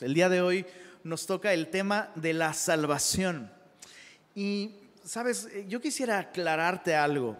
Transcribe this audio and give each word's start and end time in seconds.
El 0.00 0.12
día 0.12 0.28
de 0.28 0.42
hoy 0.42 0.66
nos 1.04 1.24
toca 1.26 1.52
el 1.52 1.68
tema 1.68 2.10
de 2.16 2.32
la 2.32 2.52
salvación. 2.52 3.48
Y, 4.34 4.72
sabes, 5.04 5.48
yo 5.68 5.80
quisiera 5.80 6.18
aclararte 6.18 6.96
algo. 6.96 7.36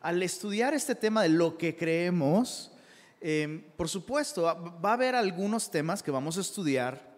Al 0.00 0.22
estudiar 0.22 0.72
este 0.72 0.94
tema 0.94 1.24
de 1.24 1.30
lo 1.30 1.58
que 1.58 1.74
creemos, 1.76 2.70
em, 3.20 3.64
por 3.76 3.88
supuesto, 3.88 4.44
va 4.44 4.90
a 4.90 4.92
haber 4.92 5.16
algunos 5.16 5.68
temas 5.68 6.00
que 6.00 6.12
vamos 6.12 6.38
a 6.38 6.42
estudiar 6.42 7.10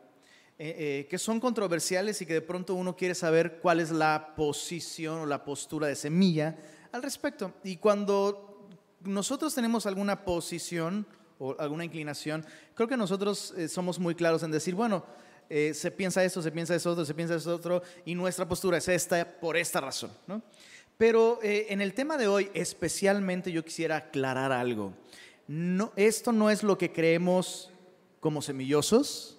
eh, 0.58 0.74
eh, 0.78 1.06
que 1.10 1.18
son 1.18 1.38
controversiales 1.38 2.22
y 2.22 2.26
que 2.26 2.32
de 2.32 2.40
pronto 2.40 2.74
uno 2.74 2.96
quiere 2.96 3.14
saber 3.14 3.58
cuál 3.60 3.78
es 3.78 3.90
la 3.90 4.32
posición 4.34 5.18
o 5.18 5.26
la 5.26 5.44
postura 5.44 5.86
de 5.86 5.96
semilla 5.96 6.56
al 6.92 7.02
respecto. 7.02 7.52
Y 7.62 7.76
cuando 7.76 8.70
nosotros 9.02 9.54
tenemos 9.54 9.84
alguna 9.84 10.24
posición, 10.24 11.06
o 11.42 11.56
alguna 11.58 11.84
inclinación, 11.84 12.46
creo 12.74 12.86
que 12.86 12.96
nosotros 12.96 13.52
eh, 13.56 13.66
somos 13.66 13.98
muy 13.98 14.14
claros 14.14 14.44
en 14.44 14.52
decir, 14.52 14.76
bueno, 14.76 15.04
eh, 15.50 15.74
se 15.74 15.90
piensa 15.90 16.22
esto, 16.22 16.40
se 16.40 16.52
piensa 16.52 16.74
eso 16.74 17.04
se 17.04 17.14
piensa 17.14 17.34
eso 17.34 17.56
otro, 17.56 17.82
y 18.04 18.14
nuestra 18.14 18.46
postura 18.46 18.78
es 18.78 18.86
esta 18.86 19.24
por 19.40 19.56
esta 19.56 19.80
razón. 19.80 20.12
¿no? 20.28 20.40
Pero 20.96 21.40
eh, 21.42 21.66
en 21.70 21.80
el 21.80 21.94
tema 21.94 22.16
de 22.16 22.28
hoy, 22.28 22.48
especialmente 22.54 23.50
yo 23.50 23.64
quisiera 23.64 23.96
aclarar 23.96 24.52
algo. 24.52 24.94
No, 25.48 25.92
esto 25.96 26.30
no 26.30 26.48
es 26.48 26.62
lo 26.62 26.78
que 26.78 26.92
creemos 26.92 27.70
como 28.20 28.40
semillosos, 28.40 29.36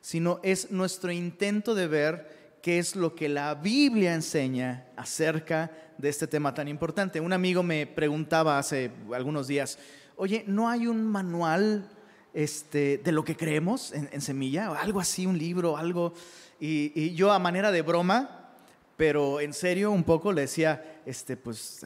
sino 0.00 0.40
es 0.42 0.72
nuestro 0.72 1.12
intento 1.12 1.76
de 1.76 1.86
ver 1.86 2.58
qué 2.60 2.80
es 2.80 2.96
lo 2.96 3.14
que 3.14 3.28
la 3.28 3.54
Biblia 3.54 4.14
enseña 4.14 4.88
acerca 4.96 5.70
de 5.96 6.08
este 6.08 6.26
tema 6.26 6.52
tan 6.52 6.66
importante. 6.66 7.20
Un 7.20 7.32
amigo 7.32 7.62
me 7.62 7.86
preguntaba 7.86 8.58
hace 8.58 8.90
algunos 9.14 9.46
días, 9.46 9.78
oye, 10.16 10.44
¿no 10.46 10.68
hay 10.68 10.86
un 10.86 11.06
manual 11.06 11.88
este, 12.34 12.98
de 12.98 13.12
lo 13.12 13.24
que 13.24 13.36
creemos 13.36 13.92
en, 13.92 14.20
Semilla? 14.20 14.68
Algo 14.78 15.00
así, 15.00 15.26
un 15.26 15.38
libro, 15.38 15.76
algo. 15.76 16.14
Y, 16.60 17.14
yo 17.14 17.32
a 17.32 17.38
manera 17.38 17.70
de 17.70 17.82
broma, 17.82 18.50
pero 18.96 19.40
en 19.40 19.52
serio 19.52 19.90
un 19.90 20.04
poco 20.04 20.32
le 20.32 20.42
decía, 20.42 21.00
este, 21.06 21.36
pues 21.36 21.84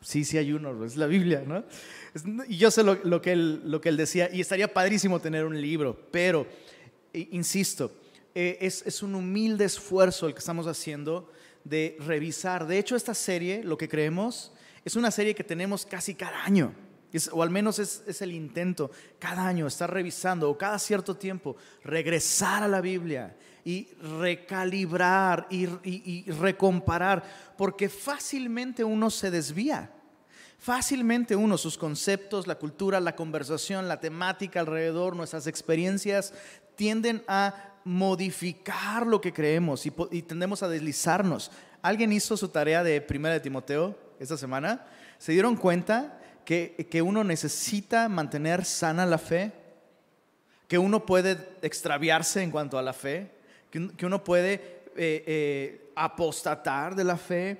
sí, 0.00 0.24
sí 0.24 0.38
hay 0.38 0.52
uno, 0.52 0.84
es 0.84 0.96
la 0.96 1.06
Biblia, 1.06 1.42
¿no? 1.46 1.64
Y 2.48 2.56
yo 2.56 2.70
sé 2.70 2.82
lo, 2.82 3.20
que, 3.20 3.32
él, 3.32 3.62
lo 3.64 3.80
que 3.80 3.88
él 3.90 3.96
decía, 3.96 4.30
y 4.32 4.40
estaría 4.40 4.72
padrísimo 4.72 5.20
tener 5.20 5.44
un 5.44 5.60
libro, 5.60 5.98
pero, 6.10 6.46
insisto, 7.12 7.92
es, 8.34 8.82
es 8.86 9.02
un 9.02 9.14
humilde 9.14 9.64
esfuerzo 9.64 10.26
el 10.26 10.32
que 10.32 10.38
estamos 10.38 10.66
haciendo 10.66 11.30
de 11.64 11.96
revisar. 12.00 12.66
De 12.66 12.78
hecho, 12.78 12.94
esta 12.94 13.14
serie, 13.14 13.64
lo 13.64 13.76
que 13.76 13.88
creemos, 13.88 14.52
es 14.84 14.94
una 14.94 15.10
serie 15.10 15.34
que 15.34 15.42
tenemos 15.42 15.84
casi 15.84 16.14
cada 16.14 16.44
año 16.44 16.72
o 17.32 17.42
al 17.42 17.50
menos 17.50 17.78
es, 17.78 18.20
el 18.20 18.32
intento, 18.32 18.90
cada 19.18 19.46
año 19.46 19.66
estar 19.66 19.92
revisando 19.92 20.50
o 20.50 20.58
cada 20.58 20.78
cierto 20.78 21.16
tiempo 21.16 21.56
regresar 21.82 22.62
a 22.62 22.68
la 22.68 22.80
Biblia 22.80 23.36
y 23.64 23.88
recalibrar 24.20 25.46
y, 25.50 25.66
y 25.84 26.30
recomparar, 26.30 27.24
porque 27.56 27.88
fácilmente 27.88 28.84
uno 28.84 29.10
se 29.10 29.30
desvía. 29.30 29.92
Fácilmente 30.58 31.36
uno, 31.36 31.58
sus 31.58 31.76
conceptos, 31.76 32.46
la 32.46 32.56
cultura, 32.56 32.98
la 33.00 33.14
conversación, 33.14 33.88
la 33.88 34.00
temática 34.00 34.60
alrededor, 34.60 35.14
nuestras 35.14 35.46
experiencias, 35.46 36.32
tienden 36.76 37.22
a 37.28 37.74
modificar 37.84 39.06
lo 39.06 39.20
que 39.20 39.32
creemos 39.32 39.86
y, 39.86 39.92
y 40.10 40.22
tendemos 40.22 40.62
a 40.62 40.68
deslizarnos. 40.68 41.50
¿Alguien 41.82 42.12
hizo 42.12 42.36
su 42.36 42.48
tarea 42.48 42.82
de 42.82 43.00
Primera 43.00 43.34
de 43.34 43.40
Timoteo 43.40 43.96
esta 44.18 44.36
semana? 44.36 44.86
¿Se 45.18 45.32
dieron 45.32 45.56
cuenta 45.56 46.18
que, 46.46 47.02
uno 47.02 47.24
necesita 47.24 48.08
mantener 48.08 48.64
sana 48.64 49.04
la 49.04 49.18
fe, 49.18 49.52
que 50.68 50.78
uno 50.78 51.04
puede 51.04 51.36
extraviarse 51.60 52.42
en 52.42 52.50
cuanto 52.50 52.78
a 52.78 52.82
la 52.82 52.92
fe, 52.92 53.30
que, 53.70 54.06
uno 54.06 54.22
puede 54.22 54.54
eh, 54.54 55.24
eh, 55.26 55.90
apostatar 55.96 56.94
de 56.94 57.04
la 57.04 57.16
fe. 57.16 57.58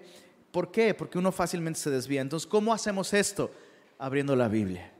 ¿Por 0.52 0.70
qué? 0.70 0.94
Porque 0.94 1.18
uno 1.18 1.32
fácilmente 1.32 1.80
se 1.80 1.90
desvía. 1.90 2.20
Entonces, 2.20 2.46
¿cómo 2.46 2.72
hacemos 2.72 3.12
esto? 3.12 3.50
Abriendo 3.98 4.36
la 4.36 4.48
Biblia, 4.48 4.92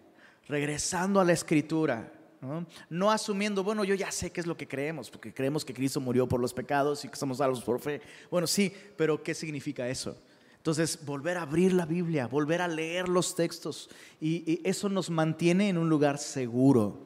regresando 0.49 1.21
a 1.21 1.25
la 1.25 1.33
escritura, 1.33 2.13
¿no? 2.41 2.67
¿no? 2.91 3.11
asumiendo, 3.11 3.63
bueno, 3.63 3.85
yo 3.85 3.95
ya 3.95 4.11
sé 4.11 4.31
qué 4.33 4.41
es 4.41 4.47
lo 4.47 4.57
que 4.57 4.67
creemos, 4.67 5.11
porque 5.11 5.33
creemos 5.33 5.65
que 5.65 5.73
Cristo 5.73 6.01
murió 6.01 6.27
por 6.27 6.41
los 6.41 6.53
pecados 6.53 7.05
y 7.05 7.09
que 7.09 7.17
somos 7.17 7.39
salvos 7.39 7.63
por 7.63 7.81
fe. 7.81 8.01
Bueno, 8.31 8.49
sí, 8.49 8.73
pero 8.97 9.23
¿qué 9.23 9.33
significa 9.33 9.89
eso? 9.89 10.19
Entonces, 10.67 10.99
volver 11.07 11.37
a 11.37 11.43
abrir 11.43 11.73
la 11.73 11.87
Biblia, 11.87 12.27
volver 12.27 12.61
a 12.61 12.67
leer 12.67 13.09
los 13.09 13.37
textos, 13.37 13.89
y, 14.21 14.61
eso 14.69 14.89
nos 14.89 15.11
mantiene 15.11 15.69
en 15.69 15.79
un 15.79 15.89
lugar 15.89 16.19
seguro. 16.19 16.99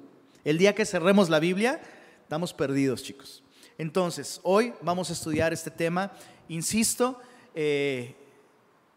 El 0.47 0.57
día 0.57 0.75
que 0.75 0.87
cerremos 0.87 1.29
la 1.29 1.41
Biblia, 1.41 1.79
estamos 2.23 2.55
perdidos, 2.55 3.03
chicos. 3.03 3.43
Entonces, 3.77 4.41
hoy 4.45 4.73
vamos 4.81 5.11
a 5.11 5.13
estudiar 5.13 5.53
este 5.53 5.71
tema. 5.71 6.11
Insisto, 6.49 7.21
eh, 7.55 8.15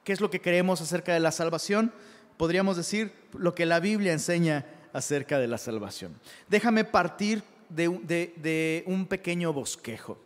¿qué 0.05 0.13
es 0.13 0.21
lo 0.21 0.29
que 0.29 0.39
creemos 0.39 0.79
acerca 0.79 1.13
de 1.13 1.19
la 1.19 1.33
salvación? 1.33 1.91
Podríamos 2.37 2.77
decir 2.77 3.11
lo 3.33 3.53
que 3.53 3.65
la 3.65 3.81
Biblia 3.81 4.13
enseña 4.13 4.65
acerca 4.93 5.39
de 5.39 5.49
la 5.49 5.57
salvación. 5.57 6.17
Déjame 6.47 6.85
partir 6.85 7.43
de 7.67 8.83
un 8.87 9.07
pequeño 9.07 9.51
bosquejo. 9.51 10.17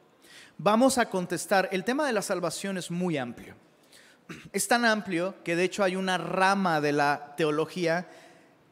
Vamos 0.60 1.00
a 1.00 1.10
contestar, 1.10 1.70
el 1.72 1.84
tema 1.84 2.06
de 2.06 2.14
la 2.14 2.22
salvación 2.22 2.78
es 2.78 2.92
muy 2.92 3.18
amplio 3.18 3.56
es 4.52 4.68
tan 4.68 4.86
amplio 4.86 5.36
que 5.44 5.56
de 5.56 5.64
hecho 5.64 5.84
hay 5.84 5.96
una 5.96 6.18
rama 6.18 6.82
de 6.82 6.92
la 6.92 7.34
teología 7.38 8.08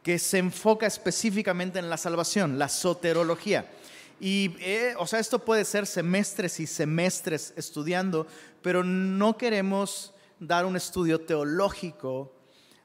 que 0.03 0.19
se 0.19 0.37
enfoca 0.37 0.85
específicamente 0.85 1.79
en 1.79 1.89
la 1.89 1.97
salvación, 1.97 2.59
la 2.59 2.69
soterología. 2.69 3.71
Y, 4.19 4.55
eh, 4.59 4.93
o 4.97 5.07
sea, 5.07 5.19
esto 5.19 5.39
puede 5.39 5.65
ser 5.65 5.87
semestres 5.87 6.59
y 6.59 6.67
semestres 6.67 7.53
estudiando, 7.57 8.27
pero 8.61 8.83
no 8.83 9.37
queremos 9.37 10.13
dar 10.39 10.65
un 10.65 10.75
estudio 10.75 11.21
teológico 11.21 12.33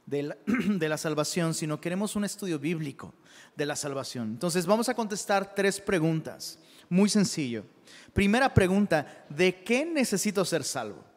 de 0.07 0.23
la, 0.25 0.39
de 0.47 0.89
la, 0.89 0.97
salvación, 0.97 1.55
sino 1.55 1.81
queremos 1.81 2.17
un 2.17 2.25
estudio 2.25 2.59
bíblico 2.59 3.15
de 3.55 3.67
la 3.67 3.77
salvación. 3.77 4.29
Entonces, 4.31 4.67
vamos 4.67 4.89
a 4.89 4.95
contestar 4.95 5.55
tres 5.55 5.81
preguntas. 5.81 6.59
Muy 6.89 7.09
sencillo. 7.09 7.65
Primera 8.13 8.53
pregunta, 8.53 9.27
¿de 9.29 9.63
qué 9.63 9.85
necesito 9.85 10.45
ser 10.45 10.65
salvo? 10.65 11.10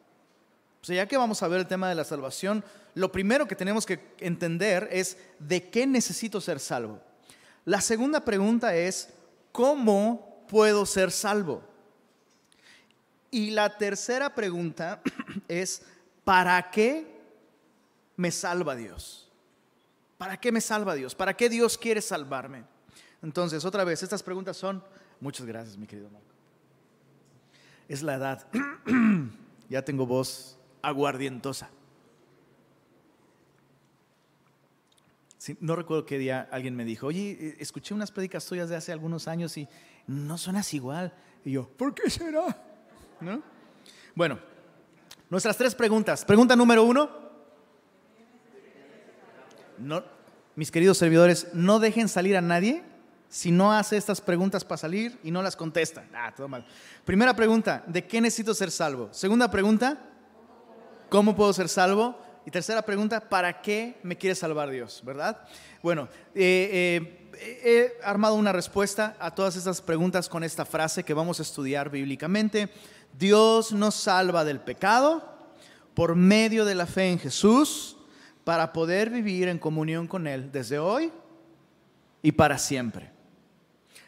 O 0.84 0.86
sea, 0.86 0.98
ya 0.98 1.08
que 1.08 1.16
vamos 1.16 1.42
a 1.42 1.48
ver 1.48 1.62
el 1.62 1.68
tema 1.68 1.88
de 1.88 1.96
la 1.96 2.04
salvación, 2.04 2.62
lo 2.94 3.10
primero 3.10 3.48
que 3.48 3.56
tenemos 3.56 3.86
que 3.86 4.02
entender 4.20 4.90
es 4.92 5.18
de 5.40 5.70
qué 5.70 5.88
necesito 5.88 6.42
ser 6.42 6.60
salvo. 6.60 7.00
La 7.64 7.80
segunda 7.80 8.26
pregunta 8.26 8.76
es, 8.76 9.14
¿cómo 9.54 10.46
puedo 10.50 10.86
ser 10.86 11.12
salvo? 11.12 11.64
Y 13.32 13.52
la 13.52 13.78
tercera 13.78 14.36
pregunta 14.36 15.02
es, 15.48 15.84
¿para 16.26 16.70
qué 16.70 17.08
me 18.18 18.30
salva 18.30 18.76
Dios? 18.76 19.32
¿Para 20.18 20.36
qué 20.36 20.52
me 20.52 20.60
salva 20.60 20.96
Dios? 20.96 21.16
¿Para 21.16 21.34
qué 21.34 21.48
Dios 21.48 21.78
quiere 21.78 22.02
salvarme? 22.02 22.66
Entonces, 23.22 23.64
otra 23.64 23.86
vez, 23.86 24.04
estas 24.04 24.22
preguntas 24.22 24.58
son, 24.58 24.84
muchas 25.22 25.46
gracias, 25.46 25.78
mi 25.78 25.88
querido 25.88 26.10
Marco. 26.10 26.28
Es 27.88 28.04
la 28.04 28.16
edad. 28.16 28.46
ya 29.70 29.82
tengo 29.82 30.06
voz 30.06 30.58
aguardientosa. 30.84 31.72
no 35.60 35.76
recuerdo 35.76 36.06
qué 36.06 36.18
día 36.18 36.48
alguien 36.52 36.76
me 36.76 36.86
dijo, 36.86 37.08
oye, 37.08 37.38
eh, 37.40 37.56
escuché 37.60 37.94
unas 37.94 38.12
prédicas 38.12 38.46
tuyas 38.46 38.70
de 38.70 38.76
hace 38.76 38.92
algunos 38.92 39.28
años 39.28 39.58
y 39.58 39.68
no 40.08 40.38
suenas 40.38 40.74
igual. 40.74 41.14
Y 41.44 41.52
yo, 41.52 41.68
¿por 41.68 41.94
qué 41.94 42.10
será? 42.10 42.58
¿No? 43.20 43.42
Bueno, 44.16 44.40
nuestras 45.30 45.58
tres 45.58 45.76
preguntas. 45.76 46.24
Pregunta 46.24 46.56
número 46.56 46.84
uno. 46.84 47.10
No, 49.78 50.04
mis 50.56 50.72
queridos 50.72 50.98
servidores, 50.98 51.48
no 51.54 51.80
dejen 51.80 52.08
salir 52.08 52.38
a 52.38 52.42
nadie 52.42 52.84
si 53.28 53.52
no 53.52 53.74
hace 53.74 53.98
estas 53.98 54.22
preguntas 54.22 54.64
para 54.64 54.78
salir 54.78 55.20
y 55.24 55.32
no 55.32 55.42
las 55.42 55.56
contesta. 55.56 56.06
Ah, 56.14 56.32
todo 56.34 56.48
mal. 56.48 56.66
Primera 57.04 57.36
pregunta, 57.36 57.84
¿de 57.88 58.06
qué 58.06 58.22
necesito 58.22 58.54
ser 58.54 58.70
salvo? 58.70 59.10
Segunda 59.12 59.50
pregunta, 59.50 59.98
¿Cómo 61.14 61.36
puedo 61.36 61.54
ser 61.54 61.70
salvo? 61.70 62.18
Y 62.44 62.50
tercera 62.50 62.82
pregunta, 62.82 63.30
¿para 63.30 63.62
qué 63.62 64.00
me 64.02 64.18
quiere 64.18 64.34
salvar 64.34 64.72
Dios? 64.72 65.04
¿Verdad? 65.06 65.48
Bueno, 65.84 66.10
eh, 66.34 67.30
eh, 67.40 68.00
he 68.02 68.04
armado 68.04 68.34
una 68.34 68.52
respuesta 68.52 69.16
a 69.20 69.30
todas 69.30 69.56
estas 69.56 69.80
preguntas 69.80 70.28
con 70.28 70.44
esta 70.44 70.66
frase 70.66 71.04
que 71.04 71.14
vamos 71.14 71.38
a 71.38 71.44
estudiar 71.44 71.92
bíblicamente. 71.92 72.68
Dios 73.16 73.74
nos 73.74 73.94
salva 73.94 74.44
del 74.44 74.60
pecado 74.60 75.38
por 75.94 76.16
medio 76.16 76.66
de 76.66 76.74
la 76.74 76.88
fe 76.88 77.12
en 77.12 77.20
Jesús 77.20 77.96
para 78.44 78.74
poder 78.74 79.12
vivir 79.12 79.50
en 79.50 79.60
comunión 79.60 80.08
con 80.08 80.26
Él 80.26 80.52
desde 80.52 80.80
hoy 80.80 81.12
y 82.24 82.32
para 82.32 82.58
siempre. 82.58 83.13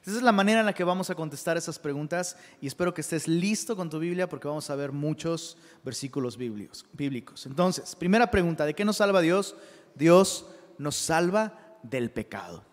Esa 0.05 0.17
es 0.17 0.23
la 0.23 0.31
manera 0.31 0.59
en 0.59 0.67
la 0.67 0.73
que 0.73 0.83
vamos 0.83 1.09
a 1.09 1.15
contestar 1.15 1.57
esas 1.57 1.79
preguntas 1.79 2.37
y 2.61 2.67
espero 2.67 2.93
que 2.93 3.01
estés 3.01 3.27
listo 3.27 3.75
con 3.75 3.89
tu 3.89 3.97
Biblia 3.97 4.29
porque 4.29 4.47
vamos 4.47 4.69
a 4.69 4.75
ver 4.75 4.91
muchos 4.91 5.57
versículos 5.83 6.37
bíblicos. 6.37 7.45
Entonces, 7.47 7.95
primera 7.95 8.29
pregunta, 8.29 8.67
¿de 8.67 8.75
qué 8.75 8.85
nos 8.85 8.97
salva 8.97 9.21
Dios? 9.21 9.55
Dios 9.95 10.45
nos 10.77 10.95
salva 10.95 11.77
del 11.81 12.11
pecado. 12.11 12.63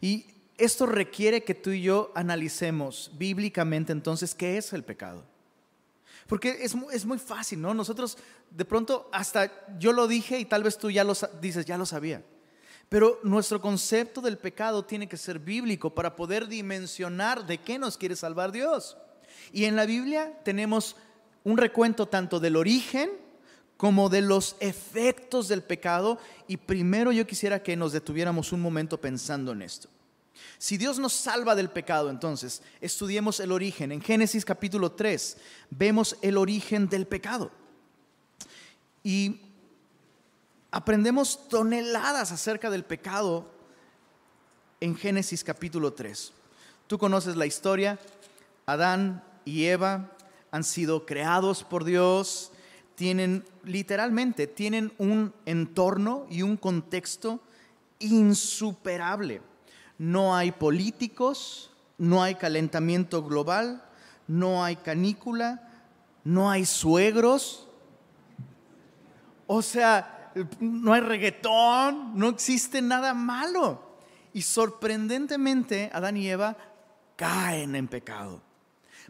Y 0.00 0.26
esto 0.58 0.86
requiere 0.86 1.44
que 1.44 1.54
tú 1.54 1.70
y 1.70 1.82
yo 1.82 2.10
analicemos 2.16 3.12
bíblicamente 3.14 3.92
entonces 3.92 4.34
qué 4.34 4.58
es 4.58 4.72
el 4.72 4.82
pecado. 4.82 5.24
Porque 6.26 6.58
es, 6.64 6.74
es, 6.92 7.04
muy 7.04 7.18
fácil, 7.18 7.60
¿no? 7.60 7.72
Nosotros 7.72 8.18
de 8.50 8.64
pronto 8.64 9.08
hasta 9.12 9.78
yo 9.78 9.92
lo 9.92 10.08
dije 10.08 10.40
y 10.40 10.44
tal 10.44 10.64
vez 10.64 10.76
tú 10.76 10.90
ya 10.90 11.04
lo 11.04 11.14
dices, 11.40 11.66
ya 11.66 11.78
lo 11.78 11.86
sabía. 11.86 12.24
Pero 12.92 13.18
nuestro 13.22 13.58
concepto 13.58 14.20
del 14.20 14.36
pecado 14.36 14.84
tiene 14.84 15.08
que 15.08 15.16
ser 15.16 15.38
bíblico 15.38 15.94
para 15.94 16.14
poder 16.14 16.46
dimensionar 16.46 17.46
de 17.46 17.56
qué 17.56 17.78
nos 17.78 17.96
quiere 17.96 18.14
salvar 18.14 18.52
Dios. 18.52 18.98
Y 19.50 19.64
en 19.64 19.76
la 19.76 19.86
Biblia 19.86 20.38
tenemos 20.44 20.96
un 21.42 21.56
recuento 21.56 22.06
tanto 22.06 22.38
del 22.38 22.54
origen 22.54 23.08
como 23.78 24.10
de 24.10 24.20
los 24.20 24.56
efectos 24.60 25.48
del 25.48 25.62
pecado. 25.62 26.18
Y 26.46 26.58
primero 26.58 27.12
yo 27.12 27.26
quisiera 27.26 27.62
que 27.62 27.78
nos 27.78 27.92
detuviéramos 27.92 28.52
un 28.52 28.60
momento 28.60 29.00
pensando 29.00 29.52
en 29.52 29.62
esto. 29.62 29.88
Si 30.58 30.76
Dios 30.76 30.98
nos 30.98 31.14
salva 31.14 31.54
del 31.54 31.70
pecado, 31.70 32.10
entonces 32.10 32.60
estudiemos 32.82 33.40
el 33.40 33.52
origen. 33.52 33.90
En 33.90 34.02
Génesis 34.02 34.44
capítulo 34.44 34.92
3 34.92 35.38
vemos 35.70 36.18
el 36.20 36.36
origen 36.36 36.90
del 36.90 37.06
pecado. 37.06 37.52
Y 39.02 39.51
aprendemos 40.72 41.48
toneladas 41.50 42.32
acerca 42.32 42.70
del 42.70 42.82
pecado 42.82 43.46
en 44.80 44.96
Génesis 44.96 45.44
capítulo 45.44 45.92
3. 45.92 46.32
Tú 46.86 46.98
conoces 46.98 47.36
la 47.36 47.46
historia. 47.46 47.98
Adán 48.64 49.22
y 49.44 49.66
Eva 49.66 50.10
han 50.50 50.64
sido 50.64 51.04
creados 51.04 51.62
por 51.62 51.84
Dios, 51.84 52.52
tienen 52.94 53.44
literalmente, 53.64 54.46
tienen 54.46 54.92
un 54.98 55.34
entorno 55.44 56.26
y 56.30 56.42
un 56.42 56.56
contexto 56.56 57.40
insuperable. 57.98 59.42
No 59.98 60.34
hay 60.34 60.52
políticos, 60.52 61.70
no 61.98 62.22
hay 62.22 62.36
calentamiento 62.36 63.22
global, 63.22 63.84
no 64.26 64.64
hay 64.64 64.76
canícula, 64.76 65.68
no 66.24 66.50
hay 66.50 66.64
suegros. 66.64 67.68
O 69.46 69.60
sea, 69.60 70.11
no 70.60 70.92
hay 70.92 71.00
reggaetón, 71.00 72.18
no 72.18 72.28
existe 72.28 72.82
nada 72.82 73.14
malo. 73.14 73.98
Y 74.32 74.42
sorprendentemente, 74.42 75.90
Adán 75.92 76.16
y 76.16 76.28
Eva 76.28 76.56
caen 77.16 77.74
en 77.76 77.88
pecado. 77.88 78.42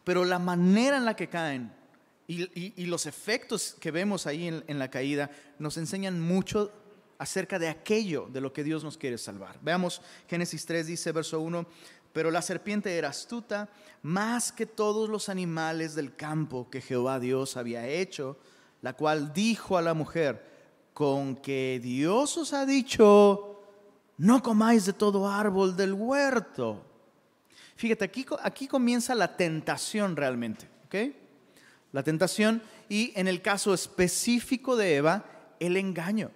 Pero 0.04 0.24
la 0.24 0.38
manera 0.38 0.96
en 0.96 1.04
la 1.04 1.14
que 1.14 1.28
caen 1.28 1.72
y, 2.26 2.86
los 2.86 3.06
efectos 3.06 3.76
que 3.78 3.90
vemos 3.90 4.26
ahí 4.26 4.48
en, 4.48 4.64
en 4.66 4.78
la 4.78 4.90
caída 4.90 5.30
nos 5.58 5.76
enseñan 5.76 6.20
mucho 6.20 6.72
acerca 7.18 7.58
de 7.58 7.68
aquello 7.68 8.28
de 8.32 8.40
lo 8.40 8.52
que 8.52 8.64
Dios 8.64 8.84
nos 8.84 8.96
quiere 8.96 9.18
salvar. 9.18 9.58
Veamos 9.62 10.02
Génesis 10.28 10.64
3 10.66 10.86
dice, 10.86 11.12
verso 11.12 11.40
1, 11.40 11.66
pero 12.12 12.30
la 12.30 12.42
serpiente 12.42 12.96
era 12.96 13.08
astuta 13.08 13.68
más 14.02 14.52
que 14.52 14.66
todos 14.66 15.08
los 15.08 15.28
animales 15.28 15.94
del 15.94 16.16
campo 16.16 16.68
que 16.70 16.80
Jehová 16.80 17.20
Dios 17.20 17.56
había 17.56 17.86
hecho, 17.86 18.38
la 18.80 18.94
cual 18.94 19.32
dijo 19.32 19.78
a 19.78 19.82
la 19.82 19.94
mujer, 19.94 20.51
con 20.92 21.36
que 21.36 21.80
Dios 21.82 22.36
os 22.36 22.52
ha 22.52 22.66
dicho, 22.66 23.60
no 24.18 24.42
comáis 24.42 24.86
de 24.86 24.92
todo 24.92 25.28
árbol 25.28 25.76
del 25.76 25.94
huerto. 25.94 26.84
Fíjate, 27.76 28.04
aquí, 28.04 28.26
aquí 28.42 28.68
comienza 28.68 29.14
la 29.14 29.36
tentación 29.36 30.16
realmente, 30.16 30.68
¿ok? 30.86 31.14
La 31.92 32.02
tentación 32.02 32.62
y 32.88 33.12
en 33.16 33.26
el 33.26 33.42
caso 33.42 33.74
específico 33.74 34.76
de 34.76 34.96
Eva, 34.96 35.24
el 35.58 35.76
engaño. 35.76 36.30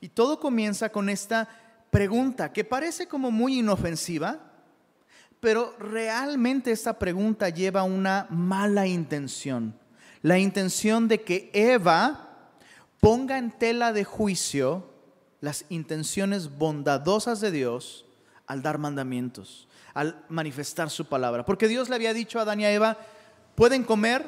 Y 0.00 0.08
todo 0.08 0.38
comienza 0.38 0.90
con 0.90 1.08
esta 1.08 1.48
pregunta 1.90 2.52
que 2.52 2.64
parece 2.64 3.08
como 3.08 3.30
muy 3.30 3.58
inofensiva, 3.58 4.38
pero 5.40 5.74
realmente 5.78 6.70
esta 6.70 6.98
pregunta 6.98 7.48
lleva 7.48 7.82
una 7.82 8.26
mala 8.30 8.86
intención. 8.86 9.74
La 10.22 10.38
intención 10.38 11.08
de 11.08 11.22
que 11.22 11.50
Eva 11.54 12.29
ponga 13.00 13.38
en 13.38 13.50
tela 13.50 13.92
de 13.92 14.04
juicio 14.04 14.84
las 15.40 15.64
intenciones 15.68 16.58
bondadosas 16.58 17.40
de 17.40 17.50
Dios 17.50 18.04
al 18.46 18.62
dar 18.62 18.78
mandamientos 18.78 19.68
al 19.94 20.24
manifestar 20.28 20.90
su 20.90 21.06
palabra. 21.06 21.44
Porque 21.44 21.68
Dios 21.68 21.88
le 21.88 21.94
había 21.94 22.14
dicho 22.14 22.38
a 22.38 22.42
Adán 22.42 22.60
y 22.60 22.64
a 22.64 22.72
Eva, 22.72 22.98
pueden 23.54 23.84
comer 23.84 24.26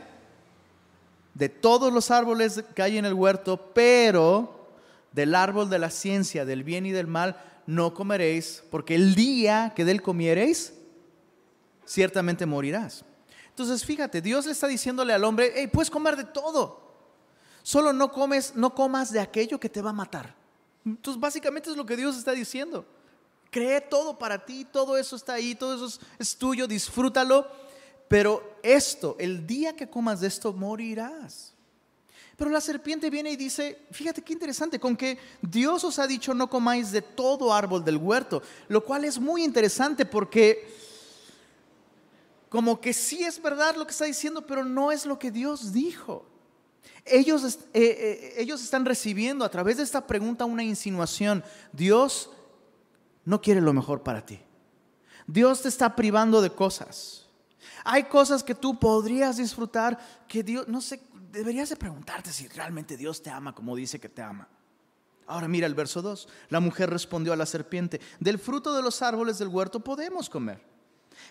de 1.34 1.48
todos 1.48 1.92
los 1.92 2.10
árboles 2.10 2.64
que 2.74 2.82
hay 2.82 2.98
en 2.98 3.04
el 3.04 3.14
huerto, 3.14 3.70
pero 3.74 4.68
del 5.12 5.34
árbol 5.34 5.70
de 5.70 5.78
la 5.78 5.90
ciencia, 5.90 6.44
del 6.44 6.64
bien 6.64 6.86
y 6.86 6.90
del 6.90 7.06
mal, 7.06 7.40
no 7.66 7.94
comeréis, 7.94 8.64
porque 8.70 8.94
el 8.94 9.14
día 9.14 9.72
que 9.74 9.84
de 9.84 9.92
él 9.92 10.02
comiereis, 10.02 10.74
ciertamente 11.86 12.44
morirás. 12.46 13.04
Entonces, 13.48 13.84
fíjate, 13.84 14.20
Dios 14.20 14.46
le 14.46 14.52
está 14.52 14.66
diciéndole 14.66 15.12
al 15.12 15.24
hombre, 15.24 15.52
hey, 15.54 15.68
puedes 15.72 15.90
comer 15.90 16.16
de 16.16 16.24
todo. 16.24 16.81
Solo 17.62 17.92
no 17.92 18.10
comes, 18.10 18.54
no 18.56 18.74
comas 18.74 19.12
de 19.12 19.20
aquello 19.20 19.60
que 19.60 19.68
te 19.68 19.82
va 19.82 19.90
a 19.90 19.94
matar. 19.94 20.34
Entonces, 20.84 21.20
básicamente 21.20 21.70
es 21.70 21.76
lo 21.76 21.86
que 21.86 21.96
Dios 21.96 22.16
está 22.16 22.32
diciendo. 22.32 22.84
Cree 23.50 23.80
todo 23.80 24.18
para 24.18 24.44
ti, 24.44 24.64
todo 24.64 24.96
eso 24.96 25.14
está 25.14 25.34
ahí, 25.34 25.54
todo 25.54 25.74
eso 25.74 26.00
es, 26.18 26.36
tuyo, 26.36 26.66
disfrútalo. 26.66 27.46
Pero 28.08 28.56
esto, 28.62 29.16
el 29.18 29.46
día 29.46 29.76
que 29.76 29.88
comas 29.88 30.20
de 30.20 30.28
esto, 30.28 30.52
morirás. 30.52 31.52
Pero 32.36 32.50
la 32.50 32.60
serpiente 32.60 33.10
viene 33.10 33.30
y 33.30 33.36
dice, 33.36 33.86
fíjate 33.92 34.22
qué 34.22 34.32
interesante, 34.32 34.80
con 34.80 34.96
que 34.96 35.18
Dios 35.40 35.84
os 35.84 35.98
ha 35.98 36.06
dicho 36.06 36.34
no 36.34 36.48
comáis 36.48 36.90
de 36.90 37.02
todo 37.02 37.52
árbol 37.52 37.84
del 37.84 37.98
huerto, 37.98 38.42
lo 38.68 38.82
cual 38.82 39.04
es 39.04 39.18
muy 39.20 39.44
interesante 39.44 40.04
porque 40.04 40.74
como 42.48 42.80
que 42.80 42.92
sí 42.92 43.22
es 43.22 43.40
verdad 43.40 43.76
lo 43.76 43.86
que 43.86 43.92
está 43.92 44.06
diciendo, 44.06 44.46
pero 44.46 44.64
no 44.64 44.90
es 44.90 45.06
lo 45.06 45.18
que 45.18 45.30
Dios 45.30 45.72
dijo. 45.72 46.26
Ellos, 47.04 47.44
eh, 47.44 47.58
eh, 47.74 48.34
ellos 48.38 48.62
están 48.62 48.84
recibiendo 48.84 49.44
a 49.44 49.50
través 49.50 49.76
de 49.76 49.82
esta 49.82 50.06
pregunta 50.06 50.44
una 50.44 50.62
insinuación. 50.62 51.42
Dios 51.72 52.30
no 53.24 53.40
quiere 53.40 53.60
lo 53.60 53.72
mejor 53.72 54.02
para 54.02 54.24
ti. 54.24 54.40
Dios 55.26 55.62
te 55.62 55.68
está 55.68 55.96
privando 55.96 56.40
de 56.40 56.50
cosas. 56.50 57.26
Hay 57.84 58.04
cosas 58.04 58.42
que 58.44 58.54
tú 58.54 58.78
podrías 58.78 59.36
disfrutar 59.36 59.98
que 60.28 60.42
Dios, 60.42 60.68
no 60.68 60.80
sé, 60.80 61.00
deberías 61.32 61.68
de 61.68 61.76
preguntarte 61.76 62.32
si 62.32 62.46
realmente 62.48 62.96
Dios 62.96 63.22
te 63.22 63.30
ama 63.30 63.54
como 63.54 63.74
dice 63.74 63.98
que 63.98 64.08
te 64.08 64.22
ama. 64.22 64.48
Ahora 65.26 65.48
mira 65.48 65.66
el 65.66 65.74
verso 65.74 66.02
2. 66.02 66.28
La 66.50 66.60
mujer 66.60 66.90
respondió 66.90 67.32
a 67.32 67.36
la 67.36 67.46
serpiente, 67.46 68.00
del 68.20 68.38
fruto 68.38 68.74
de 68.74 68.82
los 68.82 69.02
árboles 69.02 69.38
del 69.38 69.48
huerto 69.48 69.80
podemos 69.80 70.28
comer, 70.28 70.62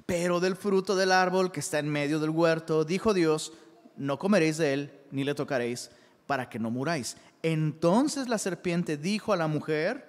pero 0.06 0.39
del 0.39 0.56
fruto 0.56 0.95
del 0.95 1.12
árbol 1.12 1.51
que 1.51 1.59
está 1.59 1.80
en 1.80 1.89
medio 1.89 2.19
del 2.19 2.30
huerto, 2.31 2.83
dijo 2.83 3.14
Dios, 3.14 3.54
no 3.98 4.18
comeréis 4.18 4.57
de 4.57 4.74
él, 4.74 5.00
ni 5.12 5.24
le 5.24 5.36
tocaréis, 5.36 5.92
para 6.28 6.50
que 6.50 6.60
no 6.60 6.71
muráis. 6.71 7.18
Entonces 7.44 8.28
la 8.28 8.38
serpiente 8.38 8.98
dijo 8.98 9.33
a 9.33 9.38
la 9.38 9.48
mujer, 9.48 10.07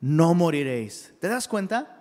no 0.00 0.34
moriréis. 0.34 1.12
¿Te 1.20 1.28
das 1.28 1.48
cuenta? 1.48 1.96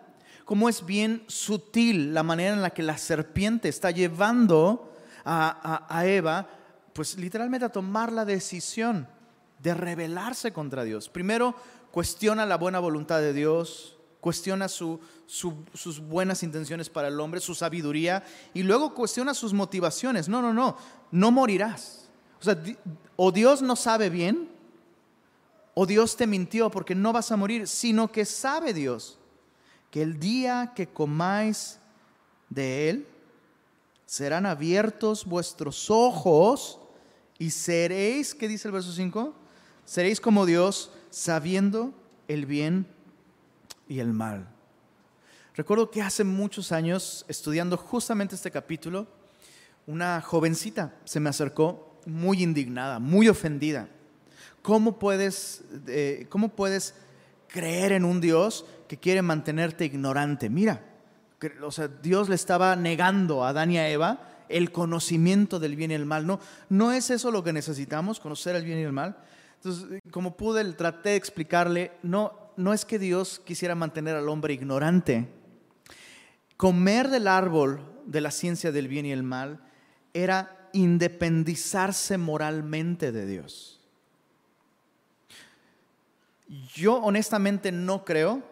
Cómo 0.46 0.70
es 0.70 0.86
bien 0.86 1.24
sutil 1.28 2.14
la 2.14 2.24
manera 2.24 2.54
en 2.54 2.62
la 2.62 2.72
que 2.72 2.82
la 2.82 2.98
serpiente 2.98 3.70
está 3.70 3.92
llevando 3.92 4.94
a, 5.26 6.04
Eva, 6.06 6.48
pues 6.94 7.18
literalmente 7.18 7.66
a 7.66 7.72
tomar 7.72 8.12
la 8.12 8.26
decisión 8.26 9.08
de 9.60 9.74
rebelarse 9.76 10.52
contra 10.52 10.84
Dios. 10.84 11.10
Primero, 11.10 11.54
cuestiona 11.92 12.48
la 12.48 12.58
buena 12.58 12.80
voluntad 12.80 13.20
de 13.20 13.34
Dios, 13.34 13.99
cuestiona 14.22 14.68
sus 14.68 16.00
buenas 16.02 16.44
intenciones 16.44 16.90
para 16.90 17.08
el 17.08 17.20
hombre, 17.20 17.40
su 17.40 17.56
sabiduría, 17.56 18.24
y 18.54 18.64
luego 18.64 18.94
cuestiona 18.94 19.34
sus 19.34 19.54
motivaciones. 19.54 20.28
No, 20.28 20.42
no, 20.42 20.54
no, 20.54 20.78
no 21.12 21.32
morirás. 21.32 22.10
O 22.40 22.44
sea, 22.44 22.62
o 23.16 23.32
Dios 23.32 23.62
no 23.62 23.76
sabe 23.76 24.10
bien, 24.10 24.50
o 25.74 25.86
Dios 25.86 26.18
te 26.18 26.28
mintió 26.28 26.70
porque 26.70 26.96
no 26.96 27.14
vas 27.14 27.32
a 27.32 27.38
morir, 27.38 27.68
sino 27.68 28.12
que 28.12 28.26
sabe 28.26 28.74
Dios 28.74 29.18
que 29.92 30.02
el 30.02 30.20
día 30.20 30.74
que 30.76 30.88
comáis 30.88 31.80
de 32.50 32.90
él, 32.90 33.08
serán 34.06 34.46
abiertos 34.46 35.26
vuestros 35.26 35.90
ojos 35.92 36.80
y 37.38 37.52
seréis, 37.52 38.34
¿qué 38.34 38.48
dice 38.48 38.68
el 38.68 38.72
verso 38.72 38.92
5? 38.92 39.36
Seréis 39.86 40.20
como 40.20 40.46
Dios, 40.46 40.92
sabiendo 41.12 41.94
el 42.28 42.46
bien 42.46 42.88
y 43.90 44.00
el 44.00 44.14
mal. 44.14 44.48
Recuerdo 45.56 45.92
que 45.92 46.02
hace 46.02 46.24
muchos 46.24 46.72
años, 46.72 47.26
estudiando 47.28 47.76
justamente 47.76 48.36
este 48.36 48.52
capítulo, 48.52 49.08
una 49.88 50.22
jovencita 50.22 50.96
se 51.04 51.20
me 51.20 51.30
acercó 51.30 52.00
muy 52.06 52.42
indignada, 52.42 53.00
muy 53.00 53.28
ofendida 53.28 53.90
¿Cómo 54.62 55.00
puedes, 55.00 55.64
eh, 55.88 56.28
¿Cómo 56.30 56.50
puedes 56.50 56.94
creer 57.48 57.94
en 57.94 58.06
un 58.06 58.20
Dios 58.22 58.66
que 58.88 58.98
quiere 58.98 59.22
mantenerte 59.22 59.86
ignorante? 59.86 60.50
Mira, 60.50 60.84
o 61.64 61.72
sea, 61.72 61.88
Dios 61.88 62.28
le 62.30 62.36
estaba 62.36 62.76
negando 62.76 63.44
a 63.44 63.50
Adán 63.50 63.72
y 63.72 63.78
a 63.78 63.90
Eva 63.90 64.20
el 64.50 64.72
conocimiento 64.72 65.60
del 65.60 65.76
bien 65.76 65.92
y 65.92 65.94
el 65.94 66.06
mal. 66.06 66.28
No, 66.28 66.40
no 66.70 66.92
es 66.92 67.10
eso 67.10 67.32
lo 67.32 67.44
que 67.44 67.54
necesitamos, 67.54 68.20
conocer 68.20 68.56
el 68.56 68.66
bien 68.66 68.80
y 68.80 68.84
el 68.84 68.92
mal. 68.92 69.18
Entonces, 69.56 70.02
como 70.12 70.36
pude, 70.36 70.64
traté 70.74 71.10
de 71.10 71.16
explicarle, 71.16 71.92
no, 72.04 72.49
no 72.60 72.74
es 72.74 72.86
que 72.86 73.00
Dios 73.00 73.42
quisiera 73.44 73.74
mantener 73.74 74.16
al 74.16 74.30
hombre 74.30 74.54
ignorante, 74.54 75.28
Comer 76.60 77.08
del 77.08 77.30
árbol 77.30 77.80
de 78.06 78.20
la 78.20 78.32
ciencia 78.32 78.74
del 78.74 78.90
bien 78.90 79.06
y 79.06 79.14
el 79.14 79.24
mal 79.24 79.62
era 80.14 80.70
independizarse 80.74 82.18
moralmente 82.18 83.14
de 83.14 83.26
Dios. 83.26 83.80
Yo 86.76 86.96
honestamente 86.96 87.72
no 87.72 88.04
creo 88.04 88.44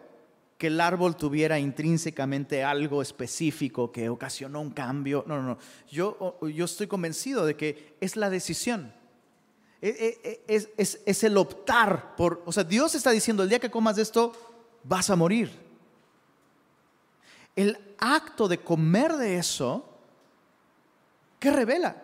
que 0.56 0.68
el 0.68 0.80
árbol 0.80 1.16
tuviera 1.16 1.58
intrínsecamente 1.58 2.64
algo 2.64 3.02
específico 3.02 3.92
que 3.92 4.08
ocasionó 4.08 4.62
un 4.62 4.70
cambio. 4.70 5.22
No, 5.26 5.36
no, 5.36 5.42
no. 5.42 5.58
Yo, 5.90 6.38
yo 6.40 6.64
estoy 6.64 6.86
convencido 6.86 7.44
de 7.44 7.56
que 7.56 7.94
es 8.00 8.16
la 8.16 8.30
decisión. 8.30 8.90
E, 9.80 10.42
e, 10.48 10.54
e, 10.54 10.68
es, 10.76 11.24
el 11.24 11.36
optar 11.36 12.16
por... 12.16 12.42
O 12.44 12.52
sea, 12.52 12.64
Dios 12.64 12.94
está 12.94 13.10
diciendo, 13.10 13.42
el 13.42 13.48
día 13.48 13.60
que 13.60 13.70
comas 13.70 13.96
esto, 13.98 14.32
vas 14.82 15.08
a 15.10 15.16
morir. 15.16 15.50
El 17.54 17.78
acto 17.98 18.48
de 18.48 18.58
comer 18.58 19.16
de 19.16 19.38
eso, 19.38 19.88
¿qué 21.38 21.50
revela? 21.50 21.96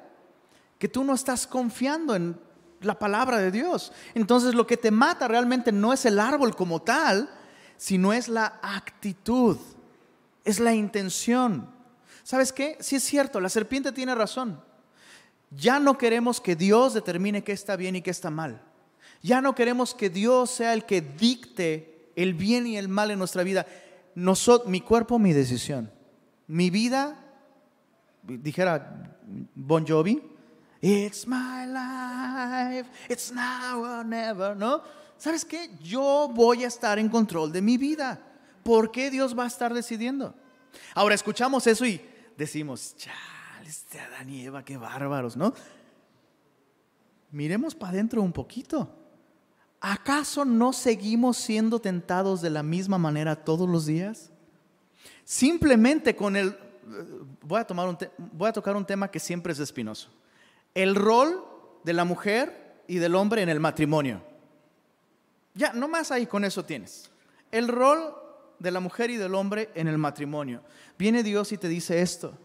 Que 0.78 0.88
tú 0.88 1.04
no 1.04 1.14
estás 1.14 1.46
confiando 1.46 2.14
en 2.14 2.38
la 2.80 2.98
palabra 2.98 3.38
de 3.38 3.50
Dios. 3.50 3.92
Entonces 4.14 4.54
lo 4.54 4.66
que 4.66 4.76
te 4.76 4.90
mata 4.90 5.26
realmente 5.26 5.72
no 5.72 5.92
es 5.92 6.04
el 6.04 6.18
árbol 6.18 6.54
como 6.54 6.82
tal, 6.82 7.30
sino 7.76 8.12
es 8.12 8.28
la 8.28 8.60
actitud, 8.62 9.58
es 10.44 10.60
la 10.60 10.74
intención. 10.74 11.68
¿Sabes 12.22 12.52
qué? 12.52 12.76
Sí 12.80 12.96
es 12.96 13.04
cierto, 13.04 13.40
la 13.40 13.48
serpiente 13.48 13.92
tiene 13.92 14.14
razón. 14.14 14.60
Ya 15.56 15.78
no 15.78 15.98
queremos 15.98 16.40
que 16.40 16.56
Dios 16.56 16.94
determine 16.94 17.44
qué 17.44 17.52
está 17.52 17.76
bien 17.76 17.96
y 17.96 18.02
qué 18.02 18.10
está 18.10 18.30
mal. 18.30 18.62
Ya 19.22 19.40
no 19.40 19.54
queremos 19.54 19.94
que 19.94 20.10
Dios 20.10 20.50
sea 20.50 20.74
el 20.74 20.84
que 20.84 21.00
dicte 21.00 22.10
el 22.16 22.34
bien 22.34 22.66
y 22.66 22.76
el 22.76 22.88
mal 22.88 23.10
en 23.10 23.18
nuestra 23.18 23.42
vida. 23.42 23.66
mi 24.66 24.80
cuerpo, 24.80 25.18
mi 25.18 25.32
decisión. 25.32 25.90
Mi 26.46 26.70
vida, 26.70 27.18
dijera 28.22 29.16
Bon 29.54 29.86
Jovi, 29.86 30.22
It's 30.82 31.26
my 31.26 31.64
life, 31.64 32.90
it's 33.08 33.32
now 33.32 33.82
or 33.82 34.04
never, 34.04 34.54
¿no? 34.54 34.82
¿Sabes 35.16 35.42
qué? 35.42 35.70
Yo 35.82 36.30
voy 36.30 36.64
a 36.64 36.66
estar 36.66 36.98
en 36.98 37.08
control 37.08 37.50
de 37.50 37.62
mi 37.62 37.78
vida. 37.78 38.20
¿Por 38.62 38.90
qué 38.90 39.10
Dios 39.10 39.34
va 39.38 39.44
a 39.44 39.46
estar 39.46 39.72
decidiendo? 39.72 40.34
Ahora 40.94 41.14
escuchamos 41.14 41.66
eso 41.66 41.86
y 41.86 42.02
decimos, 42.36 42.94
chale, 42.98 43.16
este 43.66 44.00
Adán 44.00 44.30
y 44.30 44.44
Eva, 44.44 44.64
qué 44.64 44.76
bárbaros, 44.76 45.36
¿no? 45.36 45.54
Miremos 47.30 47.74
para 47.74 47.92
adentro 47.92 48.22
un 48.22 48.32
poquito. 48.32 48.88
¿Acaso 49.80 50.44
no 50.44 50.72
seguimos 50.72 51.36
siendo 51.36 51.80
tentados 51.80 52.40
de 52.40 52.50
la 52.50 52.62
misma 52.62 52.98
manera 52.98 53.36
todos 53.36 53.68
los 53.68 53.86
días? 53.86 54.30
Simplemente 55.24 56.14
con 56.14 56.36
el... 56.36 56.56
Voy 57.42 57.60
a, 57.60 57.66
tomar 57.66 57.88
un 57.88 57.98
voy 58.18 58.48
a 58.48 58.52
tocar 58.52 58.76
un 58.76 58.84
tema 58.84 59.10
que 59.10 59.18
siempre 59.18 59.54
es 59.54 59.58
espinoso 59.58 60.10
el 60.74 60.96
rol 60.96 61.44
de 61.84 61.92
la 61.92 62.04
mujer 62.04 62.82
y 62.86 62.96
del 62.96 63.14
hombre 63.14 63.42
en 63.42 63.48
el 63.48 63.60
matrimonio. 63.60 64.22
Ya, 65.54 65.72
no 65.72 65.88
más 65.88 66.10
ahí 66.10 66.26
con 66.26 66.44
eso 66.44 66.64
tienes. 66.64 67.10
El 67.52 67.68
rol 67.68 68.14
de 68.58 68.70
la 68.72 68.80
mujer 68.80 69.10
y 69.10 69.16
del 69.16 69.34
hombre 69.34 69.70
en 69.74 69.86
el 69.86 69.98
matrimonio. 69.98 70.62
Viene 70.98 71.22
Dios 71.22 71.52
y 71.52 71.58
te 71.58 71.68
dice 71.68 72.02
esto. 72.02 72.36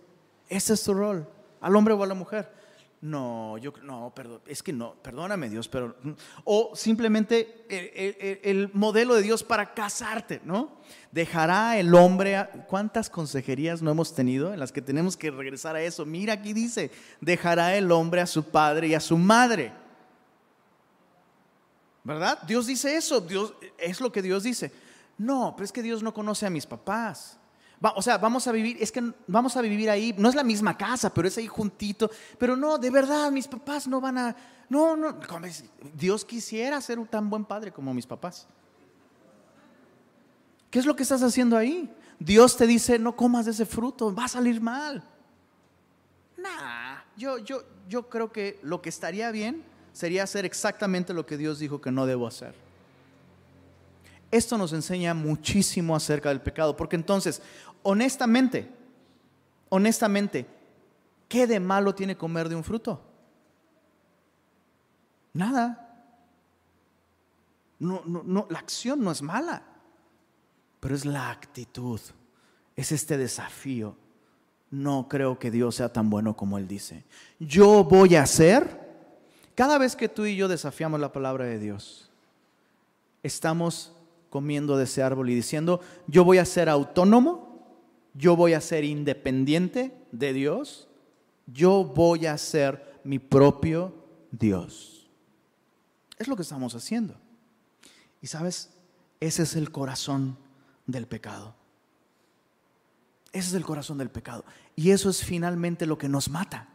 Ese 0.49 0.73
es 0.73 0.83
tu 0.83 0.93
rol, 0.93 1.27
al 1.61 1.75
hombre 1.75 1.93
o 1.93 2.03
a 2.03 2.07
la 2.07 2.15
mujer. 2.15 2.59
No, 3.01 3.57
yo 3.59 3.71
no, 3.83 4.11
perdón, 4.13 4.41
es 4.45 4.61
que 4.61 4.73
no, 4.73 4.95
perdóname 4.95 5.47
Dios, 5.47 5.69
pero 5.69 5.95
o 6.43 6.73
simplemente 6.75 7.65
el, 7.69 8.39
el, 8.43 8.71
modelo 8.73 9.15
de 9.15 9.21
Dios 9.21 9.41
para 9.41 9.73
casarte, 9.73 10.41
¿no? 10.43 10.81
Dejará 11.09 11.77
el 11.77 11.95
hombre, 11.95 12.45
¿cuántas 12.67 13.09
consejerías 13.09 13.81
no 13.81 13.91
hemos 13.91 14.13
tenido 14.13 14.53
en 14.53 14.59
las 14.59 14.73
que 14.73 14.81
tenemos 14.81 15.15
que 15.15 15.31
regresar 15.31 15.77
a 15.77 15.81
eso? 15.81 16.05
Mira, 16.05 16.33
aquí 16.33 16.51
dice, 16.51 16.91
dejará 17.21 17.77
el 17.77 17.89
hombre 17.89 18.19
a 18.19 18.27
su 18.27 18.43
padre 18.43 18.89
y 18.89 18.95
a 18.95 18.99
su 18.99 19.17
madre. 19.17 19.71
¿Verdad? 22.03 22.39
Dios 22.45 22.67
dice 22.67 22.97
eso, 22.97 23.21
Dios 23.21 23.53
es 23.77 24.01
lo 24.01 24.11
que 24.11 24.21
Dios 24.21 24.43
dice. 24.43 24.73
No, 25.17 25.53
pero 25.55 25.63
es 25.63 25.71
que 25.71 25.83
Dios 25.83 26.03
no 26.03 26.13
conoce 26.13 26.45
a 26.45 26.49
mis 26.49 26.65
papás 26.65 27.38
o 27.81 28.01
sea, 28.01 28.17
vamos 28.17 28.47
a 28.47 28.51
vivir, 28.51 28.77
es 28.79 28.91
que 28.91 29.13
vamos 29.27 29.55
a 29.55 29.61
vivir 29.61 29.89
ahí, 29.89 30.13
no 30.17 30.29
es 30.29 30.35
la 30.35 30.43
misma 30.43 30.77
casa, 30.77 31.13
pero 31.13 31.27
es 31.27 31.37
ahí 31.37 31.47
juntito. 31.47 32.09
Pero 32.37 32.55
no, 32.55 32.77
de 32.77 32.89
verdad, 32.89 33.31
mis 33.31 33.47
papás 33.47 33.87
no 33.87 34.01
van 34.01 34.17
a, 34.17 34.35
no, 34.69 34.95
no, 34.95 35.17
Dios 35.93 36.25
quisiera 36.25 36.79
ser 36.81 36.99
un 36.99 37.07
tan 37.07 37.29
buen 37.29 37.45
padre 37.45 37.71
como 37.71 37.93
mis 37.93 38.05
papás. 38.05 38.47
¿Qué 40.69 40.79
es 40.79 40.85
lo 40.85 40.95
que 40.95 41.03
estás 41.03 41.23
haciendo 41.23 41.57
ahí? 41.57 41.89
Dios 42.19 42.57
te 42.57 42.67
dice, 42.67 42.99
no 42.99 43.15
comas 43.15 43.45
de 43.45 43.51
ese 43.51 43.65
fruto, 43.65 44.13
va 44.13 44.25
a 44.25 44.27
salir 44.27 44.61
mal. 44.61 45.03
Nah, 46.37 46.99
yo, 47.17 47.37
yo, 47.39 47.63
yo 47.87 48.09
creo 48.09 48.31
que 48.31 48.59
lo 48.61 48.81
que 48.81 48.89
estaría 48.89 49.31
bien 49.31 49.63
sería 49.93 50.23
hacer 50.23 50.45
exactamente 50.45 51.13
lo 51.13 51.25
que 51.25 51.37
Dios 51.37 51.59
dijo 51.59 51.81
que 51.81 51.91
no 51.91 52.05
debo 52.05 52.27
hacer. 52.27 52.53
Esto 54.31 54.57
nos 54.59 54.73
enseña 54.73 55.15
muchísimo 55.15 55.95
acerca 55.95 56.29
del 56.29 56.41
pecado, 56.41 56.77
porque 56.77 56.95
entonces, 56.95 57.41
honestamente, 57.89 58.69
honestamente, 59.69 60.45
¿qué 61.27 61.47
de 61.47 61.59
malo 61.59 61.95
tiene 61.95 62.15
comer 62.15 62.47
de 62.47 62.55
un 62.55 62.63
fruto? 62.63 63.01
Nada. 65.33 66.05
No, 67.79 68.03
no, 68.05 68.21
no, 68.23 68.45
la 68.49 68.59
acción 68.59 69.03
no 69.03 69.11
es 69.11 69.23
mala, 69.23 69.63
pero 70.79 70.93
es 70.93 71.03
la 71.03 71.31
actitud, 71.31 71.99
es 72.75 72.91
este 72.91 73.17
desafío. 73.17 73.95
No 74.69 75.07
creo 75.09 75.39
que 75.39 75.49
Dios 75.49 75.75
sea 75.75 75.91
tan 75.91 76.11
bueno 76.11 76.35
como 76.35 76.59
Él 76.59 76.67
dice. 76.67 77.05
Yo 77.39 77.83
voy 77.85 78.17
a 78.17 78.21
hacer, 78.21 78.87
cada 79.55 79.79
vez 79.79 79.95
que 79.95 80.09
tú 80.09 80.27
y 80.27 80.35
yo 80.35 80.47
desafiamos 80.47 80.99
la 80.99 81.11
palabra 81.11 81.45
de 81.45 81.57
Dios, 81.57 82.11
estamos 83.23 83.95
comiendo 84.29 84.77
de 84.77 84.83
ese 84.83 85.01
árbol 85.01 85.31
y 85.31 85.35
diciendo, 85.35 85.79
yo 86.05 86.23
voy 86.23 86.37
a 86.37 86.45
ser 86.45 86.69
autónomo, 86.69 87.48
yo 88.19 88.35
voy 88.35 88.51
a 88.53 88.59
ser 88.59 88.83
independiente 88.83 89.97
de 90.11 90.33
Dios, 90.33 90.89
yo 91.47 91.85
voy 91.85 92.25
a 92.25 92.37
ser 92.37 92.99
mi 93.05 93.17
propio 93.17 93.93
Dios. 94.29 95.09
Es 96.17 96.27
lo 96.27 96.35
que 96.35 96.41
estamos 96.41 96.75
haciendo. 96.75 97.15
Y 98.21 98.27
sabes, 98.27 98.71
ese 99.21 99.43
es 99.43 99.55
el 99.55 99.71
corazón 99.71 100.37
del 100.85 101.07
pecado. 101.07 101.55
Ese 103.31 103.47
es 103.47 103.53
el 103.53 103.63
corazón 103.63 103.97
del 103.97 104.09
pecado. 104.09 104.43
Y 104.75 104.91
eso 104.91 105.09
es 105.09 105.23
finalmente 105.23 105.85
lo 105.85 105.97
que 105.97 106.09
nos 106.09 106.29
mata. 106.29 106.67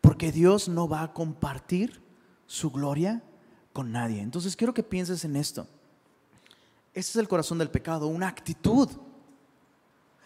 Porque 0.00 0.30
Dios 0.30 0.68
no 0.68 0.86
va 0.88 1.02
a 1.02 1.12
compartir 1.12 2.00
su 2.46 2.70
gloria 2.70 3.20
con 3.72 3.90
nadie. 3.90 4.20
Entonces 4.20 4.54
quiero 4.54 4.74
que 4.74 4.84
pienses 4.84 5.24
en 5.24 5.34
esto. 5.34 5.66
Ese 6.94 7.10
es 7.10 7.16
el 7.16 7.26
corazón 7.26 7.58
del 7.58 7.68
pecado, 7.68 8.06
una 8.06 8.28
actitud. 8.28 8.88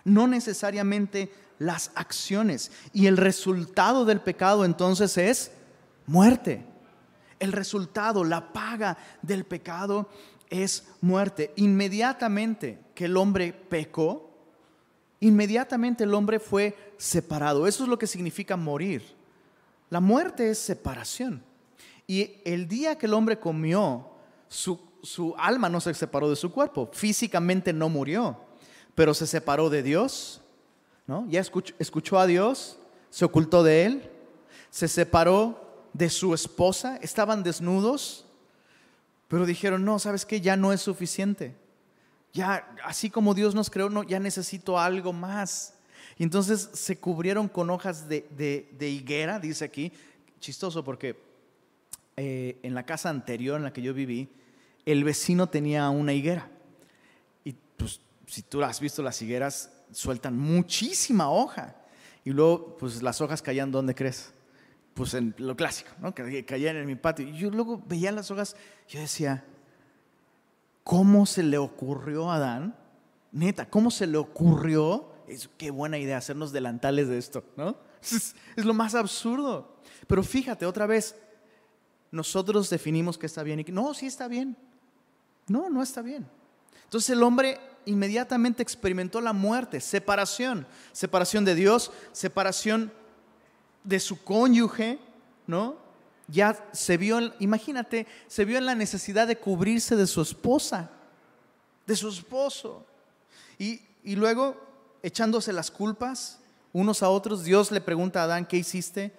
No 0.04 0.26
necesariamente 0.26 1.32
las 1.58 1.92
acciones. 1.94 2.70
Y 2.92 3.06
el 3.06 3.16
resultado 3.16 4.04
del 4.04 4.20
pecado 4.20 4.64
entonces 4.64 5.16
es 5.18 5.52
muerte. 6.06 6.64
El 7.38 7.52
resultado, 7.52 8.24
la 8.24 8.52
paga 8.52 8.98
del 9.22 9.44
pecado 9.44 10.08
es 10.48 10.88
muerte. 11.00 11.52
Inmediatamente 11.56 12.78
que 12.94 13.06
el 13.06 13.16
hombre 13.16 13.52
pecó, 13.52 14.30
inmediatamente 15.20 16.04
el 16.04 16.14
hombre 16.14 16.38
fue 16.38 16.94
separado. 16.98 17.66
Eso 17.66 17.84
es 17.84 17.88
lo 17.88 17.98
que 17.98 18.06
significa 18.06 18.56
morir. 18.56 19.02
La 19.88 20.00
muerte 20.00 20.50
es 20.50 20.58
separación. 20.58 21.42
Y 22.06 22.40
el 22.44 22.68
día 22.68 22.98
que 22.98 23.06
el 23.06 23.14
hombre 23.14 23.38
comió, 23.38 24.10
su 24.48 24.90
su 25.02 25.34
alma 25.38 25.68
no 25.68 25.80
se 25.80 25.94
separó 25.94 26.28
de 26.28 26.36
su 26.36 26.50
cuerpo, 26.50 26.90
físicamente 26.92 27.72
no 27.72 27.88
murió, 27.88 28.38
pero 28.94 29.14
se 29.14 29.26
separó 29.26 29.70
de 29.70 29.82
Dios, 29.82 30.42
¿no? 31.06 31.26
Ya 31.28 31.40
escuchó, 31.40 32.18
a 32.18 32.26
Dios, 32.26 32.78
se 33.10 33.24
ocultó 33.24 33.62
de 33.62 33.84
él, 33.84 34.10
se 34.70 34.88
separó 34.88 35.88
de 35.92 36.08
su 36.08 36.34
esposa, 36.34 36.96
estaban 37.02 37.42
desnudos, 37.42 38.26
pero 39.28 39.46
dijeron, 39.46 39.84
no, 39.84 39.98
¿sabes 39.98 40.26
qué? 40.26 40.40
Ya 40.40 40.56
no 40.56 40.72
es 40.72 40.80
suficiente. 40.80 41.56
Ya, 42.32 42.68
así 42.84 43.10
como 43.10 43.34
Dios 43.34 43.54
nos 43.54 43.70
creó, 43.70 43.90
no, 43.90 44.02
ya 44.02 44.20
necesito 44.20 44.78
algo 44.78 45.12
más. 45.12 45.74
Y 46.16 46.22
entonces 46.22 46.70
se 46.72 46.98
cubrieron 46.98 47.48
con 47.48 47.70
hojas 47.70 48.08
de, 48.08 48.76
higuera, 48.80 49.40
dice 49.40 49.64
aquí, 49.64 49.92
chistoso 50.38 50.84
porque 50.84 51.16
eh, 52.16 52.58
en 52.62 52.74
la 52.74 52.84
casa 52.84 53.08
anterior 53.08 53.56
en 53.56 53.64
la 53.64 53.72
que 53.72 53.82
yo 53.82 53.94
viví, 53.94 54.28
el 54.84 55.04
vecino 55.04 55.48
tenía 55.48 55.88
una 55.90 56.12
higuera. 56.12 56.50
Si 58.30 58.42
tú 58.42 58.62
has 58.62 58.78
visto 58.78 59.02
las 59.02 59.20
higueras, 59.22 59.72
sueltan 59.90 60.38
muchísima 60.38 61.28
hoja. 61.28 61.74
Y 62.24 62.30
luego, 62.30 62.76
pues 62.78 63.02
las 63.02 63.20
hojas 63.20 63.42
caían 63.42 63.72
donde 63.72 63.92
crees? 63.92 64.32
Pues 64.94 65.14
en 65.14 65.34
lo 65.38 65.56
clásico, 65.56 65.90
¿no? 65.98 66.14
Que 66.14 66.44
caían 66.44 66.76
en 66.76 66.86
mi 66.86 66.94
patio. 66.94 67.26
Y 67.26 67.36
yo 67.36 67.50
luego 67.50 67.82
veía 67.88 68.12
las 68.12 68.30
hojas, 68.30 68.54
yo 68.88 69.00
decía, 69.00 69.44
¿cómo 70.84 71.26
se 71.26 71.42
le 71.42 71.58
ocurrió 71.58 72.30
a 72.30 72.36
Adán? 72.36 72.76
Neta, 73.32 73.68
¿cómo 73.68 73.90
se 73.90 74.06
le 74.06 74.16
ocurrió 74.16 75.12
Es, 75.26 75.50
qué 75.58 75.72
buena 75.72 75.98
idea 75.98 76.16
hacernos 76.16 76.52
delantales 76.52 77.08
de 77.08 77.18
esto, 77.18 77.42
¿no? 77.56 77.78
Es, 78.00 78.36
lo 78.56 78.74
más 78.74 78.94
absurdo. 78.94 79.74
Pero 80.06 80.22
fíjate, 80.22 80.66
otra 80.66 80.86
vez, 80.86 81.16
nosotros 82.12 82.70
definimos 82.70 83.18
que 83.18 83.26
está 83.26 83.42
bien 83.42 83.64
no, 83.72 83.92
sí 83.92 84.06
está 84.06 84.28
bien. 84.28 84.56
No, 85.48 85.68
no 85.68 85.82
está 85.82 86.00
bien. 86.00 86.28
Entonces 86.90 87.10
el 87.10 87.22
hombre 87.22 87.60
inmediatamente 87.84 88.64
experimentó 88.64 89.20
la 89.20 89.32
muerte, 89.32 89.80
separación, 89.80 90.66
separación 90.90 91.44
de 91.44 91.54
Dios, 91.54 91.92
separación 92.10 92.92
de 93.84 94.00
su 94.00 94.24
cónyuge, 94.24 94.98
¿no? 95.46 95.76
Ya 96.26 96.68
se 96.72 96.96
vio, 96.96 97.32
imagínate, 97.38 98.08
se 98.26 98.44
vio 98.44 98.58
en 98.58 98.66
la 98.66 98.74
necesidad 98.74 99.28
de 99.28 99.38
cubrirse 99.38 99.94
de 99.94 100.08
su 100.08 100.20
esposa, 100.20 100.90
de 101.86 101.94
su 101.94 102.08
esposo. 102.08 102.84
Y, 103.56 103.82
y 104.02 104.16
luego, 104.16 104.60
echándose 105.04 105.52
las 105.52 105.70
culpas 105.70 106.40
unos 106.72 107.04
a 107.04 107.08
otros, 107.08 107.44
Dios 107.44 107.70
le 107.70 107.80
pregunta 107.80 108.20
a 108.20 108.24
Adán, 108.24 108.46
¿qué 108.46 108.56
hiciste? 108.56 109.12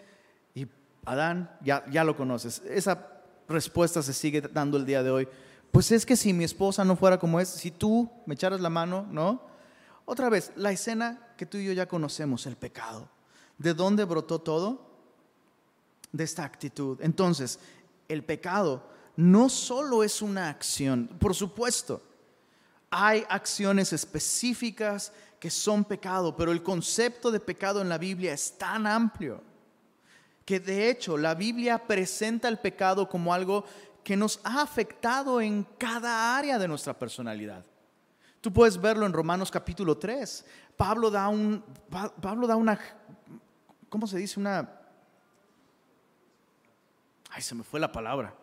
Y 0.55 0.67
Adán, 1.05 1.49
ya, 1.61 1.85
ya 1.89 2.03
lo 2.03 2.17
conoces. 2.17 2.61
Esa 2.65 3.07
respuesta 3.47 4.03
se 4.03 4.11
sigue 4.11 4.41
dando 4.41 4.75
el 4.75 4.85
día 4.85 5.03
de 5.03 5.09
hoy. 5.09 5.29
Pues 5.71 5.91
es 5.91 6.05
que 6.05 6.15
si 6.15 6.33
mi 6.33 6.43
esposa 6.43 6.83
no 6.83 6.95
fuera 6.95 7.17
como 7.17 7.39
es, 7.39 7.49
si 7.49 7.71
tú 7.71 8.09
me 8.25 8.33
echaras 8.33 8.59
la 8.59 8.69
mano, 8.69 9.07
¿no? 9.09 9.41
Otra 10.05 10.29
vez, 10.29 10.51
la 10.55 10.71
escena 10.71 11.33
que 11.37 11.45
tú 11.45 11.57
y 11.57 11.65
yo 11.65 11.71
ya 11.71 11.87
conocemos, 11.87 12.45
el 12.45 12.57
pecado. 12.57 13.07
¿De 13.57 13.73
dónde 13.73 14.03
brotó 14.03 14.39
todo? 14.39 14.89
De 16.11 16.23
esta 16.23 16.43
actitud. 16.43 16.97
Entonces, 17.01 17.59
el 18.09 18.23
pecado 18.23 18.83
no 19.15 19.49
solo 19.49 20.03
es 20.03 20.21
una 20.21 20.49
acción, 20.49 21.07
por 21.19 21.35
supuesto, 21.35 22.01
hay 22.89 23.23
acciones 23.29 23.93
específicas 23.93 25.13
que 25.39 25.49
son 25.49 25.85
pecado, 25.85 26.35
pero 26.35 26.51
el 26.51 26.61
concepto 26.61 27.31
de 27.31 27.39
pecado 27.39 27.81
en 27.81 27.87
la 27.87 27.97
Biblia 27.97 28.33
es 28.33 28.57
tan 28.57 28.85
amplio 28.85 29.41
que 30.45 30.59
de 30.59 30.89
hecho 30.89 31.17
la 31.17 31.33
Biblia 31.33 31.87
presenta 31.87 32.49
el 32.49 32.59
pecado 32.59 33.07
como 33.07 33.33
algo 33.33 33.63
que 34.03 34.17
nos 34.17 34.39
ha 34.43 34.62
afectado 34.62 35.41
en 35.41 35.63
cada 35.77 36.38
área 36.38 36.58
de 36.58 36.67
nuestra 36.67 36.98
personalidad. 36.98 37.63
Tú 38.39 38.51
puedes 38.51 38.79
verlo 38.79 39.05
en 39.05 39.13
Romanos 39.13 39.51
capítulo 39.51 39.98
3. 39.98 40.46
Pablo 40.75 41.12
da, 41.12 41.27
un, 41.27 41.63
Pablo 42.22 42.48
da 42.48 42.55
una, 42.55 42.79
¿cómo 43.89 44.08
se 44.08 44.17
dice? 44.17 44.39
Una... 44.39 44.79
Ay, 47.29 47.41
se 47.41 47.53
me 47.53 47.63
fue 47.63 47.79
la 47.79 47.91
palabra. 47.91 48.34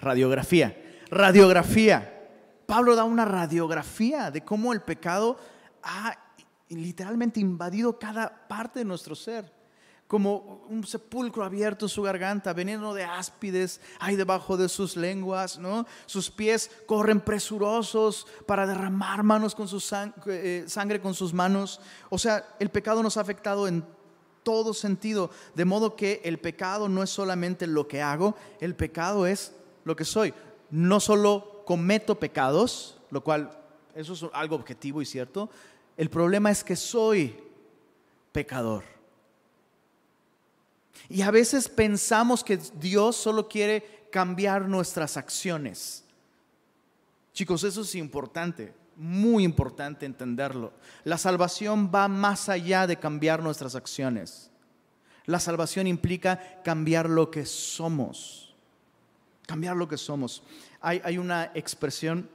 Radiografía. 0.00 0.76
Radiografía. 1.10 2.14
Pablo 2.66 2.96
da 2.96 3.04
una 3.04 3.24
radiografía 3.24 4.30
de 4.30 4.44
cómo 4.44 4.72
el 4.72 4.80
pecado 4.80 5.38
ha 5.82 6.16
literalmente 6.70 7.40
invadido 7.40 7.98
cada 7.98 8.46
parte 8.48 8.80
de 8.80 8.84
nuestro 8.84 9.14
ser 9.14 9.57
como 10.08 10.64
un 10.70 10.86
sepulcro 10.86 11.44
abierto 11.44 11.86
su 11.86 12.00
garganta, 12.02 12.54
veneno 12.54 12.94
de 12.94 13.04
áspides 13.04 13.82
hay 14.00 14.16
debajo 14.16 14.56
de 14.56 14.70
sus 14.70 14.96
lenguas, 14.96 15.58
¿no? 15.58 15.86
Sus 16.06 16.30
pies 16.30 16.70
corren 16.86 17.20
presurosos 17.20 18.26
para 18.46 18.66
derramar 18.66 19.22
manos 19.22 19.54
con 19.54 19.68
su 19.68 19.84
eh, 20.26 20.64
sangre 20.66 21.02
con 21.02 21.12
sus 21.12 21.34
manos. 21.34 21.80
O 22.08 22.16
sea, 22.16 22.56
el 22.58 22.70
pecado 22.70 23.02
nos 23.02 23.18
ha 23.18 23.20
afectado 23.20 23.68
en 23.68 23.84
todo 24.42 24.72
sentido, 24.72 25.30
de 25.54 25.66
modo 25.66 25.94
que 25.94 26.22
el 26.24 26.38
pecado 26.38 26.88
no 26.88 27.02
es 27.02 27.10
solamente 27.10 27.66
lo 27.66 27.86
que 27.86 28.00
hago, 28.00 28.34
el 28.60 28.74
pecado 28.74 29.26
es 29.26 29.52
lo 29.84 29.94
que 29.94 30.06
soy. 30.06 30.32
No 30.70 31.00
solo 31.00 31.62
cometo 31.66 32.18
pecados, 32.18 32.98
lo 33.10 33.22
cual 33.22 33.50
eso 33.94 34.14
es 34.14 34.24
algo 34.32 34.56
objetivo 34.56 35.02
y 35.02 35.04
cierto, 35.04 35.50
el 35.98 36.08
problema 36.08 36.50
es 36.50 36.64
que 36.64 36.76
soy 36.76 37.38
pecador. 38.32 38.97
Y 41.08 41.22
a 41.22 41.30
veces 41.30 41.68
pensamos 41.68 42.44
que 42.44 42.58
Dios 42.80 43.16
solo 43.16 43.48
quiere 43.48 44.06
cambiar 44.10 44.68
nuestras 44.68 45.16
acciones. 45.16 46.04
Chicos, 47.32 47.62
eso 47.64 47.82
es 47.82 47.94
importante, 47.94 48.74
muy 48.96 49.44
importante 49.44 50.06
entenderlo. 50.06 50.72
La 51.04 51.18
salvación 51.18 51.90
va 51.94 52.08
más 52.08 52.48
allá 52.48 52.86
de 52.86 52.98
cambiar 52.98 53.42
nuestras 53.42 53.74
acciones. 53.74 54.50
La 55.26 55.38
salvación 55.38 55.86
implica 55.86 56.62
cambiar 56.64 57.08
lo 57.08 57.30
que 57.30 57.46
somos. 57.46 58.54
Cambiar 59.46 59.76
lo 59.76 59.86
que 59.86 59.96
somos. 59.96 60.42
Hay, 60.80 61.18
una 61.18 61.50
expresión 61.54 62.28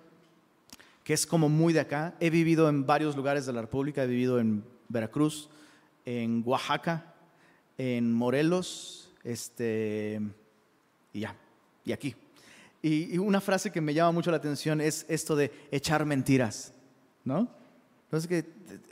que 1.04 1.14
es 1.14 1.26
como 1.26 1.50
muy 1.50 1.74
de 1.74 1.82
acá. 1.82 2.14
He 2.20 2.30
vivido 2.30 2.70
en 2.70 2.86
varios 2.86 3.16
lugares 3.16 3.46
de 3.46 3.54
la 3.54 3.62
República. 3.62 4.04
He 4.04 4.08
vivido 4.08 4.40
en 4.40 4.64
Veracruz, 4.90 5.50
en 6.06 6.44
Oaxaca, 6.46 7.13
en 7.78 8.14
Morelos, 8.14 9.12
este, 9.24 10.22
y 11.12 11.22
ya, 11.22 11.36
y 11.86 11.92
aquí. 11.92 12.16
Y, 12.82 13.18
una 13.18 13.40
frase 13.40 13.72
que 13.72 13.82
me 13.82 13.94
llama 13.94 14.12
mucho 14.12 14.30
la 14.30 14.38
atención 14.38 14.82
es 14.82 15.06
esto 15.08 15.36
de 15.36 15.52
echar 15.72 16.06
mentiras, 16.06 16.74
¿no? 17.24 17.48
Entonces 18.06 18.28
que 18.28 18.46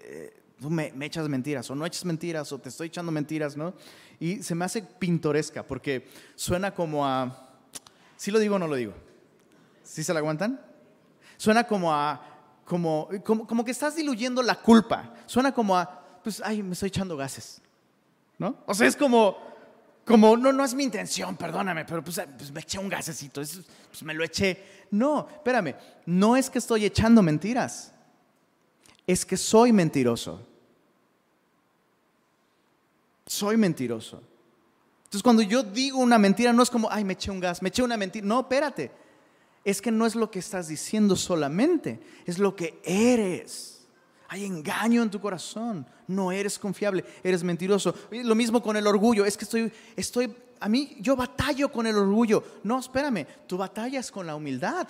eh, 0.04 0.34
tú 0.60 0.70
me, 0.70 0.94
echas 1.02 1.28
mentiras, 1.28 1.70
o 1.70 1.76
no 1.76 1.86
echas 1.86 2.06
mentiras, 2.06 2.52
o 2.52 2.60
te 2.60 2.70
estoy 2.70 2.88
echando 2.88 3.12
mentiras, 3.12 3.58
¿no? 3.58 3.74
Y 4.20 4.41
se 4.44 4.56
me 4.56 4.63
hace 4.63 4.82
pintoresca, 4.82 5.63
porque 5.63 6.08
suena 6.36 6.74
como 6.74 7.06
a, 7.06 7.50
¿sí 8.15 8.32
lo 8.32 8.39
digo 8.39 8.56
o 8.56 8.60
no 8.60 8.67
lo 8.67 8.76
digo? 8.76 8.94
¿Sí 9.84 10.04
se 10.04 10.13
la 10.13 10.20
aguantan? 10.20 10.62
Suena 11.36 11.65
como 11.65 11.94
a, 11.94 12.26
como, 12.63 13.10
como, 13.26 13.46
como 13.46 13.65
que 13.65 13.72
estás 13.72 13.96
diluyendo 13.96 14.41
la 14.41 14.56
culpa, 14.56 15.13
suena 15.26 15.54
como 15.54 15.76
a, 15.76 16.20
pues, 16.24 16.41
ay, 16.46 16.63
me 16.63 16.74
estoy 16.74 16.88
echando 16.88 17.17
gases. 17.17 17.62
¿No? 18.41 18.58
O 18.65 18.73
sea, 18.73 18.88
es 18.88 18.95
como, 18.95 19.38
como 20.04 20.36
no, 20.36 20.51
no 20.51 20.65
es 20.65 20.73
mi 20.73 20.84
intención, 20.84 21.38
perdóname, 21.38 21.86
pero 21.86 22.04
pues, 22.04 22.19
pues 22.36 22.51
me 22.51 22.62
eché 22.62 22.80
un 22.80 22.89
gasecito, 22.89 23.39
pues 23.39 24.01
me 24.01 24.15
lo 24.15 24.23
eché. 24.23 24.88
No, 24.89 25.27
espérame, 25.32 25.75
no 26.08 26.36
es 26.36 26.49
que 26.49 26.58
estoy 26.58 26.86
echando 26.86 27.21
mentiras, 27.21 27.93
es 29.06 29.23
que 29.27 29.38
soy 29.38 29.71
mentiroso. 29.71 30.47
Soy 33.27 33.58
mentiroso. 33.58 34.23
Entonces, 35.04 35.21
cuando 35.21 35.43
yo 35.43 35.62
digo 35.62 35.99
una 35.99 36.17
mentira, 36.17 36.51
no 36.51 36.63
es 36.63 36.71
como, 36.71 36.89
ay, 36.89 37.04
me 37.04 37.13
eché 37.13 37.30
un 37.30 37.39
gas, 37.39 37.62
me 37.62 37.69
eché 37.69 37.84
una 37.84 37.95
mentira. 37.95 38.25
No, 38.25 38.39
espérate. 38.39 38.91
Es 39.63 39.84
que 39.84 39.91
no 39.91 40.08
es 40.08 40.15
lo 40.15 40.32
que 40.32 40.39
estás 40.39 40.67
diciendo 40.67 41.15
solamente, 41.15 41.99
es 42.25 42.39
lo 42.39 42.56
que 42.56 42.82
eres. 42.84 43.81
Hay 44.32 44.46
engaño 44.46 45.04
en 45.04 45.12
tu 45.12 45.20
corazón. 45.20 45.86
No 46.08 46.32
eres 46.32 46.58
confiable, 46.58 47.04
eres 47.22 47.44
mentiroso. 47.44 47.94
Lo 48.12 48.34
mismo 48.34 48.63
con 48.63 48.78
el 48.78 48.88
orgullo. 48.88 49.26
Es 49.26 49.36
que 49.36 49.44
estoy, 49.44 49.70
estoy, 49.94 50.34
a 50.62 50.70
mí, 50.70 50.96
yo 51.02 51.17
batallo 51.17 51.70
con 51.70 51.86
el 51.86 51.98
orgullo. 51.98 52.41
No, 52.63 52.80
espérame, 52.80 53.28
tú 53.46 53.58
batallas 53.58 54.10
con 54.10 54.26
la 54.26 54.34
humildad. 54.34 54.88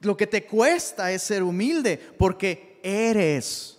Lo 0.00 0.16
que 0.16 0.26
te 0.26 0.46
cuesta 0.46 1.12
es 1.12 1.22
ser 1.22 1.42
humilde 1.42 1.98
porque 2.18 2.80
eres 2.82 3.78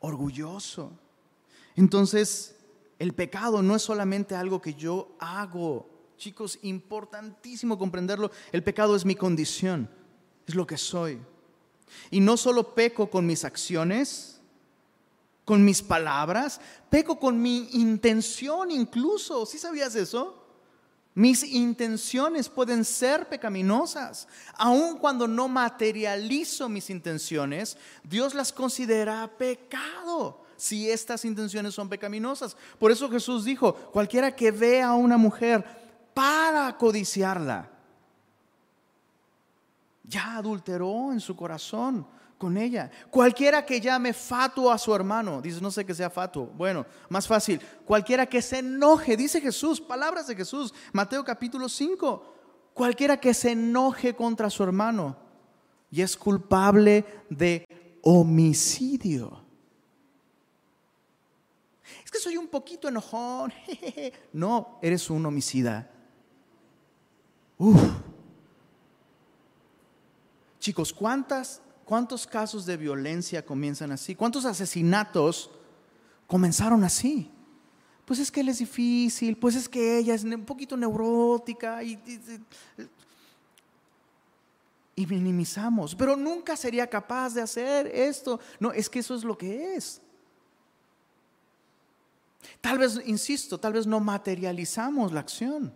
orgulloso. 0.00 0.90
Entonces, 1.76 2.56
el 2.98 3.14
pecado 3.14 3.62
no 3.62 3.76
es 3.76 3.82
solamente 3.82 4.34
algo 4.34 4.60
que 4.60 4.74
yo 4.74 5.14
hago. 5.20 5.88
Chicos, 6.16 6.58
importantísimo 6.62 7.78
comprenderlo. 7.78 8.32
El 8.50 8.64
pecado 8.64 8.96
es 8.96 9.04
mi 9.04 9.14
condición, 9.14 9.88
es 10.48 10.56
lo 10.56 10.66
que 10.66 10.76
soy. 10.76 11.20
Y 12.10 12.20
no 12.20 12.36
solo 12.36 12.74
peco 12.74 13.10
con 13.10 13.26
mis 13.26 13.44
acciones, 13.44 14.40
con 15.44 15.64
mis 15.64 15.82
palabras, 15.82 16.60
peco 16.90 17.18
con 17.18 17.40
mi 17.40 17.68
intención 17.72 18.70
incluso. 18.70 19.46
¿Sí 19.46 19.58
sabías 19.58 19.94
eso? 19.94 20.36
Mis 21.14 21.42
intenciones 21.42 22.48
pueden 22.48 22.84
ser 22.84 23.28
pecaminosas. 23.28 24.28
Aun 24.54 24.98
cuando 24.98 25.26
no 25.26 25.48
materializo 25.48 26.68
mis 26.68 26.88
intenciones, 26.88 27.76
Dios 28.04 28.34
las 28.34 28.52
considera 28.52 29.28
pecado 29.36 30.44
si 30.56 30.90
estas 30.90 31.24
intenciones 31.24 31.74
son 31.74 31.88
pecaminosas. 31.88 32.56
Por 32.78 32.92
eso 32.92 33.10
Jesús 33.10 33.44
dijo, 33.44 33.74
cualquiera 33.74 34.34
que 34.36 34.50
vea 34.50 34.88
a 34.88 34.94
una 34.94 35.16
mujer 35.16 35.64
para 36.14 36.76
codiciarla, 36.76 37.70
ya 40.02 40.36
adulteró 40.36 41.12
en 41.12 41.20
su 41.20 41.36
corazón 41.36 42.06
con 42.40 42.56
ella. 42.56 42.90
Cualquiera 43.10 43.64
que 43.66 43.80
llame 43.80 44.14
fatuo 44.14 44.72
a 44.72 44.78
su 44.78 44.94
hermano, 44.94 45.42
dice, 45.42 45.60
no 45.60 45.70
sé 45.70 45.84
que 45.84 45.94
sea 45.94 46.08
fatuo. 46.08 46.46
Bueno, 46.46 46.86
más 47.10 47.28
fácil. 47.28 47.60
Cualquiera 47.84 48.26
que 48.26 48.40
se 48.40 48.60
enoje, 48.60 49.16
dice 49.16 49.40
Jesús, 49.40 49.80
palabras 49.80 50.26
de 50.26 50.34
Jesús, 50.34 50.72
Mateo 50.92 51.22
capítulo 51.22 51.68
5. 51.68 52.34
Cualquiera 52.72 53.18
que 53.18 53.34
se 53.34 53.52
enoje 53.52 54.14
contra 54.14 54.48
su 54.48 54.62
hermano 54.62 55.16
y 55.90 56.00
es 56.00 56.16
culpable 56.16 57.04
de 57.28 57.66
homicidio. 58.02 59.44
Es 62.02 62.10
que 62.10 62.18
soy 62.18 62.36
un 62.38 62.48
poquito 62.48 62.88
enojón. 62.88 63.52
No, 64.32 64.78
eres 64.80 65.10
un 65.10 65.26
homicida. 65.26 65.90
Uf. 67.58 68.09
Chicos, 70.60 70.92
¿cuántas, 70.92 71.60
¿Cuántos 71.90 72.24
casos 72.24 72.66
de 72.66 72.76
violencia 72.76 73.44
comienzan 73.44 73.90
así? 73.90 74.14
¿Cuántos 74.14 74.44
asesinatos 74.44 75.50
comenzaron 76.28 76.84
así? 76.84 77.28
Pues 78.04 78.20
es 78.20 78.30
que 78.30 78.42
él 78.42 78.48
es 78.48 78.58
difícil, 78.58 79.36
pues 79.36 79.56
es 79.56 79.68
que 79.68 79.98
ella 79.98 80.14
es 80.14 80.22
un 80.22 80.44
poquito 80.44 80.76
neurótica 80.76 81.82
y, 81.82 81.98
y 84.94 85.04
minimizamos, 85.04 85.96
pero 85.96 86.14
nunca 86.14 86.56
sería 86.56 86.86
capaz 86.86 87.34
de 87.34 87.42
hacer 87.42 87.88
esto. 87.88 88.38
No, 88.60 88.70
es 88.70 88.88
que 88.88 89.00
eso 89.00 89.16
es 89.16 89.24
lo 89.24 89.36
que 89.36 89.74
es. 89.74 90.00
Tal 92.60 92.78
vez, 92.78 93.00
insisto, 93.04 93.58
tal 93.58 93.72
vez 93.72 93.84
no 93.84 93.98
materializamos 93.98 95.10
la 95.10 95.18
acción. 95.18 95.74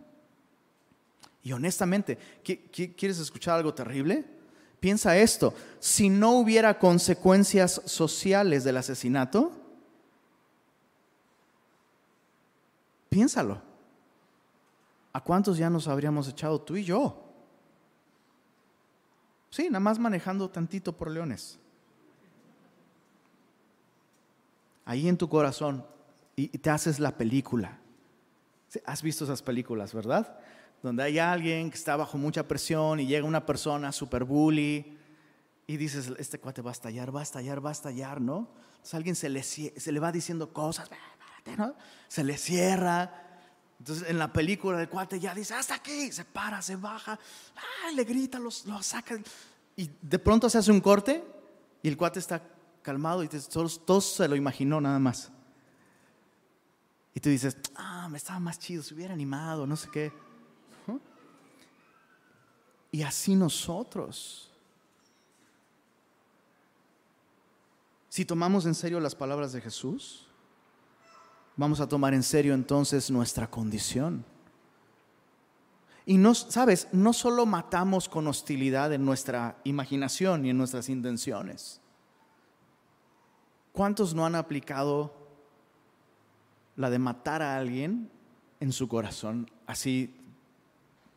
Y 1.43 1.51
honestamente, 1.51 2.17
¿quieres 2.41 3.19
escuchar 3.19 3.57
algo 3.57 3.73
terrible? 3.73 4.34
Piensa 4.79 5.17
esto, 5.17 5.53
si 5.79 6.09
no 6.09 6.31
hubiera 6.33 6.77
consecuencias 6.77 7.81
sociales 7.85 8.63
del 8.63 8.77
asesinato, 8.77 9.51
piénsalo. 13.09 13.61
¿A 15.13 15.21
cuántos 15.21 15.57
ya 15.57 15.69
nos 15.69 15.87
habríamos 15.87 16.27
echado 16.27 16.59
tú 16.61 16.75
y 16.75 16.83
yo? 16.83 17.23
Sí, 19.49 19.67
nada 19.67 19.79
más 19.79 19.97
manejando 19.97 20.49
tantito 20.49 20.91
por 20.91 21.09
leones. 21.09 21.57
Ahí 24.83 25.07
en 25.07 25.17
tu 25.17 25.29
corazón 25.29 25.85
y 26.35 26.49
te 26.49 26.69
haces 26.69 26.99
la 26.99 27.15
película. 27.15 27.79
Has 28.85 29.01
visto 29.01 29.23
esas 29.23 29.41
películas, 29.41 29.93
¿verdad? 29.93 30.37
Donde 30.85 31.01
hay 31.01 31.17
alguien 31.17 31.71
que 31.71 31.77
está 31.77 31.95
bajo 31.95 32.15
mucha 32.15 32.47
presión 32.47 32.99
y 32.99 33.07
llega 33.07 33.25
una 33.25 33.43
persona 33.43 33.91
super 33.91 34.23
bully 34.23 34.95
y 35.65 35.77
dices, 35.77 36.11
este 36.19 36.39
cuate 36.39 36.61
va 36.61 36.69
a 36.69 36.73
estallar, 36.73 37.13
va 37.13 37.21
a 37.21 37.23
estallar, 37.23 37.65
va 37.65 37.69
a 37.69 37.71
estallar, 37.71 38.21
¿no? 38.21 38.47
Entonces 38.67 38.93
alguien 38.93 39.15
se 39.15 39.29
le, 39.29 39.41
se 39.41 39.91
le 39.91 39.99
va 39.99 40.11
diciendo 40.11 40.53
cosas, 40.53 40.87
¿no? 41.57 41.73
Se 42.07 42.23
le 42.23 42.37
cierra. 42.37 43.41
Entonces 43.79 44.07
en 44.07 44.19
la 44.19 44.31
película 44.31 44.79
el 44.79 44.87
cuate 44.87 45.19
ya 45.19 45.33
dice, 45.33 45.55
hasta 45.55 45.73
aquí, 45.73 46.11
se 46.11 46.23
para, 46.23 46.61
se 46.61 46.75
baja, 46.75 47.17
le 47.95 48.03
grita, 48.03 48.37
lo 48.37 48.51
saca. 48.51 49.19
Y 49.75 49.89
de 50.03 50.19
pronto 50.19 50.51
se 50.51 50.59
hace 50.59 50.71
un 50.71 50.81
corte 50.81 51.23
y 51.81 51.87
el 51.87 51.97
cuate 51.97 52.19
está 52.19 52.43
calmado 52.83 53.23
y 53.23 53.27
todos 53.27 54.05
se 54.05 54.27
lo 54.27 54.35
imaginó 54.35 54.79
nada 54.79 54.99
más. 54.99 55.31
Y 57.15 57.19
tú 57.19 57.29
dices, 57.29 57.57
ah, 57.73 58.07
me 58.07 58.19
estaba 58.19 58.39
más 58.39 58.59
chido, 58.59 58.83
se 58.83 58.93
hubiera 58.93 59.15
animado, 59.15 59.65
no 59.65 59.75
sé 59.75 59.89
qué. 59.91 60.24
Y 62.95 63.03
así 63.03 63.35
nosotros. 63.35 64.49
Si 68.07 68.23
tomamos 68.23 68.65
en 68.65 68.73
serio 68.73 69.01
las 69.01 69.13
palabras 69.13 69.51
de 69.51 69.59
Jesús, 69.59 70.29
vamos 71.57 71.81
a 71.81 71.89
tomar 71.89 72.13
en 72.13 72.23
serio 72.23 72.53
entonces 72.53 73.11
nuestra 73.11 73.51
condición. 73.51 74.23
Y 76.05 76.17
no, 76.17 76.33
sabes, 76.33 76.87
no 76.93 77.11
solo 77.11 77.45
matamos 77.45 78.07
con 78.07 78.27
hostilidad 78.27 78.93
en 78.93 79.03
nuestra 79.03 79.59
imaginación 79.65 80.45
y 80.45 80.51
en 80.51 80.57
nuestras 80.57 80.87
intenciones. 80.87 81.81
¿Cuántos 83.73 84.15
no 84.15 84.25
han 84.25 84.35
aplicado 84.35 85.13
la 86.77 86.89
de 86.89 86.99
matar 86.99 87.41
a 87.41 87.57
alguien 87.57 88.09
en 88.61 88.71
su 88.71 88.87
corazón, 88.87 89.51
así 89.67 90.15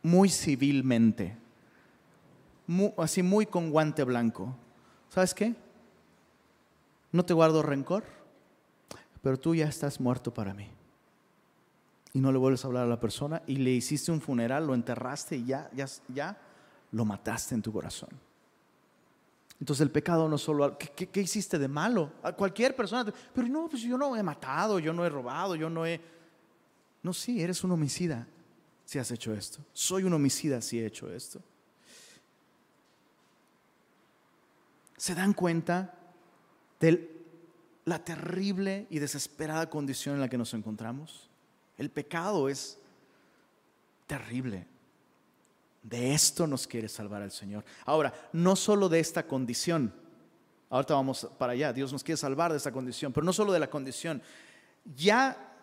muy 0.03 0.27
civilmente, 0.27 1.37
así 2.97 3.23
muy 3.23 3.45
con 3.45 3.71
guante 3.71 4.03
blanco? 4.03 4.55
¿Sabes 5.09 5.33
qué? 5.33 5.55
No 7.11 7.25
te 7.25 7.33
guardo 7.33 7.63
rencor, 7.63 8.03
pero 9.21 9.39
tú 9.39 9.55
ya 9.55 9.67
estás 9.67 9.99
muerto 9.99 10.33
para 10.33 10.53
mí 10.53 10.69
y 12.13 12.19
no 12.19 12.31
le 12.31 12.37
vuelves 12.37 12.63
a 12.63 12.67
hablar 12.67 12.83
a 12.83 12.89
la 12.89 12.99
persona 12.99 13.41
y 13.47 13.57
le 13.57 13.71
hiciste 13.71 14.11
un 14.11 14.21
funeral, 14.21 14.65
lo 14.65 14.73
enterraste 14.73 15.37
y 15.37 15.45
ya, 15.45 15.69
ya, 15.73 15.87
ya 16.07 16.37
lo 16.91 17.05
mataste 17.05 17.55
en 17.55 17.61
tu 17.61 17.71
corazón. 17.71 18.09
Entonces 19.59 19.81
el 19.81 19.91
pecado 19.91 20.27
no 20.29 20.37
solo, 20.37 20.77
¿qué, 20.77 21.09
qué, 21.09 21.21
hiciste 21.21 21.59
de 21.59 21.67
malo? 21.67 22.13
A 22.23 22.31
cualquier 22.31 22.75
persona, 22.75 23.11
pero 23.33 23.47
no, 23.47 23.67
pues 23.67 23.81
yo 23.81 23.97
no 23.97 24.15
he 24.15 24.23
matado, 24.23 24.79
yo 24.79 24.93
no 24.93 25.05
he 25.05 25.09
robado, 25.09 25.55
yo 25.55 25.69
no 25.69 25.85
he... 25.85 25.99
No, 27.03 27.13
sí, 27.13 27.41
eres 27.41 27.63
un 27.63 27.71
homicida 27.71 28.25
si 28.85 28.99
has 28.99 29.11
hecho 29.11 29.33
esto. 29.33 29.59
Soy 29.73 30.03
un 30.03 30.13
homicida 30.13 30.61
si 30.61 30.79
he 30.79 30.85
hecho 30.85 31.11
esto. 31.11 31.41
¿Se 34.99 35.15
dan 35.15 35.31
cuenta 35.31 35.93
de 36.77 37.09
la 37.85 38.03
terrible 38.03 38.85
y 38.89 38.99
desesperada 38.99 39.69
condición 39.69 40.15
en 40.15 40.21
la 40.21 40.27
que 40.27 40.37
nos 40.37 40.53
encontramos? 40.53 41.29
El 41.77 41.89
pecado 41.89 42.49
es 42.49 42.77
terrible. 44.07 44.67
De 45.83 46.13
esto 46.13 46.45
nos 46.47 46.67
quiere 46.67 46.89
salvar 46.89 47.21
el 47.21 47.31
Señor. 47.31 47.63
Ahora, 47.85 48.13
no 48.33 48.57
solo 48.57 48.89
de 48.89 48.99
esta 48.99 49.25
condición. 49.25 49.93
Ahorita 50.69 50.95
vamos 50.95 51.29
para 51.37 51.53
allá. 51.53 51.71
Dios 51.71 51.93
nos 51.93 52.03
quiere 52.03 52.17
salvar 52.17 52.51
de 52.51 52.57
esta 52.57 52.73
condición, 52.73 53.13
pero 53.13 53.25
no 53.25 53.31
solo 53.31 53.53
de 53.53 53.59
la 53.59 53.69
condición. 53.69 54.21
Ya 54.97 55.55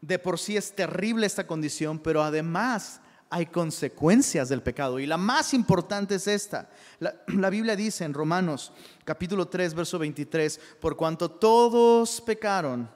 de 0.00 0.20
por 0.20 0.38
sí 0.38 0.56
es 0.56 0.76
terrible 0.76 1.26
esta 1.26 1.44
condición, 1.44 1.98
pero 1.98 2.22
además 2.22 3.00
hay 3.30 3.46
consecuencias 3.46 4.48
del 4.48 4.60
pecado. 4.60 4.98
Y 4.98 5.06
la 5.06 5.16
más 5.16 5.54
importante 5.54 6.16
es 6.16 6.26
esta. 6.26 6.68
La, 6.98 7.14
Biblia 7.50 7.76
dice 7.76 8.04
en 8.04 8.12
Romanos 8.12 8.72
capítulo 9.04 9.46
3, 9.48 9.72
verso 9.72 9.98
23, 9.98 10.60
por 10.80 10.96
cuanto 10.96 11.30
todos 11.30 12.20
pecaron 12.20 12.90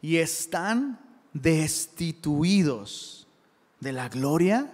y 0.00 0.16
están 0.16 0.98
destituidos 1.32 3.26
de 3.78 3.92
la 3.92 4.08
gloria 4.08 4.72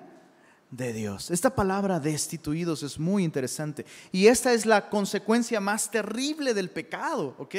de 0.70 0.92
Dios. 0.92 1.30
Esta 1.30 1.54
palabra 1.54 1.98
destituidos 1.98 2.82
es 2.84 2.98
muy 2.98 3.24
interesante 3.24 3.84
y 4.12 4.28
esta 4.28 4.52
es 4.52 4.64
la 4.64 4.88
consecuencia 4.88 5.60
más 5.60 5.90
terrible 5.90 6.54
del 6.54 6.70
pecado, 6.70 7.34
¿ok? 7.38 7.54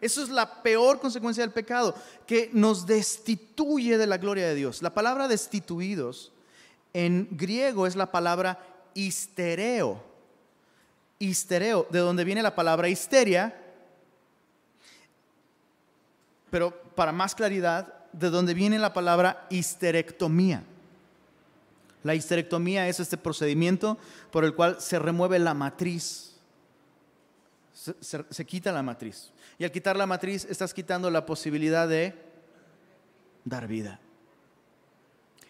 Eso 0.00 0.22
es 0.22 0.28
la 0.28 0.62
peor 0.62 1.00
consecuencia 1.00 1.42
del 1.42 1.52
pecado, 1.52 1.94
que 2.26 2.50
nos 2.52 2.86
destituye 2.86 3.98
de 3.98 4.06
la 4.06 4.18
gloria 4.18 4.46
de 4.46 4.54
Dios. 4.54 4.80
La 4.82 4.94
palabra 4.94 5.26
destituidos 5.26 6.32
en 6.92 7.28
griego 7.32 7.86
es 7.86 7.96
la 7.96 8.10
palabra 8.10 8.58
histereo. 8.94 10.02
Histereo, 11.18 11.86
de 11.90 11.98
donde 11.98 12.24
viene 12.24 12.42
la 12.42 12.54
palabra 12.54 12.88
histeria, 12.88 13.60
pero 16.50 16.70
para 16.94 17.12
más 17.12 17.34
claridad, 17.34 17.92
de 18.12 18.30
donde 18.30 18.54
viene 18.54 18.78
la 18.78 18.92
palabra 18.92 19.46
histerectomía. 19.50 20.62
La 22.04 22.14
histerectomía 22.14 22.88
es 22.88 23.00
este 23.00 23.16
procedimiento 23.16 23.98
por 24.30 24.44
el 24.44 24.54
cual 24.54 24.80
se 24.80 24.98
remueve 24.98 25.38
la 25.38 25.54
matriz. 25.54 26.27
Se, 27.78 28.44
quita 28.44 28.72
la 28.72 28.82
matriz. 28.82 29.30
Y 29.56 29.64
al 29.64 29.70
quitar 29.70 29.96
la 29.96 30.06
matriz 30.06 30.44
estás 30.50 30.74
quitando 30.74 31.10
la 31.10 31.24
posibilidad 31.24 31.88
de 31.88 32.12
dar 33.44 33.68
vida. 33.68 34.00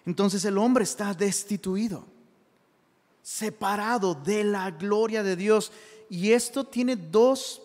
Entonces 0.04 0.44
el 0.44 0.58
hombre 0.58 0.84
está 0.84 1.14
destituido, 1.14 2.04
separado 3.22 4.14
de 4.14 4.44
la 4.44 4.70
gloria 4.70 5.22
de 5.22 5.36
Dios. 5.36 5.72
Y 6.10 6.32
esto 6.32 6.64
tiene 6.64 6.96
dos 6.96 7.62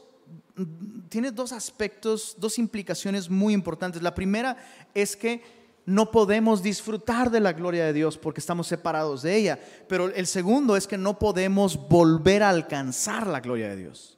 tiene 1.10 1.32
dos 1.32 1.52
aspectos, 1.52 2.36
dos 2.38 2.60
implicaciones 2.60 3.30
muy 3.30 3.54
importantes. 3.54 4.02
La 4.02 4.14
primera 4.14 4.56
es 4.94 5.18
que 5.18 5.42
no 5.86 6.12
podemos 6.12 6.62
disfrutar 6.64 7.32
de 7.32 7.40
la 7.40 7.54
gloria 7.54 7.86
de 7.86 7.94
Dios 7.94 8.18
porque 8.18 8.40
estamos 8.40 8.68
separados 8.68 9.24
de 9.24 9.36
ella. 9.36 9.60
Pero 9.90 10.14
el 10.14 10.28
segundo 10.28 10.78
es 10.78 10.88
que 10.88 10.98
no 10.98 11.20
podemos 11.20 11.90
volver 11.90 12.44
a 12.44 12.50
alcanzar 12.50 13.28
la 13.28 13.42
gloria 13.42 13.70
de 13.70 13.78
Dios. 13.78 14.18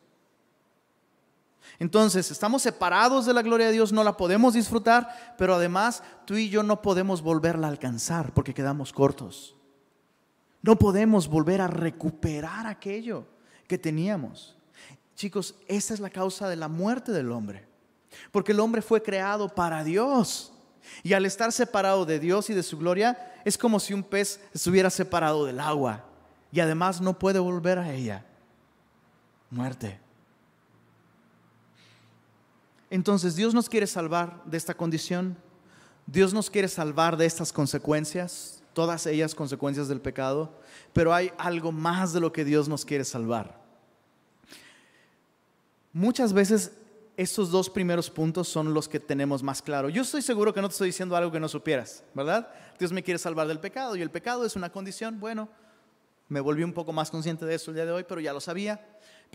Entonces, 1.79 2.31
estamos 2.31 2.61
separados 2.61 3.25
de 3.25 3.33
la 3.33 3.41
gloria 3.41 3.67
de 3.67 3.73
Dios, 3.73 3.91
no 3.91 4.03
la 4.03 4.15
podemos 4.15 4.53
disfrutar, 4.53 5.35
pero 5.37 5.55
además 5.55 6.03
tú 6.25 6.35
y 6.35 6.49
yo 6.49 6.63
no 6.63 6.81
podemos 6.81 7.21
volverla 7.21 7.67
a 7.67 7.69
alcanzar 7.69 8.33
porque 8.33 8.53
quedamos 8.53 8.93
cortos. 8.93 9.55
No 10.61 10.77
podemos 10.77 11.27
volver 11.27 11.61
a 11.61 11.67
recuperar 11.67 12.65
aquello 12.65 13.25
que 13.67 13.77
teníamos. 13.77 14.55
Chicos, 15.15 15.55
esa 15.67 15.93
es 15.93 15.99
la 15.99 16.09
causa 16.09 16.49
de 16.49 16.55
la 16.55 16.67
muerte 16.67 17.11
del 17.11 17.31
hombre. 17.31 17.67
Porque 18.31 18.51
el 18.51 18.59
hombre 18.59 18.81
fue 18.81 19.03
creado 19.03 19.49
para 19.49 19.83
Dios. 19.83 20.53
Y 21.03 21.13
al 21.13 21.25
estar 21.25 21.51
separado 21.51 22.05
de 22.05 22.19
Dios 22.19 22.49
y 22.49 22.53
de 22.53 22.63
su 22.63 22.77
gloria, 22.77 23.33
es 23.43 23.57
como 23.57 23.79
si 23.79 23.93
un 23.93 24.03
pez 24.03 24.39
estuviera 24.53 24.89
separado 24.89 25.45
del 25.45 25.59
agua. 25.59 26.05
Y 26.51 26.59
además 26.59 27.01
no 27.01 27.17
puede 27.17 27.39
volver 27.39 27.79
a 27.79 27.91
ella. 27.91 28.25
Muerte. 29.49 30.04
Entonces 32.95 33.35
Dios 33.35 33.53
nos 33.53 33.67
quiere 33.67 33.87
salvar 33.87 34.41
de 34.45 34.55
esta 34.55 34.73
condición. 34.73 35.35
Dios 36.05 36.33
nos 36.33 36.49
quiere 36.49 36.69
salvar 36.69 37.17
de 37.17 37.25
estas 37.25 37.51
consecuencias. 37.51 38.63
todas 38.71 39.05
ellas 39.05 39.35
consecuencias 39.35 39.89
del 39.89 39.99
pecado, 39.99 40.53
pero 40.93 41.13
hay 41.13 41.31
algo 41.37 41.73
más 41.73 42.13
de 42.13 42.21
lo 42.21 42.31
que 42.31 42.45
Dios 42.45 42.69
nos 42.69 42.85
quiere 42.85 43.03
salvar. 43.03 43.61
Muchas 45.91 46.31
veces 46.31 46.71
estos 47.17 47.51
dos 47.51 47.69
primeros 47.69 48.09
puntos 48.09 48.47
son 48.47 48.73
los 48.73 48.87
que 48.87 49.01
tenemos 49.01 49.43
más 49.43 49.61
claro. 49.61 49.89
Yo 49.89 50.01
estoy 50.01 50.21
seguro 50.21 50.53
que 50.53 50.61
no 50.61 50.69
te 50.69 50.73
estoy 50.73 50.89
diciendo 50.89 51.17
algo 51.17 51.31
que 51.31 51.39
no 51.39 51.49
supieras, 51.49 52.01
¿verdad? 52.13 52.49
Dios 52.79 52.93
me 52.93 53.03
quiere 53.03 53.17
salvar 53.17 53.47
del 53.47 53.59
pecado 53.59 53.97
y 53.97 54.01
el 54.01 54.09
pecado 54.09 54.45
es 54.45 54.55
una 54.55 54.69
condición, 54.69 55.19
bueno, 55.19 55.49
me 56.27 56.39
volví 56.39 56.63
un 56.63 56.73
poco 56.73 56.93
más 56.93 57.11
consciente 57.11 57.45
de 57.45 57.55
eso 57.55 57.71
el 57.71 57.75
día 57.75 57.85
de 57.85 57.91
hoy, 57.91 58.05
pero 58.07 58.21
ya 58.21 58.31
lo 58.31 58.39
sabía. 58.39 58.79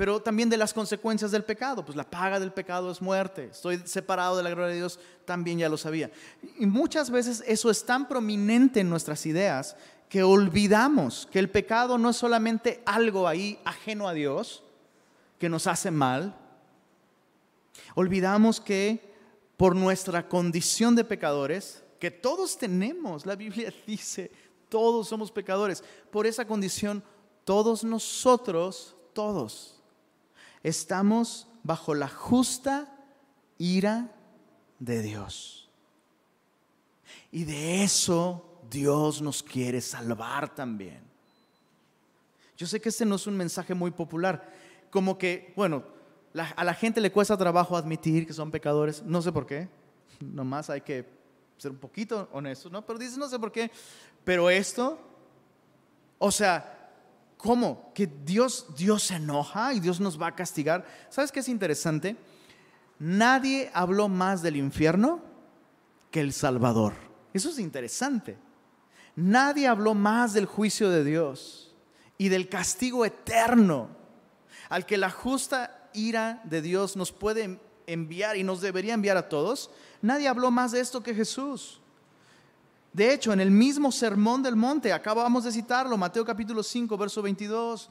Pero 0.01 0.19
también 0.19 0.49
de 0.49 0.57
las 0.57 0.73
consecuencias 0.73 1.31
del 1.31 1.45
pecado, 1.45 1.85
pues 1.85 1.95
la 1.95 2.09
paga 2.09 2.41
del 2.41 2.55
pecado 2.55 2.91
es 2.91 3.03
muerte. 3.03 3.51
Estoy 3.53 3.83
separado 3.85 4.39
de 4.39 4.43
la 4.43 4.49
gloria 4.49 4.69
de 4.69 4.77
Dios, 4.77 4.99
también 5.27 5.59
ya 5.59 5.69
lo 5.69 5.77
sabía. 5.77 6.11
Y 6.59 6.65
muchas 6.65 7.11
veces 7.11 7.45
eso 7.47 7.69
es 7.69 7.85
tan 7.85 8.09
prominente 8.09 8.81
en 8.81 8.89
nuestras 8.89 9.27
ideas 9.27 9.77
que 10.09 10.23
olvidamos 10.23 11.29
que 11.31 11.39
el 11.39 11.51
pecado 11.51 11.99
no 11.99 12.09
es 12.09 12.17
solamente 12.17 12.83
algo 12.87 13.29
ahí 13.29 13.61
ajeno 13.63 14.09
a 14.09 14.15
Dios, 14.15 14.63
que 15.39 15.51
nos 15.51 15.67
hace 15.67 15.91
mal, 15.91 16.35
Olvidamos 17.95 18.61
que 18.61 19.13
por 19.59 19.77
nuestra 19.77 20.27
condición 20.27 20.95
de 20.95 21.05
pecadores, 21.05 21.83
que 21.99 22.11
todos 22.11 22.57
tenemos, 22.57 23.27
la 23.27 23.37
Biblia 23.37 23.71
dice, 23.87 24.31
todos 24.71 25.09
somos 25.09 25.31
pecadores, 25.31 25.85
por 26.11 26.27
esa 26.27 26.47
condición, 26.47 27.03
todos 27.45 27.85
nosotros, 27.85 28.97
todos, 29.13 29.80
estamos 30.63 31.49
bajo 31.63 31.95
la 31.95 32.09
justa 32.09 32.93
ira 33.59 34.11
de 34.79 35.03
Dios. 35.03 35.69
Y 37.31 37.45
de 37.45 37.83
eso 37.83 38.61
Dios 38.71 39.21
nos 39.21 39.43
quiere 39.43 39.81
salvar 39.81 40.55
también. 40.55 41.03
Yo 42.57 42.67
sé 42.67 42.81
que 42.81 42.91
este 42.91 43.07
no 43.07 43.15
es 43.15 43.27
un 43.27 43.37
mensaje 43.37 43.75
muy 43.75 43.91
popular, 43.91 44.53
como 44.91 45.17
que, 45.17 45.53
bueno, 45.57 45.85
a 46.57 46.65
la 46.65 46.75
gente 46.75 47.01
le 47.01 47.11
cuesta 47.11 47.37
trabajo 47.37 47.77
admitir 47.77 48.27
que 48.27 48.33
son 48.33 48.51
pecadores, 48.51 49.03
no 49.03 49.23
sé 49.23 49.33
por 49.33 49.47
qué, 49.47 49.69
nomás 50.21 50.69
hay 50.71 50.83
que 50.83 51.07
ser 51.57 51.71
un 51.71 51.79
poquito 51.79 52.29
honestos, 52.33 52.71
¿no? 52.71 52.85
Pero 52.85 52.99
dices, 52.99 53.19
no 53.19 53.29
sé 53.29 53.39
por 53.39 53.51
qué, 53.51 53.71
pero 54.25 54.51
esto, 54.51 54.99
o 56.19 56.31
sea, 56.31 56.80
¿cómo? 57.41 57.93
Que 57.95 58.07
Dios, 58.07 58.67
Dios 58.77 59.05
se 59.05 59.17
enoja 59.17 59.73
y 59.75 59.81
Dios 59.81 60.01
nos 60.01 60.21
va 60.21 60.29
a 60.29 60.35
castigar. 60.35 60.87
¿Sabes 61.09 61.33
qué 61.33 61.41
es 61.41 61.49
interesante? 61.49 62.17
Nadie 62.99 63.71
habló 63.73 64.09
más 64.09 64.43
del 64.43 64.57
infierno 64.57 65.23
que 66.11 66.21
el 66.21 66.33
Salvador. 66.33 66.95
Eso 67.33 67.49
es 67.51 67.59
interesante. 67.59 68.39
Nadie 69.17 69.67
habló 69.67 69.95
más 69.95 70.33
del 70.33 70.47
juicio 70.47 70.91
de 70.91 71.05
Dios 71.05 71.75
y 72.19 72.29
del 72.29 72.49
castigo 72.49 73.05
eterno 73.05 73.89
al 74.69 74.87
que 74.87 74.99
la 74.99 75.11
justa 75.11 75.89
ira 75.93 76.41
de 76.45 76.63
Dios 76.63 76.97
nos 76.97 77.13
puede 77.13 77.61
enviar 77.87 78.37
y 78.37 78.45
nos 78.45 78.61
debería 78.61 78.95
enviar 78.95 79.17
a 79.17 79.29
todos, 79.29 79.71
nadie 80.01 80.29
habló 80.29 80.51
más 80.51 80.73
de 80.73 80.81
esto 80.81 81.03
que 81.03 81.15
Jesús. 81.15 81.80
De 82.93 83.13
hecho, 83.13 83.33
en 83.33 83.41
el 83.41 83.51
mismo 83.51 83.93
sermón 83.93 84.43
del 84.43 84.57
monte, 84.57 84.93
acabamos 84.93 85.45
de 85.45 85.53
citarlo, 85.53 85.97
Mateo 85.97 86.25
capítulo 86.25 86.63
5, 86.63 86.97
verso 86.97 87.23
22, 87.23 87.89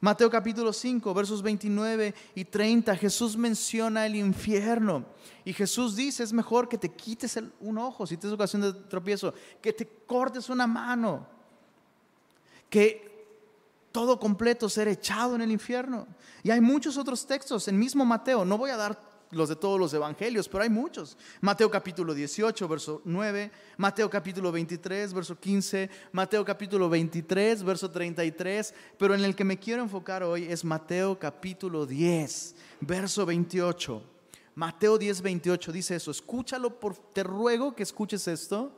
Mateo 0.00 0.30
capítulo 0.30 0.72
5, 0.72 1.14
versos 1.14 1.42
29 1.42 2.14
y 2.34 2.44
30, 2.46 2.96
Jesús 2.96 3.36
menciona 3.36 4.06
el 4.06 4.16
infierno. 4.16 5.04
Y 5.44 5.52
Jesús 5.52 5.94
dice, 5.94 6.24
es 6.24 6.32
mejor 6.32 6.68
que 6.68 6.78
te 6.78 6.88
quites 6.88 7.38
un 7.60 7.78
ojo 7.78 8.06
si 8.06 8.16
tienes 8.16 8.34
ocasión 8.34 8.62
de 8.62 8.72
tropiezo, 8.72 9.34
que 9.60 9.72
te 9.72 9.86
cortes 10.06 10.48
una 10.48 10.66
mano, 10.66 11.26
que 12.68 13.10
todo 13.92 14.18
completo 14.18 14.68
ser 14.68 14.88
echado 14.88 15.34
en 15.34 15.42
el 15.42 15.52
infierno. 15.52 16.06
Y 16.42 16.50
hay 16.50 16.60
muchos 16.60 16.96
otros 16.96 17.26
textos 17.26 17.68
en 17.68 17.78
mismo 17.78 18.04
Mateo, 18.04 18.44
no 18.44 18.58
voy 18.58 18.70
a 18.70 18.76
dar 18.76 19.09
los 19.30 19.48
de 19.48 19.56
todos 19.56 19.78
los 19.78 19.94
evangelios, 19.94 20.48
pero 20.48 20.64
hay 20.64 20.70
muchos. 20.70 21.16
Mateo 21.40 21.70
capítulo 21.70 22.14
18, 22.14 22.68
verso 22.68 23.02
9, 23.04 23.50
Mateo 23.76 24.10
capítulo 24.10 24.50
23, 24.50 25.12
verso 25.12 25.38
15, 25.38 25.90
Mateo 26.12 26.44
capítulo 26.44 26.88
23, 26.88 27.62
verso 27.62 27.90
33, 27.90 28.74
pero 28.98 29.14
en 29.14 29.24
el 29.24 29.36
que 29.36 29.44
me 29.44 29.58
quiero 29.58 29.82
enfocar 29.82 30.22
hoy 30.22 30.44
es 30.44 30.64
Mateo 30.64 31.18
capítulo 31.18 31.86
10, 31.86 32.56
verso 32.80 33.24
28. 33.24 34.02
Mateo 34.54 34.98
10, 34.98 35.22
28 35.22 35.72
dice 35.72 35.96
eso, 35.96 36.10
escúchalo, 36.10 36.80
por, 36.80 36.96
te 36.96 37.22
ruego 37.22 37.74
que 37.74 37.84
escuches 37.84 38.26
esto 38.26 38.76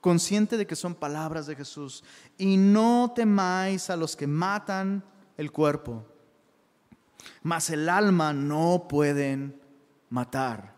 consciente 0.00 0.56
de 0.56 0.66
que 0.66 0.76
son 0.76 0.94
palabras 0.94 1.46
de 1.46 1.56
Jesús. 1.56 2.04
Y 2.36 2.58
no 2.58 3.12
temáis 3.16 3.88
a 3.90 3.96
los 3.96 4.14
que 4.14 4.26
matan 4.26 5.02
el 5.36 5.50
cuerpo, 5.50 6.04
mas 7.42 7.70
el 7.70 7.88
alma 7.88 8.32
no 8.32 8.86
pueden 8.88 9.65
matar. 10.10 10.74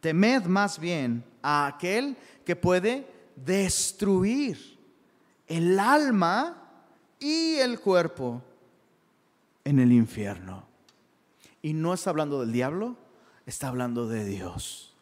Temed 0.00 0.44
más 0.44 0.78
bien 0.78 1.24
a 1.42 1.66
aquel 1.66 2.16
que 2.44 2.56
puede 2.56 3.06
destruir 3.36 4.78
el 5.46 5.78
alma 5.78 6.62
y 7.18 7.56
el 7.56 7.80
cuerpo 7.80 8.42
en 9.64 9.78
el 9.78 9.92
infierno. 9.92 10.64
Y 11.62 11.72
no 11.72 11.94
está 11.94 12.10
hablando 12.10 12.40
del 12.40 12.52
diablo, 12.52 12.96
está 13.46 13.68
hablando 13.68 14.06
de 14.06 14.24
Dios. 14.24 14.94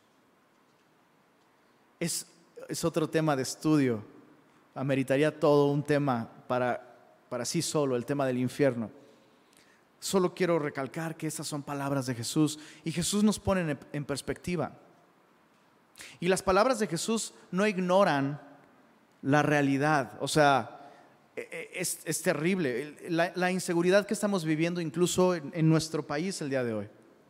Es 2.00 2.26
es 2.68 2.84
otro 2.84 3.08
tema 3.08 3.36
de 3.36 3.42
estudio. 3.42 4.02
Ameritaría 4.74 5.38
todo 5.38 5.70
un 5.70 5.82
tema 5.82 6.28
para, 6.46 6.82
para 7.28 7.44
sí 7.44 7.62
solo, 7.62 7.96
el 7.96 8.04
tema 8.04 8.26
del 8.26 8.38
infierno. 8.38 8.90
Solo 9.98 10.34
quiero 10.34 10.58
recalcar 10.58 11.16
que 11.16 11.26
estas 11.26 11.46
son 11.46 11.62
palabras 11.62 12.06
de 12.06 12.14
Jesús 12.14 12.58
y 12.84 12.92
Jesús 12.92 13.24
nos 13.24 13.38
pone 13.38 13.76
en 13.92 14.04
perspectiva. 14.04 14.78
Y 16.20 16.28
las 16.28 16.42
palabras 16.42 16.78
de 16.78 16.86
Jesús 16.86 17.32
no 17.50 17.66
ignoran 17.66 18.40
la 19.22 19.42
realidad. 19.42 20.18
O 20.20 20.28
sea, 20.28 20.90
e, 21.34 21.70
e, 21.74 21.80
es, 21.80 22.22
terrible 22.22 22.96
la, 23.08 23.50
inseguridad 23.50 24.06
que 24.06 24.14
estamos 24.14 24.44
viviendo 24.44 24.80
incluso 24.80 25.34
en, 25.34 25.68
nuestro 25.68 26.06
país 26.06 26.40
el 26.40 26.50
día 26.50 26.64
de 26.64 26.72
hoy. 26.72 26.88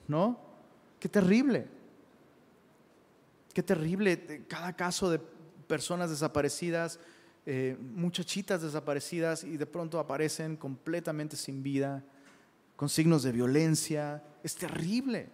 ¿No? 0.09 0.39
Qué 1.01 1.09
terrible. 1.09 1.67
Qué 3.53 3.63
terrible 3.63 4.45
cada 4.47 4.75
caso 4.75 5.11
de 5.11 5.19
personas 5.67 6.11
desaparecidas, 6.11 7.01
eh, 7.47 7.77
muchachitas 7.81 8.63
desaparecidas 8.63 9.43
y 9.43 9.57
de 9.57 9.67
pronto 9.67 9.99
aparecen 9.99 10.57
completamente 10.57 11.37
sin 11.37 11.63
vida, 11.63 12.05
con 12.77 12.89
signos 12.89 13.23
de 13.23 13.33
violencia. 13.33 14.23
Es 14.43 14.55
terrible. 14.55 15.29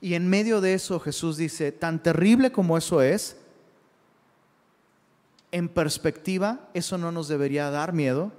Y 0.00 0.14
en 0.14 0.28
medio 0.28 0.60
de 0.60 0.74
eso 0.74 0.98
Jesús 1.00 1.36
dice, 1.36 1.72
tan 1.72 2.02
terrible 2.02 2.52
como 2.52 2.76
eso 2.76 3.02
es, 3.02 3.36
en 5.52 5.68
perspectiva, 5.68 6.68
eso 6.74 6.96
no 6.96 7.12
nos 7.12 7.28
debería 7.28 7.70
dar 7.70 7.92
miedo 7.92 8.32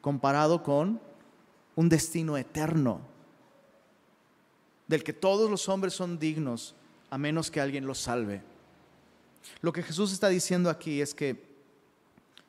comparado 0.00 0.62
con 0.62 1.00
un 1.74 1.88
destino 1.88 2.36
eterno 2.36 3.00
del 4.86 5.04
que 5.04 5.12
todos 5.12 5.50
los 5.50 5.68
hombres 5.68 5.92
son 5.92 6.18
dignos 6.18 6.74
a 7.10 7.18
menos 7.18 7.50
que 7.50 7.60
alguien 7.60 7.86
los 7.86 7.98
salve. 7.98 8.42
Lo 9.60 9.72
que 9.72 9.82
Jesús 9.82 10.12
está 10.12 10.28
diciendo 10.28 10.70
aquí 10.70 11.00
es 11.00 11.14
que 11.14 11.46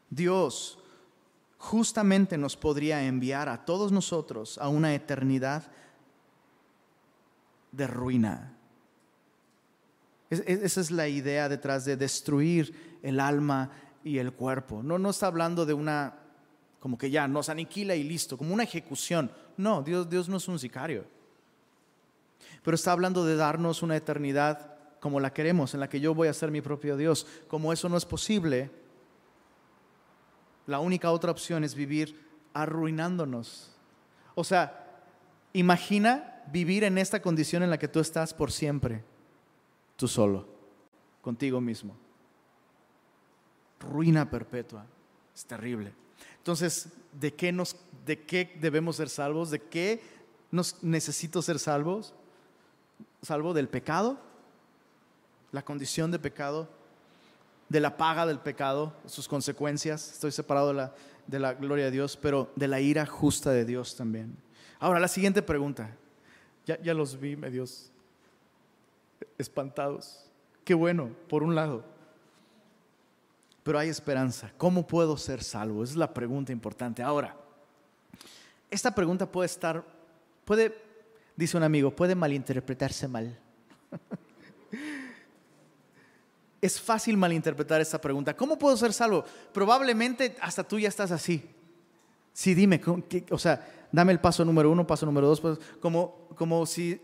Dios 0.10 0.79
justamente 1.60 2.38
nos 2.38 2.58
podría 2.58 3.06
enviar 3.06 3.48
a 3.48 3.64
todos 3.66 3.92
nosotros 3.92 4.58
a 4.58 4.68
una 4.68 4.96
eternidad 4.96 5.72
de 7.72 7.86
ruina. 7.86 8.56
Esa 10.32 10.82
es 10.82 10.90
la 10.90 11.08
idea 11.08 11.48
detrás 11.48 11.86
de 11.86 11.96
destruir 11.96 13.00
el 13.04 13.20
alma 13.20 13.70
y 14.04 14.18
el 14.18 14.34
cuerpo. 14.34 14.82
No, 14.82 14.98
no 14.98 15.12
está 15.12 15.28
hablando 15.28 15.66
de 15.66 15.74
una, 15.74 16.16
como 16.80 16.98
que 16.98 17.12
ya 17.12 17.28
nos 17.28 17.50
aniquila 17.50 17.96
y 17.96 18.04
listo, 18.04 18.38
como 18.38 18.54
una 18.54 18.64
ejecución. 18.64 19.32
No, 19.58 19.84
Dios, 19.84 20.10
Dios 20.10 20.28
no 20.28 20.38
es 20.38 20.48
un 20.48 20.58
sicario 20.58 21.06
pero 22.64 22.76
está 22.76 22.92
hablando 22.92 23.26
de 23.26 23.36
darnos 23.36 23.82
una 23.84 23.96
eternidad 23.96 24.76
como 25.00 25.20
la 25.20 25.34
queremos, 25.34 25.74
en 25.74 25.80
la 25.80 25.90
que 25.90 26.00
yo 26.00 26.14
voy 26.14 26.28
a 26.28 26.34
ser 26.34 26.52
mi 26.52 26.62
propio 26.62 26.98
Dios. 26.98 27.26
Como 27.48 27.72
eso 27.72 27.88
no 27.88 27.98
es 27.98 28.06
posible, 28.06 28.70
la 30.70 30.80
única 30.80 31.12
otra 31.12 31.32
opción 31.32 31.64
es 31.64 31.74
vivir 31.74 32.16
arruinándonos. 32.54 33.72
O 34.36 34.44
sea, 34.44 35.02
imagina 35.52 36.44
vivir 36.52 36.84
en 36.84 36.98
esta 36.98 37.22
condición 37.22 37.64
en 37.64 37.72
la 37.72 37.80
que 37.80 37.88
tú 37.88 38.00
estás 38.00 38.34
por 38.34 38.52
siempre, 38.52 39.04
tú 39.96 40.08
solo, 40.08 40.48
contigo 41.22 41.60
mismo. 41.60 41.96
Ruina 43.80 44.30
perpetua, 44.30 44.86
es 45.36 45.44
terrible. 45.46 45.92
Entonces, 46.38 46.90
¿de 47.20 47.34
qué, 47.34 47.52
nos, 47.52 47.76
de 48.06 48.22
qué 48.24 48.56
debemos 48.62 48.98
ser 48.98 49.10
salvos? 49.10 49.50
¿De 49.50 49.60
qué 49.60 50.02
nos 50.52 50.84
necesito 50.84 51.42
ser 51.42 51.58
salvos? 51.58 52.14
salvo 53.22 53.54
del 53.54 53.68
pecado, 53.68 54.18
la 55.52 55.64
condición 55.64 56.12
de 56.12 56.20
pecado. 56.20 56.70
De 57.70 57.80
la 57.80 57.96
paga 57.96 58.26
del 58.26 58.40
pecado, 58.40 58.94
sus 59.06 59.28
consecuencias, 59.28 60.14
estoy 60.14 60.32
separado 60.32 60.92
de 61.28 61.40
la, 61.40 61.54
gloria 61.54 61.86
de 61.86 61.92
Dios, 61.92 62.18
pero 62.18 62.52
de 62.56 62.68
la 62.68 62.82
ira 62.82 63.06
justa 63.06 63.52
de 63.52 63.64
Dios 63.64 63.96
también. 63.96 64.36
Ahora, 64.80 65.00
la 65.00 65.08
siguiente 65.08 65.42
pregunta. 65.42 65.96
Ya, 66.66 66.82
ya 66.82 66.94
los 66.94 67.20
vi 67.20 67.36
medios 67.36 67.92
espantados. 69.38 70.26
Qué 70.64 70.74
bueno, 70.74 71.12
por 71.28 71.44
un 71.44 71.54
lado. 71.54 71.84
Pero 73.64 73.78
hay 73.78 73.90
esperanza. 73.90 74.52
¿Cómo 74.58 74.88
puedo 74.88 75.16
ser 75.18 75.44
salvo? 75.44 75.84
Esa 75.84 75.94
es 75.94 75.98
la 75.98 76.14
pregunta 76.14 76.52
importante. 76.52 77.04
Ahora, 77.04 77.36
esta 78.72 78.94
pregunta 78.94 79.32
puede 79.32 79.46
estar, 79.46 79.84
puede, 80.46 80.76
dice 81.36 81.58
un 81.58 81.64
amigo, 81.64 81.96
puede 81.96 82.16
malinterpretarse 82.16 83.08
mal. 83.08 83.38
es 86.62 86.80
fácil 86.80 87.18
malinterpretar 87.18 87.82
esta 87.82 88.00
pregunta. 88.00 88.36
¿Cómo 88.36 88.58
puedo 88.58 88.76
ser 88.76 88.94
salvo? 88.94 89.24
Probablemente 89.54 90.36
hasta 90.42 90.64
tú 90.64 90.80
ya 90.80 90.90
estás 90.90 91.12
así. 91.12 91.44
Sí, 92.34 92.54
dime, 92.54 92.82
o 93.32 93.38
sea, 93.38 93.88
dame 93.92 94.12
el 94.12 94.20
paso 94.20 94.46
número 94.46 94.72
uno, 94.72 94.86
paso 94.86 95.06
número 95.06 95.28
dos, 95.28 95.42
pues, 95.42 95.60
como, 95.80 96.28
como 96.36 96.66
si 96.66 97.02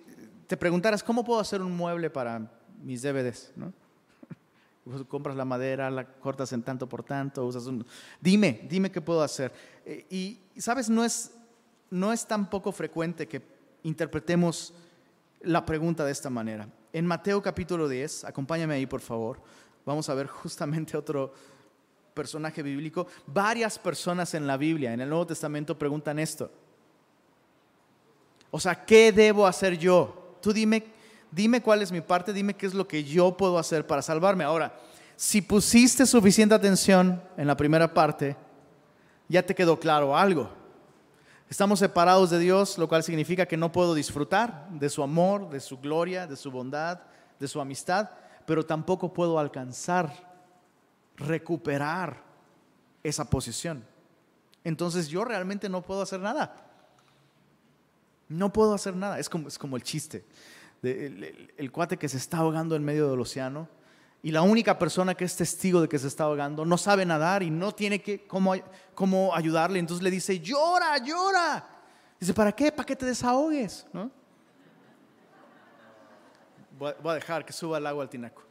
te 0.48 0.56
preguntaras, 0.56 1.04
¿cómo 1.04 1.24
puedo 1.24 1.40
hacer 1.40 1.62
un 1.62 1.76
mueble 1.76 2.10
para 2.10 2.50
mis 2.82 3.02
DVDs? 3.02 3.52
¿no? 3.56 3.74
Pues, 4.86 5.04
compras 5.08 5.36
la 5.36 5.46
madera, 5.46 5.90
la 5.90 6.06
cortas 6.06 6.54
en 6.54 6.62
tanto 6.62 6.88
por 6.88 7.04
tanto, 7.04 7.44
usas 7.44 7.66
un... 7.66 7.84
Dime, 8.22 8.68
dime 8.70 8.92
qué 8.92 9.02
puedo 9.02 9.24
hacer. 9.24 9.52
Eh, 9.84 10.06
y, 10.12 10.62
¿sabes? 10.62 10.90
No 10.90 11.04
es, 11.04 11.32
no 11.90 12.14
es 12.14 12.28
tan 12.28 12.52
poco 12.52 12.72
frecuente 12.72 13.28
que 13.28 13.42
interpretemos 13.82 14.76
la 15.42 15.66
pregunta 15.66 16.06
de 16.06 16.12
esta 16.12 16.30
manera. 16.30 16.70
En 16.96 17.06
Mateo 17.06 17.42
capítulo 17.42 17.90
10, 17.90 18.24
acompáñame 18.24 18.76
ahí 18.76 18.86
por 18.86 19.02
favor, 19.02 19.42
vamos 19.86 20.08
a 20.08 20.14
ver 20.14 20.28
justamente 20.28 20.96
otro 20.98 21.34
personaje 22.14 22.64
bíblico. 22.64 23.06
Varias 23.28 23.78
personas 23.78 24.34
en 24.34 24.48
la 24.48 24.56
Biblia, 24.56 24.94
en 24.94 25.02
el 25.02 25.10
Nuevo 25.10 25.28
Testamento, 25.28 25.78
preguntan 25.78 26.20
esto. 26.20 26.50
O 28.50 28.62
sea, 28.62 28.86
¿qué 28.86 29.12
debo 29.12 29.46
hacer 29.46 29.78
yo? 29.78 30.38
Tú 30.42 30.54
dime, 30.54 30.86
dime 31.32 31.62
cuál 31.62 31.82
es 31.82 31.92
mi 31.92 32.00
parte, 32.00 32.32
dime 32.32 32.54
qué 32.54 32.66
es 32.66 32.74
lo 32.74 32.88
que 32.88 33.04
yo 33.04 33.36
puedo 33.36 33.60
hacer 33.60 33.86
para 33.86 34.02
salvarme. 34.02 34.46
Ahora, 34.46 34.80
si 35.18 35.42
pusiste 35.42 36.06
suficiente 36.06 36.56
atención 36.56 37.22
en 37.36 37.48
la 37.48 37.58
primera 37.58 37.94
parte, 37.94 38.38
ya 39.28 39.46
te 39.46 39.54
quedó 39.54 39.78
claro 39.82 40.16
algo. 40.16 40.50
Estamos 41.50 41.80
separados 41.80 42.32
de 42.32 42.40
Dios, 42.40 42.78
lo 42.78 42.88
cual 42.88 43.04
significa 43.04 43.46
que 43.46 43.58
no 43.58 43.72
puedo 43.72 43.94
disfrutar 43.94 44.68
de 44.72 44.90
su 44.90 45.04
amor, 45.04 45.50
de 45.50 45.60
su 45.60 45.78
gloria, 45.78 46.26
de 46.26 46.36
su 46.36 46.50
bondad, 46.50 47.02
de 47.40 47.48
su 47.48 47.62
amistad, 47.62 48.10
pero 48.46 48.66
tampoco 48.66 49.14
puedo 49.14 49.38
alcanzar, 49.38 50.12
recuperar 51.18 52.24
esa 53.04 53.30
posición. 53.30 53.86
Entonces 54.64 55.08
yo 55.08 55.24
realmente 55.24 55.70
no 55.70 55.84
puedo 55.84 56.02
hacer 56.02 56.20
nada. 56.20 56.66
No 58.28 58.52
puedo 58.52 58.74
hacer 58.74 58.96
nada. 58.96 59.20
Es 59.20 59.30
como, 59.30 59.48
es 59.48 59.60
como 59.60 59.76
el 59.76 59.84
chiste. 59.84 60.26
el 60.82 61.72
cuate 61.72 61.98
que 61.98 62.10
se 62.10 62.18
está 62.18 62.38
ahogando 62.38 62.76
en 62.76 62.84
medio 62.84 63.10
del 63.10 63.20
océano 63.20 63.70
y 64.26 64.32
la 64.32 64.42
única 64.42 64.80
persona 64.80 65.14
que 65.14 65.24
es 65.24 65.36
testigo 65.36 65.82
de 65.82 65.88
que 65.88 66.00
se 66.00 66.08
está 66.08 66.24
ahogando 66.24 66.66
no 66.66 66.80
sabe 66.80 67.06
nadar 67.06 67.44
y 67.44 67.52
no 67.52 67.76
tiene 67.76 68.02
que, 68.02 68.26
cómo, 68.26 68.56
cómo 68.96 69.36
ayudarle. 69.36 69.78
Entonces 69.78 70.04
le 70.04 70.10
dice, 70.10 70.40
llora, 70.40 70.98
llora. 70.98 71.64
Dice, 72.20 72.34
¿para 72.34 72.52
qué? 72.52 72.72
Para 72.72 72.88
que 72.88 72.96
te 72.96 73.06
desahogues. 73.06 73.86
¿no? 73.94 74.10
Voy, 76.80 76.92
a, 77.04 77.14
dejar 77.14 77.46
que 77.46 77.54
suba 77.54 77.78
el 77.78 77.86
agua 77.86 78.02
al 78.02 78.10
tinaco. 78.10 78.42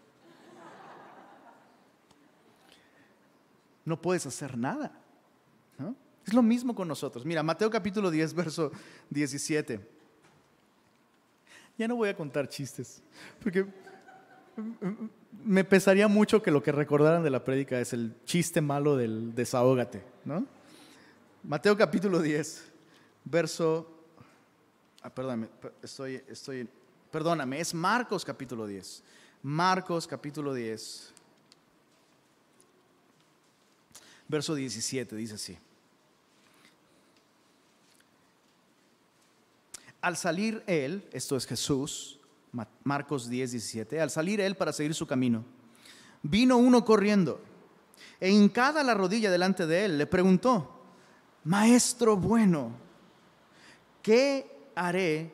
No 3.85 4.01
puedes 4.01 4.25
hacer 4.27 4.57
nada. 4.57 4.93
Es 6.25 6.33
lo 6.33 6.43
mismo 6.43 6.73
con 6.73 6.87
nosotros. 6.87 7.27
Mira, 7.27 7.43
Mateo 7.43 7.69
capítulo 7.69 8.13
10, 8.13 8.33
verso 8.33 8.71
17. 9.11 9.81
Ya 11.77 11.89
no 11.89 11.97
voy 11.97 12.11
a 12.11 12.17
contar 12.17 12.49
chistes, 12.49 13.03
porque 13.43 13.67
me 15.43 15.65
pesaría 15.65 16.09
mucho 16.09 16.43
que 16.43 16.51
lo 16.51 16.63
que 16.63 16.73
recordaran 16.73 17.23
de 17.23 17.31
la 17.31 17.45
prédica 17.45 17.81
es 17.81 17.93
el 17.93 18.15
chiste 18.25 18.61
malo 18.61 18.97
del 18.97 19.35
desahógate, 19.35 20.03
¿no? 20.25 20.47
Mateo 21.43 21.77
capítulo 21.77 22.21
10, 22.21 22.65
verso... 23.25 23.91
Ah, 25.03 25.11
perdóname, 25.11 25.49
estoy, 25.83 26.23
estoy... 26.29 26.69
Perdóname, 27.11 27.61
es 27.61 27.75
Marcos 27.75 28.25
capítulo 28.25 28.67
10. 28.67 29.03
Marcos 29.43 30.07
capítulo 30.07 30.55
10, 30.55 31.13
verso 34.27 34.55
17, 34.55 35.15
dice 35.15 35.35
así. 35.35 35.59
Al 40.01 40.17
salir 40.17 40.63
él, 40.67 41.07
esto 41.13 41.37
es 41.37 41.47
Jesús, 41.47 42.19
Marcos 42.85 43.29
10, 43.29 43.53
17, 43.53 44.01
al 44.01 44.11
salir 44.11 44.41
él 44.41 44.57
para 44.57 44.73
seguir 44.73 44.95
su 44.95 45.07
camino, 45.07 45.45
vino 46.23 46.57
uno 46.57 46.85
corriendo 46.85 47.41
e 48.21 48.31
hincada 48.31 48.83
la 48.83 48.95
rodilla 48.95 49.31
delante 49.31 49.67
de 49.67 49.85
él, 49.85 49.99
le 49.99 50.07
preguntó, 50.07 50.71
Maestro 51.45 52.17
bueno, 52.17 52.73
¿qué 54.03 54.71
haré 54.75 55.31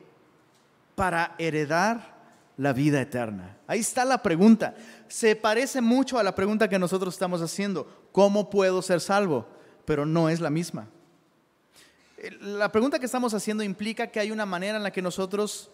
para 0.95 1.35
heredar 1.37 2.15
la 2.57 2.73
vida 2.73 3.01
eterna? 3.01 3.57
Ahí 3.67 3.79
está 3.79 4.03
la 4.03 4.21
pregunta. 4.21 4.75
Se 5.07 5.35
parece 5.35 5.79
mucho 5.79 6.19
a 6.19 6.23
la 6.23 6.35
pregunta 6.35 6.67
que 6.67 6.79
nosotros 6.79 7.13
estamos 7.13 7.41
haciendo, 7.41 7.87
¿cómo 8.11 8.49
puedo 8.49 8.81
ser 8.81 8.99
salvo? 8.99 9.47
Pero 9.85 10.05
no 10.05 10.29
es 10.29 10.41
la 10.41 10.49
misma. 10.49 10.87
La 12.41 12.71
pregunta 12.71 12.99
que 12.99 13.05
estamos 13.05 13.33
haciendo 13.33 13.63
implica 13.63 14.07
que 14.07 14.19
hay 14.19 14.31
una 14.31 14.45
manera 14.45 14.77
en 14.77 14.83
la 14.83 14.91
que 14.91 15.01
nosotros 15.01 15.71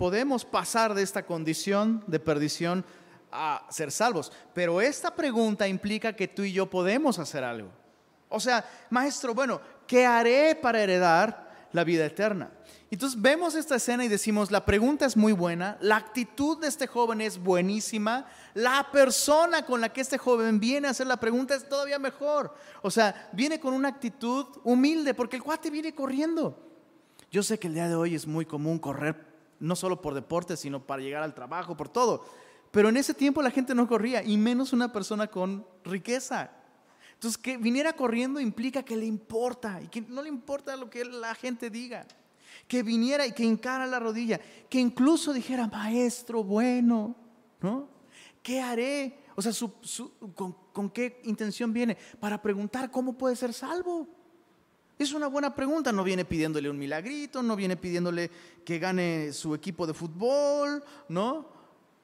podemos 0.00 0.46
pasar 0.46 0.94
de 0.94 1.02
esta 1.02 1.26
condición 1.26 2.02
de 2.06 2.18
perdición 2.18 2.86
a 3.30 3.66
ser 3.68 3.92
salvos. 3.92 4.32
Pero 4.54 4.80
esta 4.80 5.14
pregunta 5.14 5.68
implica 5.68 6.16
que 6.16 6.26
tú 6.26 6.42
y 6.42 6.54
yo 6.54 6.70
podemos 6.70 7.18
hacer 7.18 7.44
algo. 7.44 7.68
O 8.30 8.40
sea, 8.40 8.64
maestro, 8.88 9.34
bueno, 9.34 9.60
¿qué 9.86 10.06
haré 10.06 10.54
para 10.54 10.82
heredar 10.82 11.68
la 11.72 11.84
vida 11.84 12.06
eterna? 12.06 12.50
Entonces 12.90 13.20
vemos 13.20 13.54
esta 13.54 13.76
escena 13.76 14.02
y 14.02 14.08
decimos, 14.08 14.50
la 14.50 14.64
pregunta 14.64 15.04
es 15.04 15.18
muy 15.18 15.34
buena, 15.34 15.76
la 15.82 15.96
actitud 15.96 16.58
de 16.58 16.68
este 16.68 16.86
joven 16.86 17.20
es 17.20 17.36
buenísima, 17.36 18.26
la 18.54 18.88
persona 18.90 19.66
con 19.66 19.82
la 19.82 19.92
que 19.92 20.00
este 20.00 20.16
joven 20.16 20.58
viene 20.58 20.88
a 20.88 20.92
hacer 20.92 21.08
la 21.08 21.20
pregunta 21.20 21.54
es 21.54 21.68
todavía 21.68 21.98
mejor. 21.98 22.54
O 22.80 22.90
sea, 22.90 23.28
viene 23.34 23.60
con 23.60 23.74
una 23.74 23.90
actitud 23.90 24.46
humilde 24.64 25.12
porque 25.12 25.36
el 25.36 25.42
cuate 25.42 25.68
viene 25.68 25.94
corriendo. 25.94 26.58
Yo 27.30 27.42
sé 27.42 27.58
que 27.58 27.66
el 27.66 27.74
día 27.74 27.86
de 27.86 27.96
hoy 27.96 28.14
es 28.14 28.26
muy 28.26 28.46
común 28.46 28.78
correr 28.78 29.29
no 29.60 29.76
solo 29.76 30.00
por 30.00 30.14
deporte, 30.14 30.56
sino 30.56 30.84
para 30.84 31.02
llegar 31.02 31.22
al 31.22 31.34
trabajo, 31.34 31.76
por 31.76 31.88
todo. 31.88 32.24
Pero 32.70 32.88
en 32.88 32.96
ese 32.96 33.14
tiempo 33.14 33.42
la 33.42 33.50
gente 33.50 33.74
no 33.74 33.86
corría, 33.86 34.22
y 34.22 34.36
menos 34.36 34.72
una 34.72 34.92
persona 34.92 35.26
con 35.26 35.66
riqueza. 35.84 36.50
Entonces, 37.14 37.36
que 37.36 37.56
viniera 37.58 37.92
corriendo 37.92 38.40
implica 38.40 38.82
que 38.82 38.96
le 38.96 39.04
importa 39.04 39.80
y 39.82 39.88
que 39.88 40.00
no 40.00 40.22
le 40.22 40.28
importa 40.28 40.76
lo 40.76 40.88
que 40.88 41.04
la 41.04 41.34
gente 41.34 41.68
diga. 41.68 42.06
Que 42.66 42.82
viniera 42.82 43.26
y 43.26 43.32
que 43.32 43.44
encara 43.44 43.86
la 43.86 43.98
rodilla, 43.98 44.40
que 44.68 44.80
incluso 44.80 45.32
dijera, 45.32 45.66
maestro 45.66 46.42
bueno, 46.42 47.14
¿no? 47.60 47.88
¿Qué 48.42 48.60
haré? 48.60 49.18
O 49.36 49.42
sea, 49.42 49.52
con, 50.34 50.56
¿con 50.72 50.90
qué 50.90 51.20
intención 51.24 51.72
viene? 51.72 51.96
Para 52.18 52.40
preguntar 52.40 52.90
cómo 52.90 53.18
puede 53.18 53.36
ser 53.36 53.52
salvo. 53.52 54.08
Es 55.00 55.14
una 55.14 55.28
buena 55.28 55.54
pregunta, 55.54 55.92
no 55.92 56.04
viene 56.04 56.26
pidiéndole 56.26 56.68
un 56.68 56.78
milagrito, 56.78 57.42
no 57.42 57.56
viene 57.56 57.74
pidiéndole 57.74 58.30
que 58.62 58.78
gane 58.78 59.32
su 59.32 59.54
equipo 59.54 59.86
de 59.86 59.94
fútbol, 59.94 60.84
¿no? 61.08 61.46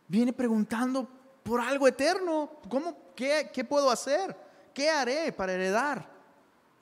Viene 0.08 0.32
preguntando 0.32 1.06
por 1.42 1.60
algo 1.60 1.86
eterno. 1.86 2.52
¿Cómo, 2.70 3.12
qué, 3.14 3.50
qué 3.52 3.64
puedo 3.64 3.90
hacer? 3.90 4.34
¿Qué 4.72 4.88
haré 4.88 5.30
para 5.30 5.52
heredar 5.52 6.08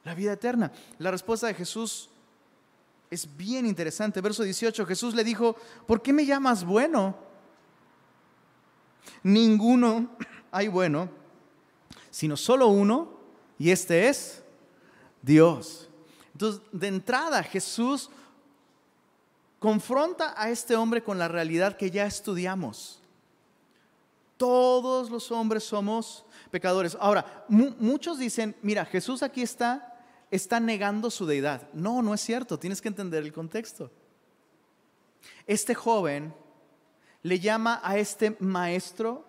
la 0.05 0.15
vida 0.15 0.35
eterna? 0.35 0.71
La 0.99 1.11
respuesta 1.11 1.49
de 1.49 1.55
Jesús 1.55 2.09
es 3.11 3.37
bien 3.37 3.67
interesante. 3.67 4.21
Verso 4.21 4.45
18, 4.45 4.87
Jesús 4.87 5.17
le 5.17 5.25
dijo, 5.25 5.57
¿por 5.85 6.01
qué 6.01 6.13
me 6.13 6.25
llamas 6.25 6.65
bueno? 6.65 7.17
Ninguno 9.25 10.11
hay 10.53 10.69
bueno, 10.69 11.11
sino 12.09 12.37
solo 12.37 12.69
uno, 12.69 13.19
y 13.59 13.73
este 13.73 14.07
es 14.07 14.45
Dios. 15.21 15.91
Entonces, 16.35 16.63
de 16.73 16.89
entrada, 16.89 17.43
Jesús 17.43 18.11
confronta 19.61 20.35
a 20.37 20.51
este 20.51 20.77
hombre 20.77 21.03
con 21.03 21.19
la 21.19 21.29
realidad 21.29 21.77
que 21.77 21.91
ya 21.91 22.05
estudiamos. 22.05 23.01
Todos 24.37 25.11
los 25.11 25.31
hombres 25.31 25.65
somos 25.65 26.25
pecadores. 26.51 26.97
Ahora, 27.01 27.47
muchos 27.49 28.19
dicen, 28.19 28.57
mira, 28.63 28.85
Jesús 28.85 29.23
aquí 29.23 29.43
está, 29.43 29.97
está 30.31 30.59
negando 30.59 31.09
su 31.09 31.25
deidad. 31.25 31.69
No, 31.73 32.03
no 32.03 32.13
es 32.13 32.21
cierto, 32.21 32.59
tienes 32.59 32.83
que 32.83 32.89
entender 32.89 33.23
el 33.23 33.33
contexto. 33.33 33.91
Este 35.47 35.75
joven 35.75 36.35
le 37.23 37.39
llama 37.39 37.81
a 37.83 37.97
este 37.97 38.37
maestro 38.41 39.25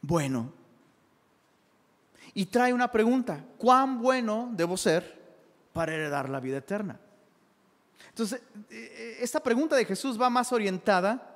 bueno. 0.00 0.52
y 2.34 2.46
trae 2.46 2.72
una 2.72 2.90
pregunta, 2.90 3.44
¿cuán 3.58 4.00
bueno 4.00 4.48
debo 4.52 4.76
ser 4.76 5.25
para 5.76 5.94
heredar 5.94 6.30
la 6.30 6.40
vida 6.40 6.56
eterna? 6.56 6.98
Entonces, 8.08 8.40
eh, 8.70 9.18
esta 9.20 9.40
pregunta 9.40 9.76
de 9.76 9.84
Jesús 9.84 10.18
va 10.18 10.30
más 10.30 10.50
orientada 10.50 11.34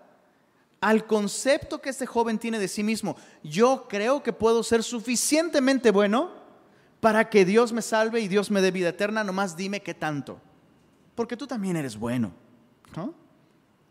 al 0.80 1.06
concepto 1.06 1.78
que 1.78 1.90
este 1.90 2.06
joven 2.06 2.38
tiene 2.38 2.58
de 2.58 2.66
sí 2.66 2.82
mismo. 2.82 3.16
Yo 3.42 3.86
creo 3.86 4.22
que 4.22 4.32
puedo 4.32 4.62
ser 4.62 4.82
suficientemente 4.82 5.90
bueno 5.90 6.30
para 7.00 7.28
que 7.28 7.44
Dios 7.44 7.72
me 7.74 7.82
salve 7.82 8.20
y 8.20 8.28
Dios 8.28 8.50
me 8.50 8.62
dé 8.62 8.70
vida 8.70 8.88
eterna, 8.88 9.22
nomás 9.22 9.58
dime 9.58 9.82
qué 9.82 9.92
tanto. 9.92 10.40
Porque 11.14 11.36
tú 11.36 11.46
también 11.46 11.76
eres 11.76 11.98
bueno. 11.98 12.32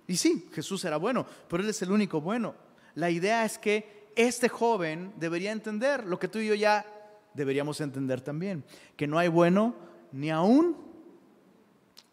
Y 0.07 0.17
sí, 0.17 0.49
Jesús 0.51 0.83
era 0.83 0.97
bueno, 0.97 1.27
pero 1.47 1.61
Él 1.61 1.69
es 1.69 1.81
el 1.83 1.91
único 1.91 2.21
bueno. 2.21 2.55
La 2.95 3.11
idea 3.11 3.45
es 3.45 3.59
que 3.59 4.09
este 4.15 4.49
joven 4.49 5.13
debería 5.17 5.51
entender 5.51 6.07
lo 6.07 6.17
que 6.17 6.27
tú 6.27 6.39
y 6.39 6.47
yo 6.47 6.55
ya 6.55 6.87
deberíamos 7.35 7.79
entender 7.81 8.19
también, 8.21 8.63
que 8.97 9.05
no 9.05 9.19
hay 9.19 9.27
bueno 9.27 9.88
ni 10.11 10.29
aún 10.29 10.77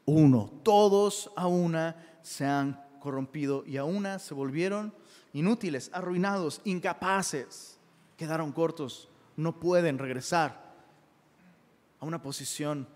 uno. 0.05 0.51
Todos 0.63 1.31
a 1.37 1.47
una 1.47 1.97
se 2.23 2.45
han 2.45 2.81
corrompido 3.01 3.65
y 3.67 3.77
a 3.77 3.85
una 3.85 4.19
se 4.19 4.35
volvieron 4.35 4.93
inútiles, 5.33 5.91
arruinados, 5.93 6.61
incapaces, 6.65 7.79
quedaron 8.17 8.53
cortos, 8.53 9.09
no 9.37 9.61
pueden 9.61 9.99
regresar 9.99 10.75
a 12.01 12.07
una 12.07 12.23
posición 12.23 12.89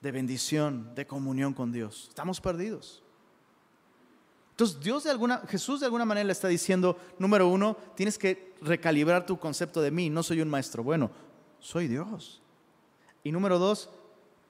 de 0.00 0.12
bendición, 0.12 0.94
de 0.94 1.06
comunión 1.06 1.52
con 1.52 1.70
Dios. 1.70 2.06
Estamos 2.08 2.40
perdidos. 2.40 3.02
Entonces, 4.52 4.80
Dios 4.80 5.04
de 5.04 5.10
alguna, 5.10 5.38
Jesús 5.48 5.80
de 5.80 5.86
alguna 5.86 6.04
manera 6.04 6.24
le 6.24 6.32
está 6.32 6.48
diciendo, 6.48 6.98
número 7.18 7.48
uno, 7.48 7.76
tienes 7.94 8.18
que 8.18 8.54
recalibrar 8.60 9.24
tu 9.24 9.38
concepto 9.38 9.80
de 9.80 9.90
mí, 9.90 10.10
no 10.10 10.22
soy 10.22 10.40
un 10.40 10.48
maestro 10.48 10.82
bueno, 10.82 11.10
soy 11.58 11.88
Dios. 11.88 12.42
Y 13.22 13.32
número 13.32 13.58
dos, 13.58 13.90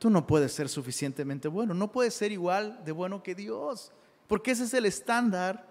tú 0.01 0.09
no 0.09 0.27
puedes 0.27 0.53
ser 0.55 0.71
suficientemente 0.71 1.47
bueno, 1.47 1.75
no 1.75 1.93
puedes 1.93 2.15
ser 2.15 2.33
igual 2.33 2.83
de 2.87 2.91
bueno 2.91 3.23
que 3.23 3.35
Dios. 3.35 3.93
Porque 4.27 4.53
ese 4.53 4.65
es 4.65 4.73
el 4.73 4.87
estándar, 4.87 5.69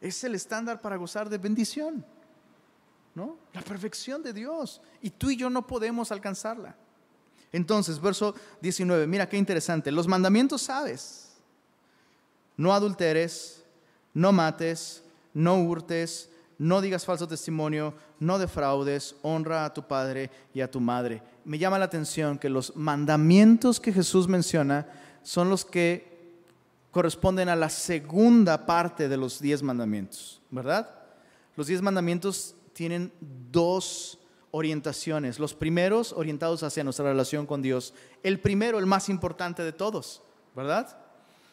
es 0.00 0.24
el 0.24 0.34
estándar 0.34 0.80
para 0.80 0.96
gozar 0.96 1.28
de 1.28 1.36
bendición, 1.36 2.02
¿no? 3.14 3.36
La 3.52 3.60
perfección 3.60 4.22
de 4.22 4.32
Dios. 4.32 4.80
Y 5.02 5.10
tú 5.10 5.28
y 5.28 5.36
yo 5.36 5.50
no 5.50 5.66
podemos 5.66 6.10
alcanzarla. 6.12 6.76
Entonces, 7.52 8.00
verso 8.00 8.34
19, 8.62 9.06
mira 9.06 9.28
qué 9.28 9.36
interesante. 9.36 9.92
Los 9.92 10.08
mandamientos 10.08 10.62
sabes. 10.62 11.34
No 12.56 12.72
adulteres, 12.72 13.66
no 14.14 14.32
mates, 14.32 15.04
no 15.34 15.62
hurtes, 15.62 16.30
no 16.58 16.80
digas 16.80 17.04
falso 17.04 17.26
testimonio, 17.26 17.94
no 18.20 18.38
defraudes, 18.38 19.16
honra 19.22 19.64
a 19.64 19.74
tu 19.74 19.86
padre 19.86 20.30
y 20.52 20.60
a 20.60 20.70
tu 20.70 20.80
madre. 20.80 21.22
Me 21.44 21.58
llama 21.58 21.78
la 21.78 21.86
atención 21.86 22.38
que 22.38 22.48
los 22.48 22.74
mandamientos 22.76 23.80
que 23.80 23.92
Jesús 23.92 24.28
menciona 24.28 24.86
son 25.22 25.50
los 25.50 25.64
que 25.64 26.14
corresponden 26.90 27.48
a 27.48 27.56
la 27.56 27.68
segunda 27.68 28.66
parte 28.66 29.08
de 29.08 29.16
los 29.16 29.40
diez 29.40 29.62
mandamientos, 29.62 30.40
¿verdad? 30.50 30.88
Los 31.56 31.66
diez 31.66 31.82
mandamientos 31.82 32.54
tienen 32.72 33.12
dos 33.50 34.18
orientaciones. 34.52 35.40
Los 35.40 35.54
primeros 35.54 36.12
orientados 36.12 36.62
hacia 36.62 36.84
nuestra 36.84 37.06
relación 37.06 37.46
con 37.46 37.60
Dios. 37.60 37.92
El 38.22 38.38
primero, 38.38 38.78
el 38.78 38.86
más 38.86 39.08
importante 39.08 39.64
de 39.64 39.72
todos, 39.72 40.22
¿verdad? 40.54 40.96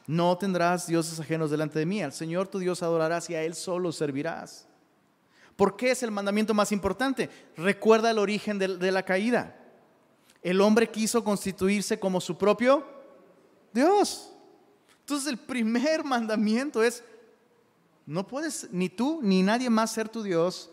No 0.05 0.37
tendrás 0.37 0.85
dioses 0.85 1.19
ajenos 1.19 1.49
delante 1.49 1.79
de 1.79 1.87
mí. 1.87 2.03
Al 2.03 2.13
Señor 2.13 2.47
tu 2.47 2.59
Dios 2.59 2.83
adorarás 2.83 3.27
y 3.31 3.35
a 3.35 3.43
Él 3.43 3.55
solo 3.55 3.91
servirás. 3.91 4.67
¿Por 5.61 5.77
qué 5.77 5.91
es 5.91 6.01
el 6.01 6.09
mandamiento 6.09 6.55
más 6.55 6.71
importante? 6.71 7.29
Recuerda 7.55 8.09
el 8.09 8.17
origen 8.17 8.57
de, 8.57 8.91
la 8.91 9.03
caída. 9.03 9.55
El 10.41 10.59
hombre 10.59 10.89
quiso 10.89 11.23
constituirse 11.23 11.99
como 11.99 12.19
su 12.19 12.35
propio 12.35 12.83
Dios. 13.71 14.33
Entonces 15.01 15.27
el 15.27 15.37
primer 15.37 16.03
mandamiento 16.03 16.81
es, 16.81 17.03
no 18.07 18.25
puedes 18.25 18.69
ni 18.71 18.89
tú 18.89 19.19
ni 19.21 19.43
nadie 19.43 19.69
más 19.69 19.91
ser 19.91 20.09
tu 20.09 20.23
Dios, 20.23 20.71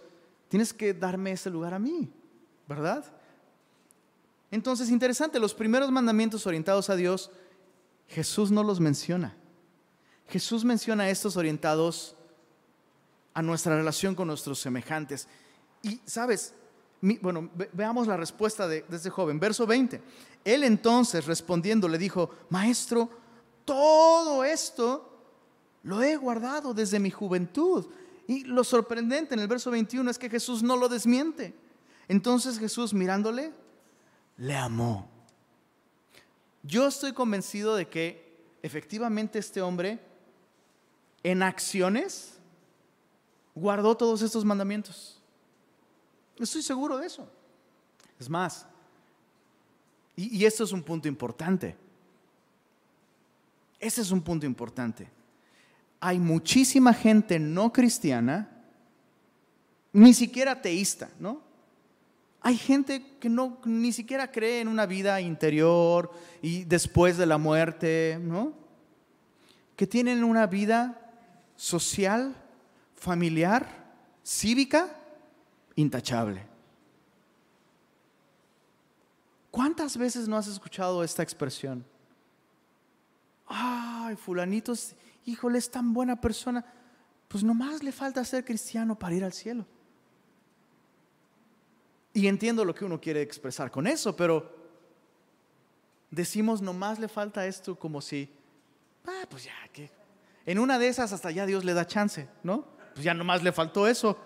tienes 0.48 0.72
que 0.72 0.94
darme 0.94 1.32
ese 1.32 1.50
lugar 1.50 1.74
a 1.74 1.78
mí, 1.78 2.10
¿verdad? 2.66 3.04
Entonces, 4.50 4.88
interesante, 4.88 5.38
los 5.38 5.52
primeros 5.52 5.90
mandamientos 5.90 6.46
orientados 6.46 6.88
a 6.88 6.96
Dios, 6.96 7.30
Jesús 8.06 8.50
no 8.50 8.62
los 8.62 8.80
menciona. 8.80 9.36
Jesús 10.28 10.64
menciona 10.64 11.10
estos 11.10 11.36
orientados 11.36 12.16
a 13.38 13.42
nuestra 13.42 13.76
relación 13.76 14.16
con 14.16 14.26
nuestros 14.26 14.58
semejantes. 14.58 15.28
Y, 15.80 16.00
¿sabes? 16.04 16.54
bueno, 17.22 17.48
veamos 17.72 18.08
la 18.08 18.16
respuesta 18.16 18.66
de, 18.66 18.82
de 18.82 18.96
este 18.96 19.10
joven. 19.10 19.38
Verso 19.38 19.64
20. 19.64 20.02
Él 20.44 20.64
entonces 20.64 21.24
respondiendo 21.24 21.86
le 21.86 21.98
dijo, 21.98 22.30
Maestro, 22.50 23.08
todo 23.64 24.42
esto 24.42 25.22
lo 25.84 26.02
he 26.02 26.16
guardado 26.16 26.74
desde 26.74 26.98
mi 26.98 27.12
juventud. 27.12 27.86
Y 28.26 28.42
lo 28.42 28.64
sorprendente 28.64 29.34
en 29.34 29.40
el 29.40 29.46
verso 29.46 29.70
21 29.70 30.10
es 30.10 30.18
que 30.18 30.28
Jesús 30.28 30.64
no 30.64 30.76
lo 30.76 30.88
desmiente. 30.88 31.54
Entonces 32.08 32.58
Jesús 32.58 32.92
mirándole, 32.92 33.52
le 34.36 34.56
amó. 34.56 35.08
Yo 36.64 36.88
estoy 36.88 37.12
convencido 37.12 37.76
de 37.76 37.86
que 37.86 38.36
efectivamente 38.64 39.38
este 39.38 39.62
hombre 39.62 40.00
en 41.22 41.44
acciones 41.44 42.37
guardó 43.58 43.96
todos 43.96 44.22
estos 44.22 44.44
mandamientos. 44.44 45.20
Estoy 46.38 46.62
seguro 46.62 46.98
de 46.98 47.06
eso. 47.06 47.28
Es 48.18 48.28
más, 48.28 48.66
y, 50.16 50.44
esto 50.44 50.64
es 50.64 50.72
un 50.72 50.82
punto 50.82 51.06
importante. 51.06 51.76
Ese 53.78 54.00
es 54.00 54.10
un 54.10 54.20
punto 54.20 54.46
importante. 54.46 55.08
Hay 56.00 56.18
muchísima 56.18 56.92
gente 56.92 57.38
no 57.38 57.72
cristiana, 57.72 58.50
ni 59.92 60.12
siquiera 60.12 60.60
teísta, 60.60 61.08
¿no? 61.20 61.40
Hay 62.40 62.56
gente 62.56 63.16
que 63.20 63.28
no 63.28 63.60
ni 63.64 63.92
siquiera 63.92 64.30
cree 64.32 64.60
en 64.60 64.66
una 64.66 64.86
vida 64.86 65.20
interior 65.20 66.10
y 66.42 66.64
después 66.64 67.16
de 67.16 67.26
la 67.26 67.38
muerte, 67.38 68.18
¿no? 68.20 68.54
Que 69.76 69.86
tienen 69.86 70.24
una 70.24 70.48
vida 70.48 71.12
social, 71.54 72.34
familiar, 72.98 73.66
cívica, 74.24 74.88
intachable. 75.76 76.46
¿Cuántas 79.50 79.96
veces 79.96 80.28
no 80.28 80.36
has 80.36 80.46
escuchado 80.46 81.02
esta 81.02 81.22
expresión? 81.22 81.84
ay, 83.48 84.16
fulanito, 84.16 84.72
híjole, 85.24 85.58
es 85.58 85.70
tan 85.70 85.92
buena 85.92 86.20
persona. 86.20 86.64
Pues 87.28 87.44
nomás 87.44 87.82
le 87.82 87.92
falta 87.92 88.24
ser 88.24 88.44
cristiano 88.44 88.98
para 88.98 89.14
ir 89.14 89.24
al 89.24 89.32
cielo. 89.32 89.66
Y 92.14 92.26
entiendo 92.26 92.64
lo 92.64 92.74
que 92.74 92.84
uno 92.84 93.00
quiere 93.00 93.22
expresar 93.22 93.70
con 93.70 93.86
eso, 93.86 94.16
pero 94.16 94.56
decimos 96.10 96.62
nomás 96.62 96.98
le 96.98 97.08
falta 97.08 97.46
esto 97.46 97.78
como 97.78 98.00
si, 98.00 98.30
ah, 99.06 99.26
pues 99.28 99.44
ya, 99.44 99.68
que 99.72 99.90
en 100.46 100.58
una 100.58 100.78
de 100.78 100.88
esas 100.88 101.12
hasta 101.12 101.30
ya 101.30 101.44
Dios 101.44 101.64
le 101.64 101.74
da 101.74 101.86
chance, 101.86 102.28
¿no? 102.42 102.64
Pues 102.98 103.04
ya 103.04 103.14
nomás 103.14 103.44
le 103.44 103.52
faltó 103.52 103.86
eso. 103.86 104.18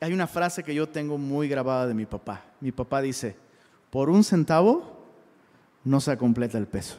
Hay 0.00 0.12
una 0.12 0.28
frase 0.28 0.62
que 0.62 0.72
yo 0.72 0.88
tengo 0.88 1.18
muy 1.18 1.48
grabada 1.48 1.88
de 1.88 1.94
mi 1.94 2.06
papá. 2.06 2.44
Mi 2.60 2.70
papá 2.70 3.00
dice, 3.00 3.34
por 3.90 4.08
un 4.08 4.22
centavo 4.22 4.96
no 5.82 6.00
se 6.00 6.16
completa 6.16 6.58
el 6.58 6.68
peso. 6.68 6.96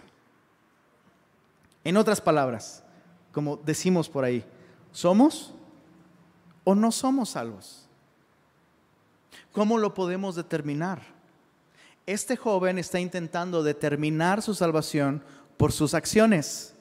En 1.85 1.95
otras 1.95 2.19
palabras, 2.19 2.83
como 3.31 3.55
decimos 3.55 4.09
por 4.09 4.25
ahí, 4.25 4.43
¿somos 4.91 5.53
o 6.65 6.75
no 6.75 6.91
somos 6.91 7.29
salvos? 7.29 7.87
¿Cómo 9.53 9.77
lo 9.77 9.93
podemos 9.93 10.35
determinar? 10.35 11.01
Este 12.05 12.35
joven 12.35 12.77
está 12.77 12.99
intentando 12.99 13.63
determinar 13.63 14.41
su 14.41 14.53
salvación 14.53 15.23
por 15.55 15.71
sus 15.71 15.93
acciones. 15.93 16.75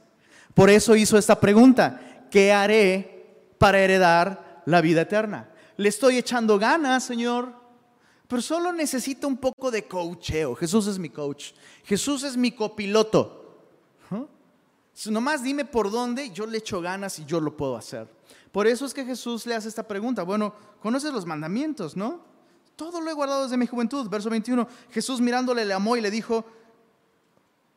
Por 0.54 0.70
eso 0.70 0.96
hizo 0.96 1.16
esta 1.18 1.38
pregunta, 1.40 2.26
¿qué 2.30 2.52
haré 2.52 3.52
para 3.58 3.80
heredar 3.80 4.62
la 4.66 4.80
vida 4.80 5.02
eterna? 5.02 5.48
Le 5.76 5.88
estoy 5.88 6.18
echando 6.18 6.58
ganas, 6.58 7.04
Señor, 7.04 7.52
pero 8.26 8.42
solo 8.42 8.72
necesito 8.72 9.26
un 9.26 9.36
poco 9.36 9.70
de 9.70 9.86
coacheo. 9.86 10.54
Jesús 10.54 10.86
es 10.86 10.98
mi 10.98 11.08
coach. 11.08 11.52
Jesús 11.84 12.24
es 12.24 12.36
mi 12.36 12.52
copiloto. 12.52 13.38
Nomás 15.06 15.44
dime 15.44 15.64
por 15.64 15.92
dónde, 15.92 16.30
yo 16.30 16.44
le 16.44 16.58
echo 16.58 16.80
ganas 16.80 17.20
y 17.20 17.24
yo 17.24 17.40
lo 17.40 17.56
puedo 17.56 17.76
hacer. 17.76 18.08
Por 18.50 18.66
eso 18.66 18.84
es 18.84 18.92
que 18.92 19.04
Jesús 19.04 19.46
le 19.46 19.54
hace 19.54 19.68
esta 19.68 19.86
pregunta. 19.86 20.24
Bueno, 20.24 20.52
conoces 20.82 21.12
los 21.12 21.24
mandamientos, 21.24 21.96
¿no? 21.96 22.20
Todo 22.74 23.00
lo 23.00 23.08
he 23.08 23.14
guardado 23.14 23.44
desde 23.44 23.56
mi 23.56 23.66
juventud. 23.66 24.08
Verso 24.08 24.28
21. 24.28 24.66
Jesús 24.90 25.20
mirándole 25.20 25.64
le 25.64 25.72
amó 25.72 25.96
y 25.96 26.00
le 26.00 26.10
dijo, 26.10 26.44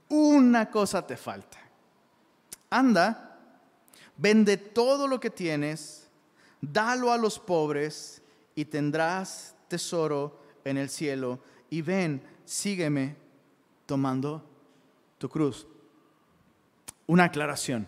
una 0.10 0.72
cosa 0.72 1.06
te 1.06 1.16
falta. 1.16 1.60
Anda, 2.72 3.38
vende 4.18 4.58
todo 4.58 5.08
lo 5.08 5.20
que 5.20 5.30
tienes, 5.30 6.08
dalo 6.62 7.12
a 7.12 7.18
los 7.18 7.38
pobres 7.38 8.22
y 8.56 8.66
tendrás 8.66 9.54
tesoro 9.68 10.40
en 10.66 10.78
el 10.78 10.90
cielo. 10.90 11.40
Y 11.70 11.82
ven, 11.82 12.24
sígueme 12.46 13.16
tomando 13.86 14.44
tu 15.18 15.30
cruz. 15.30 15.68
Una 17.08 17.26
aclaración. 17.26 17.88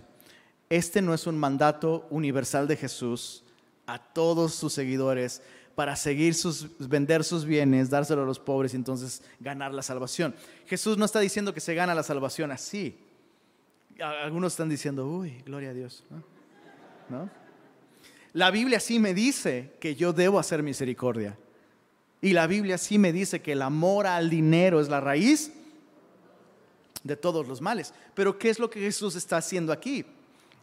Este 0.69 1.01
no 1.01 1.13
es 1.13 1.27
un 1.27 1.37
mandato 1.37 2.07
universal 2.09 2.67
de 2.67 2.75
Jesús 2.75 3.43
a 3.85 3.99
todos 3.99 4.53
sus 4.53 4.73
seguidores 4.73 5.41
para 5.75 5.95
seguir 5.95 6.35
sus, 6.35 6.67
vender 6.77 7.23
sus 7.23 7.45
bienes, 7.45 7.89
dárselo 7.89 8.23
a 8.23 8.25
los 8.25 8.39
pobres 8.39 8.73
y 8.73 8.77
entonces 8.77 9.21
ganar 9.39 9.73
la 9.73 9.81
salvación. 9.81 10.35
Jesús 10.65 10.97
no 10.97 11.05
está 11.05 11.19
diciendo 11.19 11.53
que 11.53 11.59
se 11.59 11.73
gana 11.73 11.95
la 11.95 12.03
salvación 12.03 12.51
así. 12.51 12.97
Algunos 13.99 14.53
están 14.53 14.69
diciendo, 14.69 15.07
uy, 15.07 15.41
gloria 15.45 15.69
a 15.69 15.73
Dios. 15.73 16.03
¿No? 17.09 17.29
La 18.33 18.49
Biblia 18.49 18.79
sí 18.79 18.99
me 18.99 19.13
dice 19.13 19.73
que 19.79 19.95
yo 19.95 20.11
debo 20.13 20.39
hacer 20.39 20.63
misericordia. 20.63 21.37
Y 22.21 22.33
la 22.33 22.47
Biblia 22.47 22.77
sí 22.77 22.97
me 22.97 23.13
dice 23.13 23.41
que 23.41 23.51
el 23.51 23.61
amor 23.61 24.07
al 24.07 24.29
dinero 24.29 24.79
es 24.79 24.89
la 24.89 24.99
raíz 24.99 25.51
de 27.03 27.15
todos 27.15 27.47
los 27.47 27.61
males. 27.61 27.93
Pero 28.15 28.39
¿qué 28.39 28.49
es 28.49 28.59
lo 28.59 28.69
que 28.69 28.79
Jesús 28.79 29.15
está 29.15 29.37
haciendo 29.37 29.71
aquí? 29.71 30.05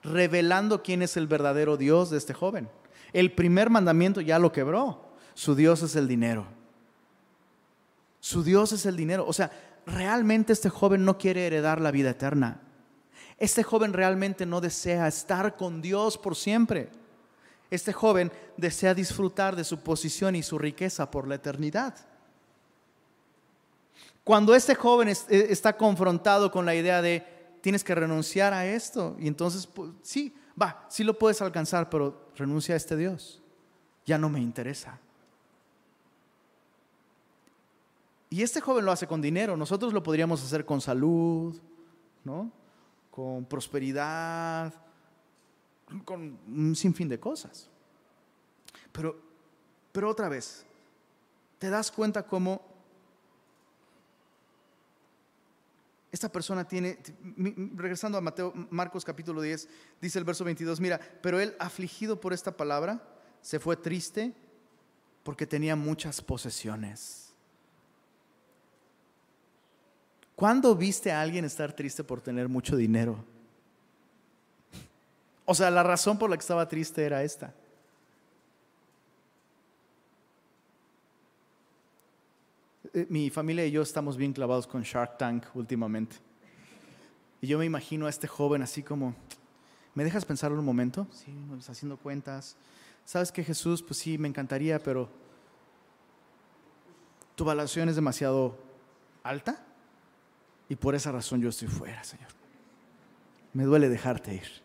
Revelando 0.02 0.82
quién 0.82 1.02
es 1.02 1.16
el 1.16 1.26
verdadero 1.26 1.76
Dios 1.76 2.10
de 2.10 2.18
este 2.18 2.34
joven. 2.34 2.68
El 3.12 3.32
primer 3.32 3.70
mandamiento 3.70 4.20
ya 4.20 4.38
lo 4.38 4.52
quebró. 4.52 5.10
Su 5.34 5.54
Dios 5.54 5.82
es 5.82 5.94
el 5.96 6.08
dinero. 6.08 6.46
Su 8.18 8.42
Dios 8.42 8.72
es 8.72 8.86
el 8.86 8.96
dinero. 8.96 9.26
O 9.26 9.32
sea, 9.32 9.50
realmente 9.86 10.52
este 10.52 10.70
joven 10.70 11.04
no 11.04 11.18
quiere 11.18 11.46
heredar 11.46 11.80
la 11.80 11.90
vida 11.90 12.10
eterna. 12.10 12.60
Este 13.40 13.62
joven 13.62 13.94
realmente 13.94 14.44
no 14.44 14.60
desea 14.60 15.08
estar 15.08 15.56
con 15.56 15.80
Dios 15.80 16.18
por 16.18 16.36
siempre. 16.36 16.90
Este 17.70 17.90
joven 17.90 18.30
desea 18.58 18.92
disfrutar 18.92 19.56
de 19.56 19.64
su 19.64 19.80
posición 19.80 20.36
y 20.36 20.42
su 20.42 20.58
riqueza 20.58 21.10
por 21.10 21.26
la 21.26 21.36
eternidad. 21.36 21.94
Cuando 24.24 24.54
este 24.54 24.74
joven 24.74 25.08
eh, 25.08 25.16
está 25.30 25.74
confrontado 25.74 26.50
con 26.52 26.66
la 26.66 26.74
idea 26.74 27.00
de 27.00 27.26
tienes 27.62 27.82
que 27.82 27.94
renunciar 27.94 28.52
a 28.52 28.66
esto, 28.66 29.16
y 29.18 29.26
entonces 29.26 29.66
pues, 29.66 29.90
sí, 30.02 30.34
va, 30.60 30.86
sí 30.90 31.02
lo 31.02 31.18
puedes 31.18 31.40
alcanzar, 31.40 31.88
pero 31.88 32.28
renuncia 32.36 32.74
a 32.74 32.76
este 32.76 32.94
Dios. 32.94 33.42
Ya 34.04 34.18
no 34.18 34.28
me 34.28 34.40
interesa. 34.40 34.98
Y 38.28 38.42
este 38.42 38.60
joven 38.60 38.84
lo 38.84 38.92
hace 38.92 39.06
con 39.06 39.22
dinero, 39.22 39.56
nosotros 39.56 39.94
lo 39.94 40.02
podríamos 40.02 40.44
hacer 40.44 40.66
con 40.66 40.82
salud, 40.82 41.58
¿no? 42.22 42.59
Con 43.20 43.44
prosperidad, 43.44 44.72
con 46.06 46.38
un 46.48 46.74
sinfín 46.74 47.06
de 47.06 47.20
cosas. 47.20 47.68
Pero, 48.92 49.14
pero 49.92 50.08
otra 50.08 50.30
vez, 50.30 50.64
te 51.58 51.68
das 51.68 51.90
cuenta 51.92 52.26
cómo 52.26 52.62
esta 56.10 56.32
persona 56.32 56.66
tiene, 56.66 56.98
regresando 57.76 58.16
a 58.16 58.22
Mateo, 58.22 58.54
Marcos 58.70 59.04
capítulo 59.04 59.42
10, 59.42 59.68
dice 60.00 60.18
el 60.18 60.24
verso 60.24 60.42
22, 60.42 60.80
mira, 60.80 60.98
pero 61.20 61.38
él 61.38 61.54
afligido 61.58 62.18
por 62.22 62.32
esta 62.32 62.56
palabra, 62.56 63.06
se 63.42 63.60
fue 63.60 63.76
triste 63.76 64.32
porque 65.24 65.46
tenía 65.46 65.76
muchas 65.76 66.22
posesiones. 66.22 67.29
¿Cuándo 70.40 70.74
viste 70.74 71.12
a 71.12 71.20
alguien 71.20 71.44
estar 71.44 71.70
triste 71.74 72.02
por 72.02 72.22
tener 72.22 72.48
mucho 72.48 72.74
dinero? 72.74 73.22
O 75.44 75.54
sea, 75.54 75.70
la 75.70 75.82
razón 75.82 76.18
por 76.18 76.30
la 76.30 76.36
que 76.38 76.40
estaba 76.40 76.66
triste 76.66 77.04
era 77.04 77.22
esta. 77.22 77.52
Eh, 82.94 83.04
mi 83.10 83.28
familia 83.28 83.66
y 83.66 83.70
yo 83.70 83.82
estamos 83.82 84.16
bien 84.16 84.32
clavados 84.32 84.66
con 84.66 84.80
Shark 84.80 85.18
Tank 85.18 85.44
últimamente. 85.52 86.16
Y 87.42 87.46
yo 87.46 87.58
me 87.58 87.66
imagino 87.66 88.06
a 88.06 88.08
este 88.08 88.26
joven 88.26 88.62
así 88.62 88.82
como, 88.82 89.14
¿me 89.94 90.04
dejas 90.04 90.24
pensar 90.24 90.52
un 90.52 90.64
momento? 90.64 91.06
Sí, 91.12 91.34
haciendo 91.68 91.98
cuentas. 91.98 92.56
¿Sabes 93.04 93.30
que 93.30 93.44
Jesús? 93.44 93.82
Pues 93.82 93.98
sí, 93.98 94.16
me 94.16 94.28
encantaría, 94.28 94.82
pero 94.82 95.10
tu 97.34 97.44
valoración 97.44 97.90
es 97.90 97.96
demasiado 97.96 98.56
alta 99.22 99.66
y 100.70 100.76
por 100.76 100.94
esa 100.94 101.12
razón 101.12 101.42
yo 101.42 101.50
estoy 101.50 101.68
fuera, 101.68 102.02
Señor. 102.02 102.28
Me 103.52 103.64
duele 103.64 103.90
dejarte 103.90 104.34
ir. 104.34 104.62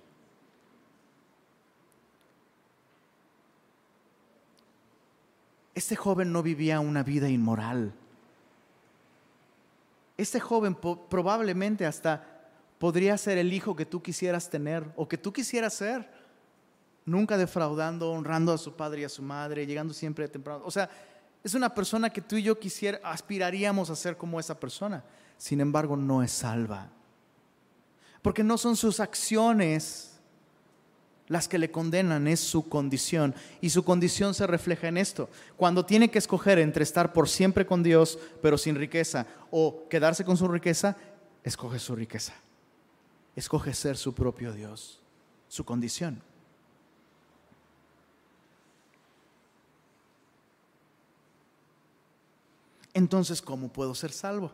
Este 5.73 5.97
joven 5.97 6.31
no 6.31 6.41
vivía 6.41 6.79
una 6.79 7.03
vida 7.03 7.27
inmoral 7.27 7.93
este 10.17 10.39
joven 10.39 10.75
probablemente 10.75 11.85
hasta 11.85 12.25
podría 12.79 13.17
ser 13.17 13.37
el 13.37 13.51
hijo 13.51 13.75
que 13.75 13.85
tú 13.85 14.01
quisieras 14.01 14.49
tener 14.49 14.85
o 14.95 15.07
que 15.07 15.17
tú 15.17 15.33
quisieras 15.33 15.73
ser. 15.73 16.09
Nunca 17.05 17.37
defraudando, 17.37 18.11
honrando 18.11 18.53
a 18.53 18.57
su 18.57 18.75
padre 18.75 19.01
y 19.01 19.03
a 19.03 19.09
su 19.09 19.21
madre, 19.21 19.65
llegando 19.67 19.93
siempre 19.93 20.27
temprano. 20.27 20.63
O 20.65 20.71
sea, 20.71 20.89
es 21.43 21.53
una 21.53 21.73
persona 21.73 22.09
que 22.09 22.21
tú 22.21 22.37
y 22.37 22.43
yo 22.43 22.57
aspiraríamos 23.03 23.89
a 23.89 23.95
ser 23.95 24.17
como 24.17 24.39
esa 24.39 24.59
persona. 24.59 25.03
Sin 25.37 25.61
embargo, 25.61 25.95
no 25.97 26.23
es 26.23 26.31
salva. 26.31 26.89
Porque 28.21 28.43
no 28.43 28.57
son 28.57 28.75
sus 28.75 28.99
acciones 28.99 30.15
las 31.27 31.47
que 31.47 31.57
le 31.57 31.71
condenan 31.71 32.27
es 32.27 32.39
su 32.39 32.69
condición. 32.69 33.33
Y 33.61 33.69
su 33.69 33.83
condición 33.83 34.33
se 34.33 34.47
refleja 34.47 34.87
en 34.87 34.97
esto. 34.97 35.29
Cuando 35.57 35.85
tiene 35.85 36.09
que 36.09 36.19
escoger 36.19 36.59
entre 36.59 36.83
estar 36.83 37.13
por 37.13 37.27
siempre 37.27 37.65
con 37.65 37.83
Dios, 37.83 38.19
pero 38.41 38.57
sin 38.57 38.75
riqueza, 38.75 39.25
o 39.51 39.87
quedarse 39.89 40.23
con 40.23 40.37
su 40.37 40.47
riqueza, 40.47 40.95
escoge 41.43 41.79
su 41.79 41.95
riqueza. 41.95 42.33
Escoge 43.35 43.73
ser 43.73 43.97
su 43.97 44.13
propio 44.13 44.53
Dios, 44.53 44.99
su 45.47 45.65
condición. 45.65 46.21
Entonces, 52.93 53.41
¿cómo 53.41 53.67
puedo 53.67 53.93
ser 53.93 54.11
salvo? 54.11 54.53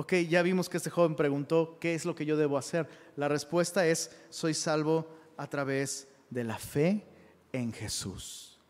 Ok, 0.00 0.12
ya 0.28 0.42
vimos 0.42 0.68
que 0.68 0.76
este 0.76 0.90
joven 0.90 1.16
preguntó, 1.16 1.76
¿qué 1.80 1.92
es 1.96 2.04
lo 2.04 2.14
que 2.14 2.24
yo 2.24 2.36
debo 2.36 2.56
hacer? 2.56 2.88
La 3.16 3.26
respuesta 3.26 3.84
es, 3.84 4.12
soy 4.30 4.54
salvo 4.54 5.12
a 5.36 5.48
través 5.48 6.06
de 6.30 6.44
la 6.44 6.56
fe 6.56 7.04
en 7.52 7.72
Jesús. 7.72 8.60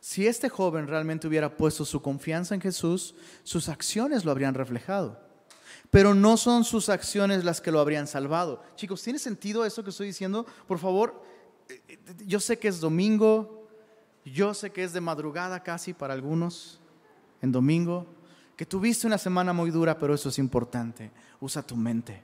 Si 0.00 0.26
este 0.26 0.48
joven 0.48 0.86
realmente 0.86 1.28
hubiera 1.28 1.54
puesto 1.54 1.84
su 1.84 2.00
confianza 2.00 2.54
en 2.54 2.62
Jesús, 2.62 3.14
sus 3.42 3.68
acciones 3.68 4.24
lo 4.24 4.30
habrían 4.30 4.54
reflejado. 4.54 5.20
Pero 5.90 6.14
no 6.14 6.38
son 6.38 6.64
sus 6.64 6.88
acciones 6.88 7.44
las 7.44 7.60
que 7.60 7.70
lo 7.70 7.80
habrían 7.80 8.06
salvado. 8.06 8.62
Chicos, 8.74 9.02
¿tiene 9.02 9.18
sentido 9.18 9.66
eso 9.66 9.84
que 9.84 9.90
estoy 9.90 10.06
diciendo? 10.06 10.46
Por 10.66 10.78
favor, 10.78 11.22
yo 12.24 12.40
sé 12.40 12.58
que 12.58 12.68
es 12.68 12.80
domingo, 12.80 13.68
yo 14.24 14.54
sé 14.54 14.70
que 14.70 14.82
es 14.82 14.94
de 14.94 15.02
madrugada 15.02 15.62
casi 15.62 15.92
para 15.92 16.14
algunos, 16.14 16.80
en 17.42 17.52
domingo, 17.52 18.06
que 18.58 18.66
tuviste 18.66 19.06
una 19.06 19.18
semana 19.18 19.52
muy 19.52 19.70
dura, 19.70 19.96
pero 19.96 20.12
eso 20.12 20.30
es 20.30 20.38
importante. 20.40 21.12
Usa 21.40 21.62
tu 21.62 21.76
mente. 21.76 22.20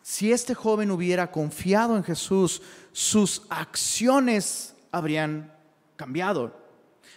Si 0.00 0.32
este 0.32 0.54
joven 0.54 0.90
hubiera 0.90 1.30
confiado 1.30 1.94
en 1.94 2.02
Jesús, 2.02 2.62
sus 2.90 3.42
acciones 3.50 4.74
habrían 4.92 5.54
cambiado. 5.96 6.56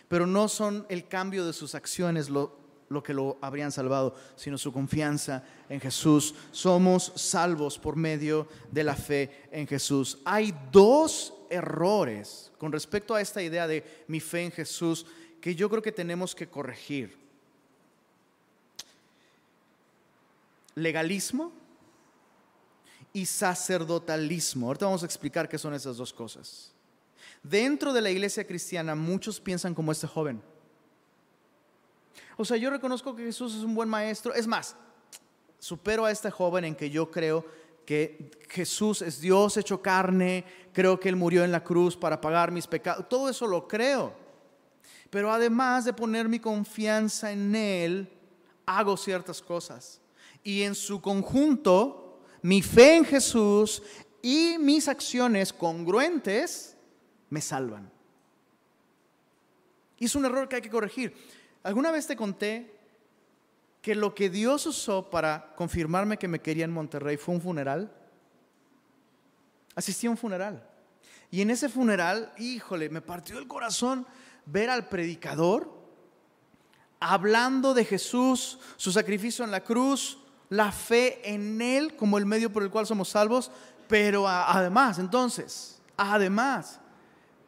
Pero 0.09 0.27
no 0.27 0.49
son 0.49 0.85
el 0.89 1.07
cambio 1.07 1.45
de 1.45 1.53
sus 1.53 1.75
acciones 1.75 2.29
lo, 2.29 2.57
que 3.05 3.13
lo 3.13 3.37
habrían 3.39 3.71
salvado, 3.71 4.13
sino 4.35 4.57
su 4.57 4.73
confianza 4.73 5.45
en 5.69 5.79
Jesús. 5.79 6.35
Somos 6.51 7.13
salvos 7.15 7.79
por 7.79 7.95
medio 7.95 8.49
de 8.69 8.83
la 8.83 8.95
fe 8.97 9.47
en 9.49 9.65
Jesús. 9.65 10.19
Hay 10.25 10.53
dos 10.73 11.33
errores 11.49 12.51
con 12.57 12.73
respecto 12.73 13.15
a 13.15 13.21
esta 13.21 13.41
idea 13.41 13.65
de 13.65 14.03
mi 14.07 14.19
fe 14.19 14.43
en 14.43 14.51
Jesús 14.51 15.05
que 15.41 15.55
yo 15.55 15.69
creo 15.69 15.81
que 15.81 15.91
tenemos 15.91 16.35
que 16.35 16.47
corregir. 16.47 17.17
Legalismo 20.75 21.51
y 23.11 23.25
sacerdotalismo. 23.25 24.67
Ahorita 24.67 24.85
vamos 24.85 25.03
a 25.03 25.07
explicar 25.07 25.49
qué 25.49 25.57
son 25.57 25.73
esas 25.73 25.97
dos 25.97 26.13
cosas. 26.13 26.71
Dentro 27.43 27.91
de 27.91 28.01
la 28.01 28.11
iglesia 28.11 28.45
cristiana 28.45 28.95
muchos 28.95 29.39
piensan 29.41 29.73
como 29.73 29.91
este 29.91 30.07
joven. 30.07 30.41
O 32.37 32.45
sea, 32.45 32.55
yo 32.57 32.69
reconozco 32.69 33.15
que 33.15 33.25
Jesús 33.25 33.55
es 33.55 33.63
un 33.63 33.73
buen 33.73 33.89
maestro. 33.89 34.33
Es 34.33 34.47
más, 34.47 34.75
supero 35.59 36.05
a 36.05 36.11
este 36.11 36.29
joven 36.29 36.65
en 36.65 36.75
que 36.75 36.89
yo 36.89 37.09
creo 37.09 37.45
que 37.85 38.31
Jesús 38.47 39.01
es 39.01 39.19
Dios 39.19 39.57
hecho 39.57 39.81
carne, 39.81 40.45
creo 40.71 40.99
que 40.99 41.09
Él 41.09 41.15
murió 41.15 41.43
en 41.43 41.51
la 41.51 41.63
cruz 41.63 41.97
para 41.97 42.21
pagar 42.21 42.51
mis 42.51 42.67
pecados. 42.67 43.09
Todo 43.09 43.27
eso 43.27 43.47
lo 43.47 43.67
creo. 43.67 44.21
Pero 45.11 45.31
además 45.31 45.85
de 45.85 45.93
poner 45.93 46.27
mi 46.27 46.39
confianza 46.39 47.31
en 47.31 47.53
Él, 47.53 48.11
hago 48.65 48.97
ciertas 48.97 49.41
cosas. 49.41 50.01
Y 50.43 50.63
en 50.63 50.73
su 50.73 50.99
conjunto 50.99 52.01
mi 52.41 52.61
fe 52.61 52.97
en 52.97 53.05
Jesús 53.05 53.83
y 54.21 54.57
mis 54.59 54.87
acciones 54.87 55.53
congruentes 55.53 56.75
me 57.29 57.41
salvan. 57.41 57.91
Y 59.99 60.05
es 60.05 60.15
un 60.15 60.25
error 60.25 60.49
que 60.49 60.55
hay 60.55 60.61
que 60.61 60.69
corregir. 60.69 61.13
¿Alguna 61.63 61.91
vez 61.91 62.07
te 62.07 62.15
conté 62.15 62.79
que 63.81 63.93
lo 63.93 64.15
que 64.15 64.29
Dios 64.29 64.65
usó 64.65 65.09
para 65.09 65.53
confirmarme 65.55 66.17
que 66.17 66.27
me 66.27 66.41
quería 66.41 66.65
en 66.65 66.71
Monterrey 66.71 67.17
fue 67.17 67.35
un 67.35 67.41
funeral? 67.41 67.91
Asistí 69.75 70.07
a 70.07 70.11
un 70.11 70.17
funeral. 70.17 70.67
Y 71.29 71.41
en 71.41 71.51
ese 71.51 71.69
funeral, 71.69 72.33
híjole, 72.37 72.89
me 72.89 73.01
partió 73.01 73.37
el 73.37 73.47
corazón 73.47 74.05
ver 74.45 74.69
al 74.69 74.87
predicador 74.87 75.81
hablando 76.99 77.73
de 77.73 77.83
Jesús, 77.83 78.59
su 78.77 78.91
sacrificio 78.91 79.43
en 79.43 79.51
la 79.51 79.63
cruz, 79.63 80.19
la 80.49 80.71
fe 80.71 81.33
en 81.33 81.61
Él 81.61 81.95
como 81.95 82.17
el 82.17 82.25
medio 82.25 82.53
por 82.53 82.61
el 82.63 82.69
cual 82.69 82.85
somos 82.85 83.09
salvos, 83.09 83.51
pero 83.87 84.27
además, 84.27 84.99
entonces, 84.99 85.81
además, 85.97 86.79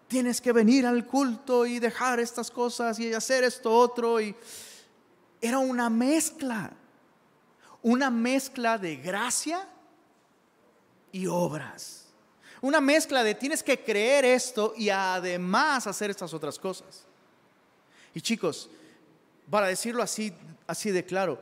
tienes 0.08 0.42
que 0.42 0.52
venir 0.52 0.86
al 0.86 1.06
culto 1.06 1.66
y 1.66 1.80
dejar 1.80 2.20
estas 2.20 2.52
cosas 2.52 3.00
y 3.00 3.14
hacer 3.14 3.44
esto 3.44 3.72
otro. 3.72 4.20
Y 4.20 4.36
era 5.40 5.60
una 5.60 5.90
mezcla, 5.90 6.74
una 7.82 8.10
mezcla 8.10 8.78
de 8.78 8.98
gracia 8.98 9.68
y 11.12 11.28
obras. 11.28 12.03
Una 12.64 12.80
mezcla 12.80 13.26
de 13.26 13.36
tienes 13.36 13.62
que 13.62 13.84
creer 13.84 14.24
esto 14.24 14.74
y 14.78 14.88
además 14.88 15.86
hacer 15.86 16.10
estas 16.10 16.34
otras 16.34 16.58
cosas. 16.58 17.04
Y 18.14 18.22
chicos, 18.22 18.70
para 19.50 19.68
decirlo 19.68 20.02
así, 20.02 20.32
así 20.66 20.90
de 20.90 21.04
claro, 21.04 21.42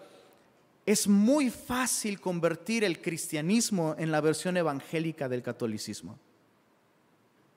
es 0.83 1.07
muy 1.07 1.51
fácil 1.51 2.19
convertir 2.19 2.83
el 2.83 3.03
cristianismo 3.03 3.93
en 3.99 4.11
la 4.11 4.19
versión 4.19 4.57
evangélica 4.57 5.29
del 5.29 5.43
catolicismo. 5.43 6.17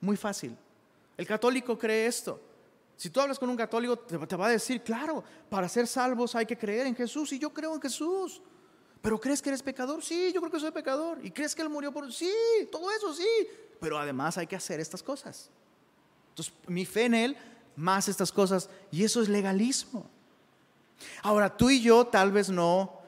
Muy 0.02 0.18
fácil. 0.18 0.54
El 1.16 1.26
católico 1.26 1.78
cree 1.78 2.06
esto. 2.06 2.38
Si 2.98 3.08
tú 3.08 3.18
hablas 3.18 3.38
con 3.38 3.48
un 3.48 3.56
católico, 3.56 3.96
te 3.98 4.36
va 4.36 4.48
a 4.48 4.50
decir, 4.50 4.82
claro, 4.82 5.24
para 5.48 5.70
ser 5.70 5.86
salvos 5.86 6.34
hay 6.34 6.44
que 6.44 6.58
creer 6.58 6.86
en 6.86 6.94
Jesús 6.94 7.32
y 7.32 7.38
yo 7.38 7.48
creo 7.48 7.74
en 7.74 7.80
Jesús. 7.80 8.42
¿Pero 9.04 9.20
crees 9.20 9.42
que 9.42 9.50
eres 9.50 9.62
pecador? 9.62 10.02
Sí, 10.02 10.32
yo 10.32 10.40
creo 10.40 10.50
que 10.50 10.58
soy 10.58 10.70
pecador. 10.70 11.18
¿Y 11.22 11.30
crees 11.30 11.54
que 11.54 11.60
Él 11.60 11.68
murió 11.68 11.92
por...? 11.92 12.10
Sí, 12.10 12.32
todo 12.72 12.90
eso 12.90 13.12
sí. 13.12 13.28
Pero 13.78 13.98
además 13.98 14.38
hay 14.38 14.46
que 14.46 14.56
hacer 14.56 14.80
estas 14.80 15.02
cosas. 15.02 15.50
Entonces, 16.30 16.54
mi 16.68 16.86
fe 16.86 17.04
en 17.04 17.12
Él, 17.12 17.36
más 17.76 18.08
estas 18.08 18.32
cosas. 18.32 18.70
Y 18.90 19.04
eso 19.04 19.20
es 19.20 19.28
legalismo. 19.28 20.08
Ahora, 21.22 21.54
tú 21.54 21.68
y 21.68 21.82
yo 21.82 22.06
tal 22.06 22.32
vez 22.32 22.48
no 22.48 22.98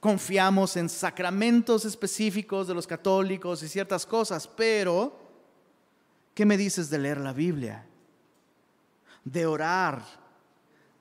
confiamos 0.00 0.78
en 0.78 0.88
sacramentos 0.88 1.84
específicos 1.84 2.66
de 2.66 2.72
los 2.72 2.86
católicos 2.86 3.62
y 3.62 3.68
ciertas 3.68 4.06
cosas, 4.06 4.48
pero 4.48 5.18
¿qué 6.32 6.46
me 6.46 6.56
dices 6.56 6.88
de 6.88 6.96
leer 6.96 7.20
la 7.20 7.34
Biblia? 7.34 7.84
De 9.22 9.44
orar, 9.44 10.02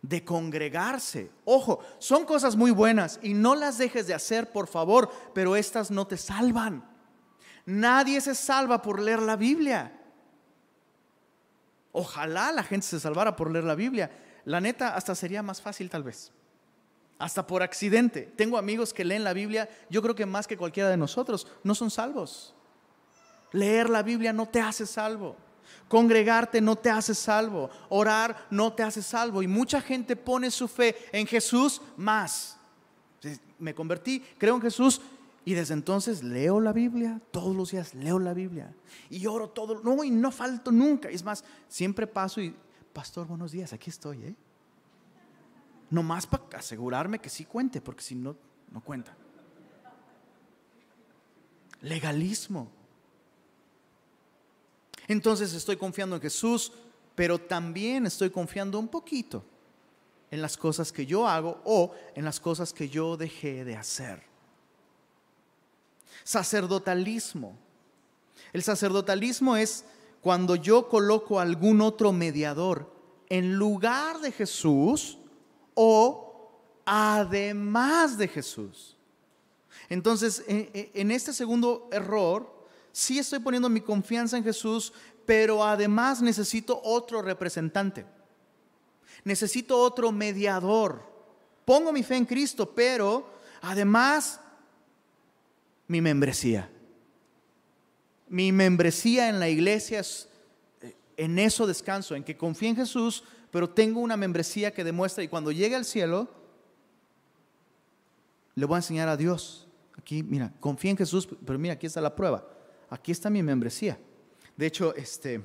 de 0.04 0.24
congregarse. 0.24 1.32
Ojo, 1.46 1.80
son 1.98 2.26
cosas 2.26 2.56
muy 2.56 2.70
buenas 2.70 3.20
y 3.24 3.34
no 3.34 3.56
las 3.56 3.80
dejes 3.80 4.06
de 4.06 4.14
hacer, 4.14 4.52
por 4.52 4.68
favor, 4.68 5.10
pero 5.34 5.56
estas 5.56 5.90
no 5.90 6.06
te 6.06 6.18
salvan. 6.18 6.88
Nadie 7.66 8.22
se 8.22 8.36
salva 8.36 8.84
por 8.84 9.02
leer 9.02 9.24
la 9.24 9.36
Biblia. 9.36 10.00
Ojalá 11.92 12.52
la 12.52 12.64
gente 12.64 12.86
se 12.86 13.00
salvara 13.00 13.36
por 13.36 13.50
leer 13.50 13.64
la 13.64 13.76
Biblia. 13.76 14.12
La 14.46 14.62
neta, 14.62 14.96
hasta 14.96 15.16
sería 15.16 15.42
más 15.42 15.60
fácil 15.60 15.90
tal 15.90 16.04
vez 16.04 16.32
hasta 17.24 17.48
por 17.48 17.64
accidente. 17.64 18.24
Tengo 18.36 18.58
amigos 18.58 18.94
que 18.94 19.06
leen 19.06 19.24
la 19.24 19.32
Biblia, 19.32 19.70
yo 19.90 20.02
creo 20.02 20.14
que 20.14 20.26
más 20.26 20.46
que 20.46 20.58
cualquiera 20.58 20.90
de 20.90 20.98
nosotros, 20.98 21.48
no 21.64 21.74
son 21.74 21.90
salvos. 21.90 22.54
Leer 23.54 23.90
la 23.90 24.04
Biblia 24.04 24.34
no 24.34 24.46
te 24.46 24.60
hace 24.60 24.86
salvo. 24.86 25.38
Congregarte 25.94 26.60
no 26.60 26.76
te 26.76 26.90
hace 26.90 27.14
salvo. 27.14 27.70
Orar 27.90 28.48
no 28.50 28.74
te 28.74 28.82
hace 28.82 29.04
salvo. 29.04 29.44
Y 29.44 29.48
mucha 29.48 29.80
gente 29.80 30.16
pone 30.16 30.50
su 30.50 30.68
fe 30.68 30.96
en 31.12 31.28
Jesús 31.28 31.84
más. 31.96 32.58
Me 33.60 33.76
convertí, 33.76 34.20
creo 34.40 34.56
en 34.56 34.62
Jesús 34.64 35.00
y 35.46 35.54
desde 35.54 35.76
entonces 35.76 36.24
leo 36.24 36.60
la 36.60 36.74
Biblia, 36.74 37.22
todos 37.30 37.56
los 37.56 37.70
días 37.70 37.94
leo 37.94 38.18
la 38.18 38.34
Biblia 38.34 38.74
y 39.08 39.28
oro 39.28 39.50
todo, 39.50 39.82
no, 39.84 40.04
y 40.04 40.10
no 40.10 40.32
falto 40.32 40.72
nunca. 40.72 41.10
Es 41.10 41.24
más, 41.24 41.44
siempre 41.68 42.08
paso 42.08 42.42
y, 42.42 42.56
pastor, 42.92 43.28
buenos 43.28 43.52
días, 43.52 43.72
aquí 43.72 43.92
estoy, 43.92 44.18
¿eh? 44.24 44.36
más 45.92 46.26
para 46.26 46.58
asegurarme 46.58 47.20
que 47.20 47.30
sí 47.30 47.46
cuente, 47.46 47.82
porque 47.82 48.02
si 48.02 48.16
no, 48.16 48.36
no 48.72 48.82
cuenta. 48.82 49.16
Legalismo. 51.82 52.83
Entonces 55.08 55.54
estoy 55.54 55.78
confiando 55.78 56.16
en 56.16 56.22
Jesús, 56.22 56.72
pero 57.16 57.40
también 57.40 58.06
estoy 58.06 58.30
confiando 58.30 58.80
un 58.80 58.88
poquito 58.88 59.44
en 60.32 60.42
las 60.42 60.58
cosas 60.58 60.92
que 60.92 61.06
yo 61.06 61.28
hago 61.28 61.62
o 61.66 61.94
en 62.16 62.26
las 62.26 62.40
cosas 62.40 62.74
que 62.74 62.90
yo 62.90 63.18
dejé 63.18 63.64
de 63.64 63.76
hacer. 63.76 64.24
Sacerdotalismo. 66.24 67.56
El 68.52 68.64
sacerdotalismo 68.64 69.58
es 69.58 69.86
cuando 70.22 70.56
yo 70.56 70.88
coloco 70.88 71.40
algún 71.40 71.82
otro 71.82 72.14
mediador 72.14 72.92
en 73.30 73.56
lugar 73.56 74.22
de 74.22 74.32
Jesús 74.32 75.18
o 75.74 76.50
además 76.86 78.18
de 78.18 78.28
Jesús. 78.28 78.96
Entonces, 79.90 80.44
en 80.48 81.12
este 81.12 81.34
segundo 81.34 81.90
error, 81.92 82.52
sí 82.94 83.20
estoy 83.20 83.40
poniendo 83.40 83.68
mi 83.68 83.82
confianza 83.82 84.38
en 84.38 84.44
Jesús, 84.46 84.94
pero 85.26 85.66
además 85.66 86.22
necesito 86.22 86.80
otro 86.82 87.22
representante. 87.22 88.06
Necesito 89.26 89.78
otro 89.78 90.12
mediador. 90.12 91.02
Pongo 91.66 91.92
mi 91.92 92.04
fe 92.04 92.16
en 92.16 92.26
Cristo, 92.26 92.74
pero 92.74 93.30
además 93.62 94.40
mi 95.88 96.02
membresía. 96.02 96.70
Mi 98.28 98.52
membresía 98.52 99.30
en 99.30 99.40
la 99.40 99.50
iglesia 99.50 100.00
es 100.00 100.30
eh, 100.82 100.96
en 101.18 101.40
eso 101.40 101.68
descanso, 101.68 102.16
en 102.16 102.24
que 102.24 102.38
confíe 102.38 102.70
en 102.70 102.76
Jesús, 102.76 103.24
pero 103.52 103.70
tengo 103.70 104.00
una 104.00 104.18
membresía 104.18 104.74
que 104.74 104.84
demuestra 104.84 105.24
y 105.24 105.28
cuando 105.28 105.52
llegue 105.52 105.76
al 105.76 105.86
cielo, 105.86 106.30
le 108.56 108.66
voy 108.66 108.76
a 108.76 108.80
enseñar 108.80 109.08
a 109.08 109.18
Dios. 109.18 109.68
Aquí, 109.98 110.24
mira, 110.24 110.54
confía 110.60 110.92
en 110.92 110.98
Jesús, 110.98 111.28
pero 111.46 111.58
mira, 111.58 111.76
aquí 111.76 111.86
está 111.86 112.02
la 112.02 112.16
prueba. 112.16 112.53
Aquí 112.94 113.12
está 113.12 113.32
mi 113.32 113.42
membresía. 113.42 113.98
De 114.56 114.68
hecho, 114.68 114.94
este, 114.94 115.42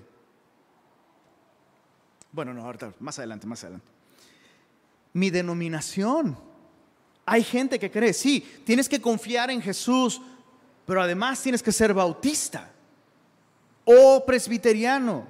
bueno, 2.31 2.53
no, 2.53 2.63
ahorita, 2.63 2.93
más 3.01 3.19
adelante, 3.19 3.47
más 3.47 3.65
adelante. 3.65 3.87
Mi 5.15 5.31
denominación. 5.31 6.37
Hay 7.25 7.43
gente 7.43 7.79
que 7.79 7.91
cree, 7.91 8.13
sí, 8.13 8.47
tienes 8.67 8.87
que 8.87 9.01
confiar 9.01 9.51
en 9.51 9.63
Jesús, 9.63 10.21
pero 10.85 11.01
además 11.01 11.43
tienes 11.43 11.63
que 11.63 11.73
ser 11.73 11.95
bautista 11.95 12.71
o 13.87 14.27
presbiteriano 14.27 15.27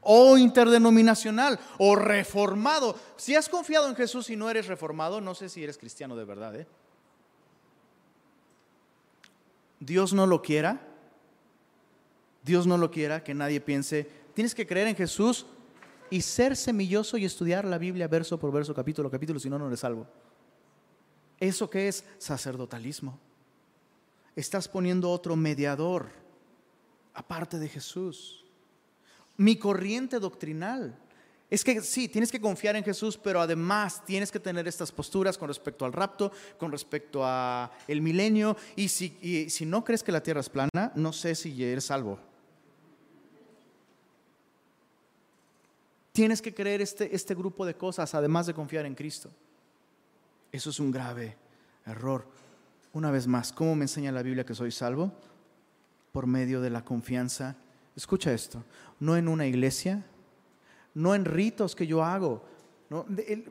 o 0.00 0.38
interdenominacional 0.38 1.60
o 1.76 1.94
reformado. 1.94 2.98
Si 3.18 3.34
has 3.36 3.50
confiado 3.50 3.86
en 3.86 3.96
Jesús 3.96 4.30
y 4.30 4.36
no 4.36 4.48
eres 4.48 4.66
reformado, 4.66 5.20
no 5.20 5.34
sé 5.34 5.50
si 5.50 5.62
eres 5.62 5.76
cristiano 5.76 6.16
de 6.16 6.24
verdad. 6.24 6.56
¿eh? 6.56 6.66
Dios 9.78 10.14
no 10.14 10.26
lo 10.26 10.40
quiera. 10.40 10.86
Dios 12.42 12.66
no 12.66 12.78
lo 12.78 12.90
quiera 12.90 13.22
que 13.22 13.34
nadie 13.34 13.60
piense, 13.60 14.08
tienes 14.34 14.54
que 14.54 14.66
creer 14.66 14.88
en 14.88 14.96
Jesús 14.96 15.46
y 16.10 16.22
ser 16.22 16.56
semilloso 16.56 17.16
y 17.16 17.24
estudiar 17.24 17.64
la 17.64 17.78
Biblia 17.78 18.08
verso 18.08 18.38
por 18.38 18.52
verso, 18.52 18.74
capítulo 18.74 19.08
a 19.08 19.10
capítulo, 19.10 19.38
si 19.38 19.50
no, 19.50 19.58
no 19.58 19.66
eres 19.66 19.80
salvo. 19.80 20.06
¿Eso 21.38 21.70
qué 21.70 21.88
es? 21.88 22.04
Sacerdotalismo. 22.18 23.18
Estás 24.36 24.68
poniendo 24.68 25.10
otro 25.10 25.36
mediador 25.36 26.08
aparte 27.14 27.58
de 27.58 27.68
Jesús 27.68 28.40
mi 29.40 29.56
corriente 29.56 30.20
doctrinal. 30.20 30.94
Es 31.48 31.64
que 31.64 31.80
sí, 31.80 32.08
tienes 32.08 32.30
que 32.30 32.40
confiar 32.40 32.76
en 32.76 32.84
Jesús, 32.84 33.16
pero 33.16 33.40
además 33.40 34.04
tienes 34.04 34.30
que 34.30 34.38
tener 34.38 34.68
estas 34.68 34.92
posturas 34.92 35.38
con 35.38 35.48
respecto 35.48 35.86
al 35.86 35.94
rapto, 35.94 36.30
con 36.58 36.70
respecto 36.70 37.22
a 37.24 37.72
milenio. 37.88 38.54
Y 38.76 38.88
si, 38.88 39.48
si 39.48 39.64
no 39.64 39.82
crees 39.82 40.02
que 40.02 40.12
la 40.12 40.22
tierra 40.22 40.40
es 40.40 40.50
plana, 40.50 40.92
no 40.94 41.12
sé 41.14 41.34
si 41.34 41.64
eres 41.64 41.84
salvo. 41.84 42.18
Tienes 46.12 46.42
que 46.42 46.54
creer 46.54 46.80
este, 46.80 47.14
este 47.14 47.34
grupo 47.34 47.64
de 47.64 47.74
cosas, 47.74 48.14
además 48.14 48.46
de 48.46 48.54
confiar 48.54 48.86
en 48.86 48.94
Cristo. 48.94 49.30
Eso 50.52 50.70
es 50.70 50.80
un 50.80 50.90
grave 50.90 51.36
error. 51.86 52.26
Una 52.92 53.10
vez 53.10 53.26
más, 53.26 53.52
¿cómo 53.52 53.76
me 53.76 53.84
enseña 53.84 54.10
la 54.10 54.22
Biblia 54.22 54.44
que 54.44 54.54
soy 54.54 54.72
salvo? 54.72 55.12
Por 56.12 56.26
medio 56.26 56.60
de 56.60 56.70
la 56.70 56.84
confianza 56.84 57.56
Escucha 57.96 58.32
esto, 58.32 58.64
no 58.98 59.16
en 59.16 59.28
una 59.28 59.46
iglesia, 59.46 60.04
no 60.94 61.14
en 61.14 61.24
ritos 61.24 61.74
que 61.74 61.86
yo 61.86 62.02
hago. 62.04 62.42
Eh, 63.18 63.44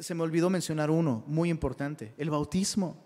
se 0.00 0.14
me 0.14 0.22
olvidó 0.22 0.48
mencionar 0.48 0.90
uno 0.90 1.22
muy 1.26 1.50
importante, 1.50 2.14
el 2.16 2.30
bautismo. 2.30 2.96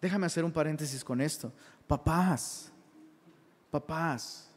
Déjame 0.00 0.26
hacer 0.26 0.44
un 0.44 0.52
paréntesis 0.52 1.04
con 1.04 1.20
esto. 1.20 1.52
Papás, 1.86 2.70
Papás, 3.70 4.48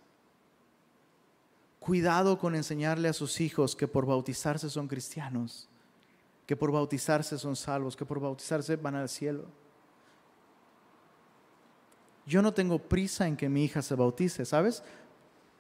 cuidado 1.88 2.38
con 2.38 2.54
enseñarle 2.54 3.08
a 3.08 3.14
sus 3.14 3.40
hijos 3.40 3.74
que 3.74 3.88
por 3.88 4.06
bautizarse 4.06 4.70
son 4.70 4.90
cristianos, 4.90 5.70
que 6.46 6.58
por 6.58 6.70
bautizarse 6.70 7.38
son 7.38 7.56
salvos, 7.56 7.96
que 7.96 8.06
por 8.06 8.20
bautizarse 8.20 8.76
van 8.76 8.96
al 8.96 9.08
cielo. 9.08 9.46
Yo 12.26 12.42
no 12.42 12.54
tengo 12.54 12.78
prisa 12.78 13.26
en 13.26 13.38
que 13.38 13.48
mi 13.48 13.64
hija 13.64 13.82
se 13.82 13.96
bautice, 13.96 14.44
¿sabes? 14.44 14.84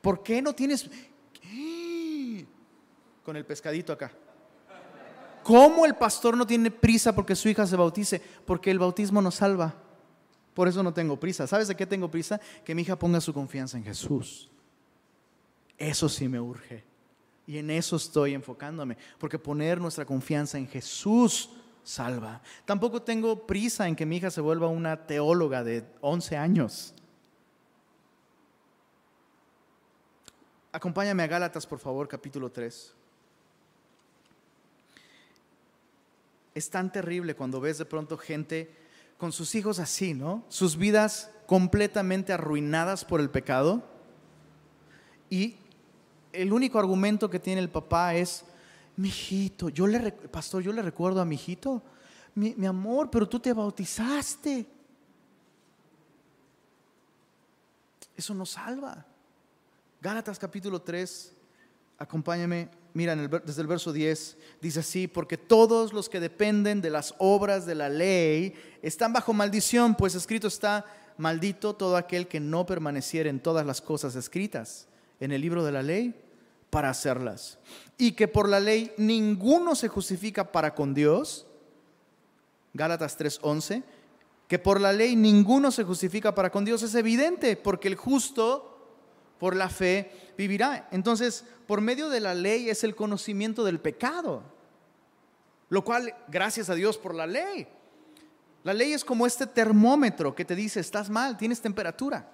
¿Por 0.01 0.21
qué 0.21 0.41
no 0.41 0.51
tienes... 0.51 0.89
Con 3.23 3.37
el 3.37 3.45
pescadito 3.45 3.93
acá. 3.93 4.11
¿Cómo 5.43 5.85
el 5.85 5.95
pastor 5.95 6.35
no 6.35 6.45
tiene 6.45 6.71
prisa 6.71 7.15
porque 7.15 7.37
su 7.37 7.47
hija 7.47 7.65
se 7.65 7.77
bautice? 7.77 8.21
Porque 8.45 8.69
el 8.69 8.79
bautismo 8.79 9.21
nos 9.21 9.35
salva. 9.35 9.73
Por 10.53 10.67
eso 10.67 10.83
no 10.83 10.93
tengo 10.93 11.17
prisa. 11.17 11.47
¿Sabes 11.47 11.69
de 11.69 11.75
qué 11.77 11.85
tengo 11.85 12.11
prisa? 12.11 12.41
Que 12.65 12.75
mi 12.75 12.81
hija 12.81 12.99
ponga 12.99 13.21
su 13.21 13.33
confianza 13.33 13.77
en 13.77 13.85
Jesús. 13.85 14.51
Eso 15.77 16.09
sí 16.09 16.27
me 16.27 16.39
urge. 16.39 16.83
Y 17.45 17.57
en 17.57 17.69
eso 17.69 17.95
estoy 17.95 18.33
enfocándome. 18.33 18.97
Porque 19.17 19.39
poner 19.39 19.79
nuestra 19.79 20.05
confianza 20.05 20.57
en 20.57 20.67
Jesús 20.67 21.49
salva. 21.83 22.41
Tampoco 22.65 23.01
tengo 23.01 23.47
prisa 23.47 23.87
en 23.87 23.95
que 23.95 24.05
mi 24.05 24.17
hija 24.17 24.29
se 24.29 24.41
vuelva 24.41 24.67
una 24.67 25.07
teóloga 25.07 25.63
de 25.63 25.85
11 26.01 26.35
años. 26.35 26.93
Acompáñame 30.73 31.23
a 31.23 31.27
Gálatas, 31.27 31.65
por 31.65 31.79
favor, 31.79 32.07
capítulo 32.07 32.51
3. 32.51 32.93
Es 36.53 36.69
tan 36.69 36.91
terrible 36.91 37.35
cuando 37.35 37.61
ves 37.61 37.77
de 37.77 37.85
pronto 37.85 38.17
gente 38.17 38.69
con 39.17 39.31
sus 39.31 39.55
hijos 39.55 39.79
así, 39.79 40.13
¿no? 40.13 40.43
Sus 40.49 40.75
vidas 40.75 41.31
completamente 41.45 42.33
arruinadas 42.33 43.05
por 43.05 43.21
el 43.21 43.29
pecado. 43.29 43.83
Y 45.29 45.55
el 46.33 46.53
único 46.53 46.79
argumento 46.79 47.29
que 47.29 47.39
tiene 47.39 47.61
el 47.61 47.69
papá 47.69 48.15
es, 48.15 48.43
mi 48.97 49.09
hijito, 49.09 49.69
yo 49.69 49.85
le, 49.87 50.11
pastor, 50.11 50.63
yo 50.63 50.73
le 50.73 50.81
recuerdo 50.81 51.21
a 51.21 51.25
mi 51.25 51.35
hijito, 51.35 51.81
mi, 52.35 52.65
amor, 52.65 53.09
pero 53.09 53.27
tú 53.27 53.39
te 53.39 53.53
bautizaste. 53.53 54.65
Eso 58.15 58.33
no 58.33 58.45
salva. 58.45 59.05
Gálatas 60.01 60.37
capítulo 60.37 60.81
3, 60.81 61.31
acompáñame, 61.97 62.69
mira 62.93 63.15
desde 63.15 63.61
el 63.61 63.67
verso 63.67 63.91
10, 63.91 64.37
dice 64.61 64.79
así, 64.79 65.07
porque 65.07 65.37
todos 65.37 65.93
los 65.93 66.09
que 66.09 66.19
dependen 66.19 66.81
de 66.81 66.91
las 66.91 67.15
obras 67.17 67.65
de 67.65 67.75
la 67.75 67.89
ley 67.89 68.53
están 68.81 69.13
bajo 69.13 69.33
maldición, 69.33 69.95
pues 69.95 70.13
escrito 70.15 70.47
está, 70.47 70.85
maldito 71.17 71.75
todo 71.75 71.97
aquel 71.97 72.27
que 72.27 72.39
no 72.39 72.65
permaneciera 72.65 73.29
en 73.29 73.39
todas 73.39 73.65
las 73.65 73.81
cosas 73.81 74.15
escritas 74.15 74.86
en 75.19 75.31
el 75.31 75.41
libro 75.41 75.63
de 75.63 75.71
la 75.71 75.83
ley 75.83 76.15
para 76.69 76.89
hacerlas. 76.89 77.57
Y 77.97 78.11
que 78.13 78.27
por 78.27 78.49
la 78.49 78.59
ley 78.59 78.91
ninguno 78.97 79.75
se 79.75 79.87
justifica 79.87 80.51
para 80.51 80.75
con 80.75 80.93
Dios. 80.93 81.47
Gálatas 82.73 83.17
3:11, 83.17 83.83
que 84.47 84.59
por 84.59 84.79
la 84.79 84.93
ley 84.93 85.15
ninguno 85.15 85.71
se 85.71 85.83
justifica 85.83 86.35
para 86.35 86.51
con 86.51 86.65
Dios 86.65 86.83
es 86.83 86.95
evidente, 86.95 87.57
porque 87.57 87.87
el 87.87 87.95
justo 87.95 88.73
por 89.39 89.55
la 89.55 89.69
fe 89.69 90.11
vivirá. 90.37 90.87
Entonces, 90.91 91.45
por 91.65 91.81
medio 91.81 92.09
de 92.09 92.19
la 92.19 92.33
ley 92.33 92.69
es 92.69 92.83
el 92.83 92.95
conocimiento 92.95 93.63
del 93.63 93.79
pecado, 93.79 94.43
lo 95.69 95.83
cual, 95.83 96.13
gracias 96.27 96.69
a 96.69 96.75
Dios 96.75 96.97
por 96.97 97.13
la 97.13 97.27
ley. 97.27 97.67
La 98.63 98.73
ley 98.73 98.93
es 98.93 99.05
como 99.05 99.25
este 99.25 99.47
termómetro 99.47 100.35
que 100.35 100.45
te 100.45 100.55
dice, 100.55 100.79
estás 100.79 101.09
mal, 101.09 101.37
tienes 101.37 101.61
temperatura. 101.61 102.29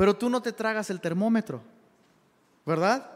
Pero 0.00 0.16
tú 0.16 0.30
no 0.30 0.40
te 0.40 0.54
tragas 0.54 0.88
el 0.88 0.98
termómetro, 0.98 1.60
¿verdad? 2.64 3.06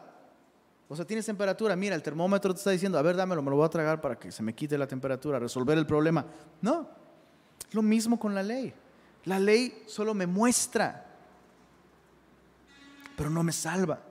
O 0.86 0.94
sea, 0.94 1.06
tienes 1.06 1.24
temperatura, 1.24 1.74
mira, 1.76 1.94
el 1.94 2.02
termómetro 2.02 2.52
te 2.52 2.58
está 2.58 2.72
diciendo, 2.72 2.98
a 2.98 3.02
ver, 3.02 3.16
dámelo, 3.16 3.40
me 3.40 3.48
lo 3.48 3.56
voy 3.56 3.64
a 3.64 3.70
tragar 3.70 4.02
para 4.02 4.18
que 4.18 4.30
se 4.30 4.42
me 4.42 4.54
quite 4.54 4.76
la 4.76 4.86
temperatura, 4.86 5.38
resolver 5.38 5.78
el 5.78 5.86
problema. 5.86 6.26
No, 6.60 6.86
lo 7.72 7.80
mismo 7.80 8.18
con 8.18 8.34
la 8.34 8.42
ley. 8.42 8.74
La 9.24 9.38
ley 9.38 9.84
solo 9.86 10.12
me 10.12 10.26
muestra 10.26 11.06
pero 13.16 13.30
no 13.30 13.42
me 13.42 13.52
salva. 13.52 14.02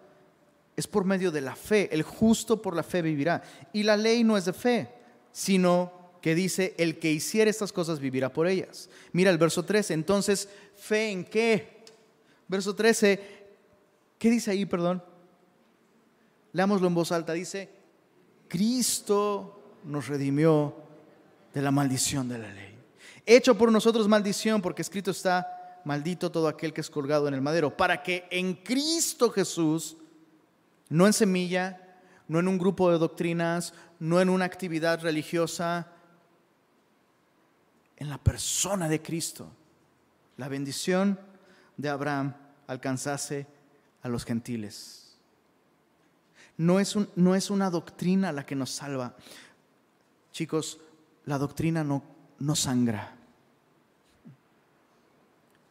Es 0.76 0.88
por 0.88 1.06
medio 1.06 1.30
de 1.30 1.42
la 1.42 1.56
fe. 1.56 1.90
El 1.92 2.02
justo 2.02 2.60
por 2.60 2.76
la 2.76 2.82
fe 2.82 3.04
vivirá. 3.04 3.44
Y 3.72 3.84
la 3.84 3.96
ley 3.96 4.24
no 4.24 4.36
es 4.36 4.46
de 4.46 4.54
fe, 4.54 4.90
sino 5.32 5.92
que 6.24 6.34
dice, 6.34 6.74
el 6.80 6.98
que 6.98 7.12
hiciera 7.12 7.52
estas 7.52 7.72
cosas 7.72 8.00
vivirá 8.00 8.34
por 8.34 8.48
ellas. 8.48 8.90
Mira 9.12 9.30
el 9.30 9.38
verso 9.38 9.64
13. 9.64 9.94
Entonces, 9.94 10.50
¿fe 10.76 11.12
en 11.12 11.24
qué? 11.26 11.83
Verso 12.54 12.76
13, 12.76 13.20
¿qué 14.20 14.30
dice 14.30 14.52
ahí, 14.52 14.68
perdón? 14.68 15.04
Leámoslo 16.52 16.86
en 16.86 16.94
voz 16.94 17.12
alta. 17.12 17.34
Dice, 17.34 17.68
Cristo 18.48 19.80
nos 19.86 20.08
redimió 20.08 20.76
de 21.52 21.64
la 21.64 21.72
maldición 21.72 22.30
de 22.30 22.38
la 22.38 22.54
ley. 22.54 22.78
Hecho 23.26 23.58
por 23.58 23.72
nosotros 23.72 24.08
maldición, 24.08 24.62
porque 24.62 24.84
escrito 24.84 25.10
está, 25.10 25.82
maldito 25.84 26.32
todo 26.32 26.48
aquel 26.48 26.74
que 26.74 26.82
es 26.82 26.92
colgado 26.92 27.28
en 27.28 27.34
el 27.34 27.42
madero, 27.42 27.76
para 27.76 28.04
que 28.04 28.28
en 28.30 28.54
Cristo 28.54 29.32
Jesús, 29.32 29.98
no 30.90 31.08
en 31.08 31.14
semilla, 31.14 31.98
no 32.28 32.38
en 32.38 32.48
un 32.48 32.60
grupo 32.60 32.92
de 32.92 33.00
doctrinas, 33.00 33.74
no 33.98 34.22
en 34.22 34.30
una 34.30 34.46
actividad 34.46 35.02
religiosa, 35.02 35.88
en 37.98 38.12
la 38.12 38.20
persona 38.20 38.88
de 38.88 39.02
Cristo, 39.02 39.48
la 40.38 40.50
bendición 40.50 41.20
de 41.78 41.90
Abraham 41.90 42.43
alcanzase 42.68 43.48
a 44.02 44.10
los 44.10 44.26
gentiles. 44.26 45.18
No 46.58 46.80
es, 46.80 46.96
no 47.16 47.36
es 47.36 47.50
una 47.50 47.70
doctrina 47.70 48.32
la 48.32 48.46
que 48.46 48.56
nos 48.56 48.72
salva. 48.72 49.16
Chicos, 50.32 50.80
la 51.26 51.38
doctrina 51.38 51.84
no, 51.84 52.04
no 52.40 52.56
sangra 52.56 53.16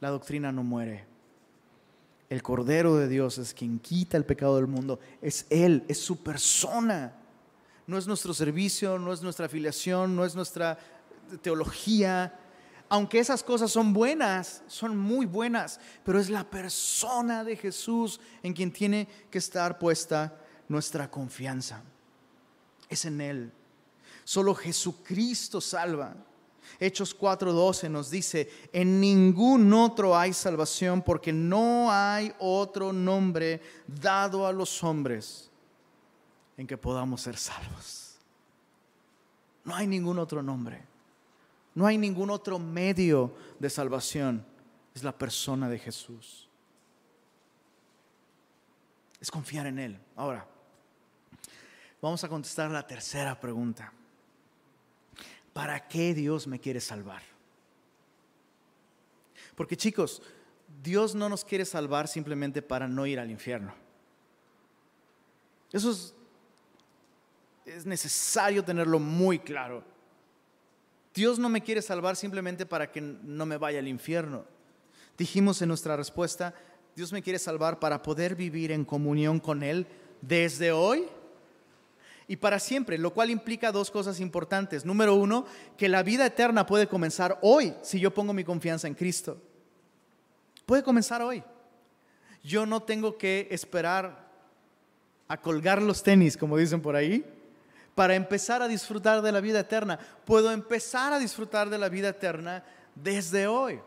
la 0.02 0.10
doctrina 0.10 0.50
no 0.50 0.64
muere. 0.64 1.04
El 2.28 2.42
Cordero 2.42 2.96
de 2.96 3.06
Dios 3.06 3.38
es 3.38 3.54
quien 3.54 3.78
quita 3.78 4.16
el 4.16 4.24
pecado 4.24 4.56
del 4.56 4.66
mundo. 4.66 4.98
Es 5.22 5.46
Él, 5.48 5.84
es 5.86 5.98
su 5.98 6.16
persona. 6.24 7.14
No 7.86 7.96
es 7.96 8.08
nuestro 8.08 8.34
servicio, 8.34 8.98
no 8.98 9.12
es 9.12 9.22
nuestra 9.22 9.46
afiliación, 9.46 10.16
no 10.16 10.24
es 10.24 10.34
nuestra 10.34 10.76
teología. 11.40 12.36
Aunque 12.92 13.20
esas 13.20 13.42
cosas 13.42 13.70
son 13.70 13.94
buenas, 13.94 14.62
son 14.66 14.98
muy 14.98 15.24
buenas, 15.24 15.80
pero 16.04 16.20
es 16.20 16.28
la 16.28 16.44
persona 16.44 17.42
de 17.42 17.56
Jesús 17.56 18.20
en 18.42 18.52
quien 18.52 18.70
tiene 18.70 19.08
que 19.30 19.38
estar 19.38 19.78
puesta 19.78 20.38
nuestra 20.68 21.10
confianza. 21.10 21.82
Es 22.90 23.06
en 23.06 23.22
Él. 23.22 23.50
Solo 24.24 24.54
Jesucristo 24.54 25.58
salva. 25.58 26.14
Hechos 26.78 27.18
4:12 27.18 27.88
nos 27.88 28.10
dice, 28.10 28.50
en 28.74 29.00
ningún 29.00 29.72
otro 29.72 30.14
hay 30.14 30.34
salvación 30.34 31.00
porque 31.00 31.32
no 31.32 31.90
hay 31.90 32.34
otro 32.40 32.92
nombre 32.92 33.62
dado 33.86 34.46
a 34.46 34.52
los 34.52 34.84
hombres 34.84 35.50
en 36.58 36.66
que 36.66 36.76
podamos 36.76 37.22
ser 37.22 37.38
salvos. 37.38 38.18
No 39.64 39.74
hay 39.74 39.86
ningún 39.86 40.18
otro 40.18 40.42
nombre. 40.42 40.91
No 41.74 41.86
hay 41.86 41.98
ningún 41.98 42.30
otro 42.30 42.58
medio 42.58 43.34
de 43.58 43.70
salvación. 43.70 44.44
Es 44.94 45.02
la 45.02 45.16
persona 45.16 45.68
de 45.68 45.78
Jesús. 45.78 46.48
Es 49.20 49.30
confiar 49.30 49.66
en 49.66 49.78
Él. 49.78 49.98
Ahora, 50.16 50.46
vamos 52.00 52.22
a 52.24 52.28
contestar 52.28 52.70
la 52.70 52.86
tercera 52.86 53.38
pregunta. 53.38 53.92
¿para 55.52 55.86
qué 55.86 56.14
Dios 56.14 56.46
me 56.46 56.58
quiere 56.58 56.80
salvar? 56.80 57.22
Porque 59.54 59.76
chicos, 59.76 60.22
Dios 60.82 61.14
no 61.14 61.28
nos 61.28 61.44
quiere 61.44 61.64
salvar 61.64 62.08
simplemente 62.08 62.62
para 62.62 62.88
no 62.88 63.06
ir 63.06 63.20
al 63.20 63.30
infierno. 63.30 63.74
Eso 65.70 65.90
es, 65.90 66.14
es 67.66 67.86
necesario 67.86 68.64
tenerlo 68.64 68.98
muy 68.98 69.38
claro. 69.38 69.84
Dios 71.14 71.38
no 71.38 71.48
me 71.48 71.62
quiere 71.62 71.82
salvar 71.82 72.16
simplemente 72.16 72.66
para 72.66 72.90
que 72.90 73.00
no 73.00 73.46
me 73.46 73.58
vaya 73.58 73.78
al 73.78 73.88
infierno. 73.88 74.44
Dijimos 75.18 75.60
en 75.60 75.68
nuestra 75.68 75.96
respuesta, 75.96 76.54
Dios 76.96 77.12
me 77.12 77.22
quiere 77.22 77.38
salvar 77.38 77.78
para 77.78 78.02
poder 78.02 78.34
vivir 78.34 78.72
en 78.72 78.84
comunión 78.84 79.40
con 79.40 79.62
Él 79.62 79.86
desde 80.20 80.72
hoy 80.72 81.06
y 82.28 82.36
para 82.36 82.58
siempre, 82.58 82.96
lo 82.96 83.12
cual 83.12 83.30
implica 83.30 83.72
dos 83.72 83.90
cosas 83.90 84.20
importantes. 84.20 84.84
Número 84.84 85.14
uno, 85.14 85.44
que 85.76 85.88
la 85.88 86.02
vida 86.02 86.24
eterna 86.24 86.64
puede 86.64 86.86
comenzar 86.86 87.38
hoy 87.42 87.74
si 87.82 88.00
yo 88.00 88.14
pongo 88.14 88.32
mi 88.32 88.44
confianza 88.44 88.88
en 88.88 88.94
Cristo. 88.94 89.36
Puede 90.64 90.82
comenzar 90.82 91.20
hoy. 91.20 91.42
Yo 92.42 92.64
no 92.64 92.82
tengo 92.82 93.18
que 93.18 93.48
esperar 93.50 94.30
a 95.28 95.40
colgar 95.40 95.82
los 95.82 96.02
tenis, 96.02 96.36
como 96.36 96.56
dicen 96.56 96.80
por 96.80 96.96
ahí, 96.96 97.24
para 97.94 98.14
empezar 98.14 98.62
a 98.62 98.68
disfrutar 98.68 99.22
de 99.22 99.32
la 99.32 99.40
vida 99.40 99.60
eterna. 99.60 99.98
Puedo 100.24 100.50
empezar 100.50 101.12
a 101.12 101.18
disfrutar 101.18 101.68
de 101.68 101.78
la 101.78 101.88
vida 101.88 102.08
eterna 102.08 102.64
desde 102.94 103.46
hoy. 103.46 103.80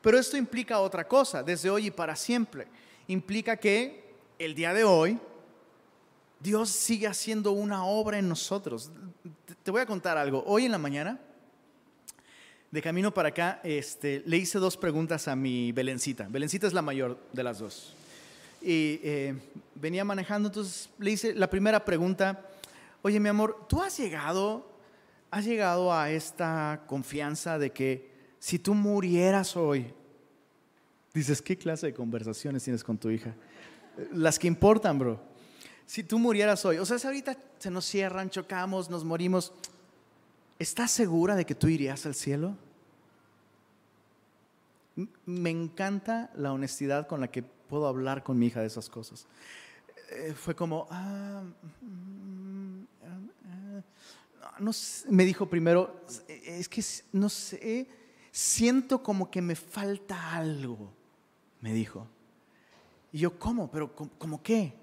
Pero 0.00 0.18
esto 0.18 0.36
implica 0.36 0.80
otra 0.80 1.06
cosa, 1.06 1.42
desde 1.42 1.70
hoy 1.70 1.86
y 1.86 1.90
para 1.90 2.16
siempre. 2.16 2.66
Implica 3.08 3.56
que 3.56 4.14
el 4.38 4.54
día 4.54 4.74
de 4.74 4.84
hoy 4.84 5.18
Dios 6.40 6.70
sigue 6.70 7.06
haciendo 7.06 7.52
una 7.52 7.84
obra 7.84 8.18
en 8.18 8.28
nosotros. 8.28 8.90
Te 9.62 9.70
voy 9.70 9.80
a 9.80 9.86
contar 9.86 10.18
algo. 10.18 10.42
Hoy 10.46 10.64
en 10.64 10.72
la 10.72 10.78
mañana, 10.78 11.20
de 12.70 12.82
camino 12.82 13.14
para 13.14 13.28
acá, 13.28 13.60
este, 13.62 14.22
le 14.26 14.38
hice 14.38 14.58
dos 14.58 14.76
preguntas 14.76 15.28
a 15.28 15.36
mi 15.36 15.70
Belencita. 15.72 16.26
Belencita 16.28 16.66
es 16.66 16.72
la 16.72 16.82
mayor 16.82 17.18
de 17.32 17.42
las 17.44 17.60
dos. 17.60 17.94
Y 18.60 18.98
eh, 19.02 19.34
venía 19.74 20.04
manejando, 20.04 20.48
entonces 20.48 20.88
le 20.98 21.12
hice 21.12 21.34
la 21.34 21.48
primera 21.48 21.84
pregunta. 21.84 22.48
Oye, 23.02 23.20
mi 23.20 23.28
amor, 23.28 23.66
¿tú 23.68 23.82
has 23.82 23.98
llegado, 23.98 24.70
has 25.30 25.44
llegado 25.44 25.92
a 25.92 26.10
esta 26.10 26.82
confianza 26.86 27.58
de 27.58 27.70
que 27.70 28.10
si 28.38 28.58
tú 28.58 28.74
murieras 28.74 29.56
hoy, 29.56 29.92
dices, 31.12 31.42
¿qué 31.42 31.56
clase 31.56 31.86
de 31.86 31.94
conversaciones 31.94 32.64
tienes 32.64 32.82
con 32.82 32.96
tu 32.96 33.10
hija? 33.10 33.34
Las 34.12 34.38
que 34.38 34.46
importan, 34.46 34.98
bro 34.98 35.32
si 35.86 36.02
tú 36.02 36.18
murieras 36.18 36.64
hoy, 36.64 36.78
o 36.78 36.86
sea, 36.86 36.98
si 36.98 37.06
ahorita 37.06 37.36
se 37.58 37.70
nos 37.70 37.84
cierran, 37.84 38.30
chocamos, 38.30 38.88
nos 38.88 39.04
morimos, 39.04 39.52
¿estás 40.58 40.90
segura 40.90 41.36
de 41.36 41.44
que 41.44 41.54
tú 41.54 41.68
irías 41.68 42.06
al 42.06 42.14
cielo? 42.14 42.56
Me 45.26 45.50
encanta 45.50 46.30
la 46.34 46.52
honestidad 46.52 47.06
con 47.06 47.20
la 47.20 47.30
que 47.30 47.42
puedo 47.42 47.86
hablar 47.86 48.22
con 48.22 48.38
mi 48.38 48.46
hija 48.46 48.60
de 48.60 48.68
esas 48.68 48.88
cosas. 48.88 49.26
Eh, 50.10 50.34
fue 50.34 50.54
como, 50.54 50.86
ah, 50.90 51.42
mm, 51.80 52.84
no 54.58 54.70
me 55.08 55.24
dijo 55.24 55.46
primero, 55.46 56.04
es 56.28 56.68
que 56.68 56.84
no 57.12 57.28
sé, 57.28 57.88
siento 58.30 59.02
como 59.02 59.30
que 59.30 59.42
me 59.42 59.56
falta 59.56 60.34
algo, 60.34 60.92
me 61.60 61.72
dijo. 61.72 62.06
Y 63.12 63.18
yo, 63.18 63.38
¿cómo? 63.38 63.70
¿Pero 63.70 63.94
cómo 63.94 64.42
qué? 64.42 64.74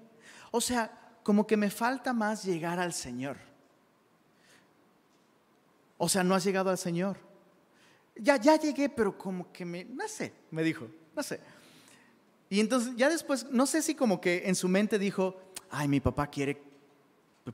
O 0.50 0.60
sea, 0.60 1.18
como 1.22 1.46
que 1.46 1.56
me 1.56 1.70
falta 1.70 2.12
más 2.12 2.44
llegar 2.44 2.78
al 2.78 2.92
Señor. 2.92 3.36
O 5.98 6.08
sea, 6.08 6.24
no 6.24 6.34
has 6.34 6.44
llegado 6.44 6.70
al 6.70 6.78
Señor. 6.78 7.18
Ya, 8.16 8.36
ya 8.36 8.56
llegué, 8.56 8.88
pero 8.88 9.16
como 9.16 9.52
que 9.52 9.64
me, 9.64 9.84
no 9.84 10.06
sé, 10.08 10.32
me 10.50 10.62
dijo, 10.62 10.88
no 11.14 11.22
sé. 11.22 11.40
Y 12.50 12.58
entonces 12.58 12.92
ya 12.96 13.08
después, 13.08 13.46
no 13.50 13.64
sé 13.64 13.80
si 13.80 13.94
como 13.94 14.20
que 14.20 14.42
en 14.46 14.56
su 14.56 14.68
mente 14.68 14.98
dijo, 14.98 15.40
ay, 15.70 15.86
mi 15.86 16.00
papá 16.00 16.26
quiere, 16.26 16.60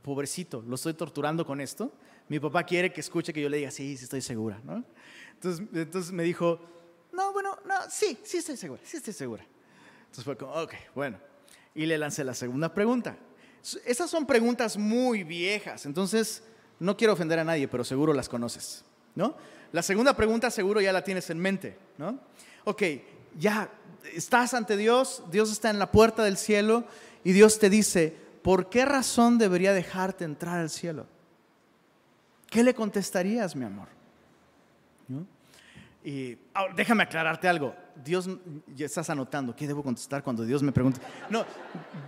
pobrecito, 0.01 0.63
lo 0.67 0.75
estoy 0.75 0.95
torturando 0.95 1.45
con 1.45 1.61
esto. 1.61 1.93
Mi 2.27 2.39
papá 2.39 2.63
quiere 2.63 2.91
que 2.91 2.99
escuche 2.99 3.31
que 3.31 3.39
yo 3.39 3.47
le 3.47 3.57
diga, 3.57 3.71
sí, 3.71 3.95
sí 3.95 4.05
estoy 4.05 4.21
segura, 4.21 4.59
¿no? 4.65 4.83
Entonces, 5.33 5.65
entonces 5.71 6.11
me 6.11 6.23
dijo, 6.23 6.59
no, 7.13 7.31
bueno, 7.31 7.57
no, 7.63 7.75
sí, 7.89 8.17
sí 8.23 8.37
estoy 8.37 8.57
segura, 8.57 8.81
sí 8.83 8.97
estoy 8.97 9.13
segura. 9.13 9.45
Entonces 9.99 10.23
fue 10.23 10.35
como, 10.35 10.53
ok, 10.53 10.73
bueno. 10.95 11.19
Y 11.75 11.85
le 11.85 11.97
lancé 11.99 12.23
la 12.23 12.33
segunda 12.33 12.73
pregunta. 12.73 13.15
Esas 13.85 14.09
son 14.09 14.25
preguntas 14.25 14.77
muy 14.77 15.23
viejas, 15.23 15.85
entonces 15.85 16.41
no 16.79 16.97
quiero 16.97 17.13
ofender 17.13 17.37
a 17.37 17.43
nadie, 17.43 17.67
pero 17.67 17.83
seguro 17.83 18.13
las 18.13 18.29
conoces, 18.29 18.83
¿no? 19.13 19.35
La 19.71 19.83
segunda 19.83 20.15
pregunta 20.15 20.49
seguro 20.49 20.81
ya 20.81 20.91
la 20.91 21.03
tienes 21.03 21.29
en 21.29 21.37
mente, 21.37 21.77
¿no? 21.97 22.19
Ok, 22.63 22.81
ya 23.37 23.69
estás 24.13 24.53
ante 24.53 24.77
Dios, 24.77 25.23
Dios 25.31 25.51
está 25.51 25.69
en 25.69 25.79
la 25.79 25.91
puerta 25.91 26.23
del 26.23 26.37
cielo 26.37 26.85
y 27.23 27.31
Dios 27.31 27.59
te 27.59 27.69
dice, 27.69 28.15
¿por 28.41 28.69
qué 28.69 28.85
razón 28.85 29.37
debería 29.37 29.73
dejarte 29.73 30.25
entrar 30.25 30.59
al 30.59 30.69
cielo? 30.69 31.05
¿Qué 32.49 32.63
le 32.63 32.73
contestarías, 32.73 33.55
mi 33.55 33.65
amor? 33.65 33.89
Y 36.03 36.37
déjame 36.75 37.03
aclararte 37.03 37.49
algo. 37.49 37.75
Dios, 37.95 38.29
ya 38.73 38.85
estás 38.85 39.09
anotando, 39.09 39.53
¿qué 39.55 39.67
debo 39.67 39.83
contestar 39.83 40.23
cuando 40.23 40.45
Dios 40.45 40.63
me 40.63 40.71
pregunte? 40.71 41.01
No, 41.29 41.45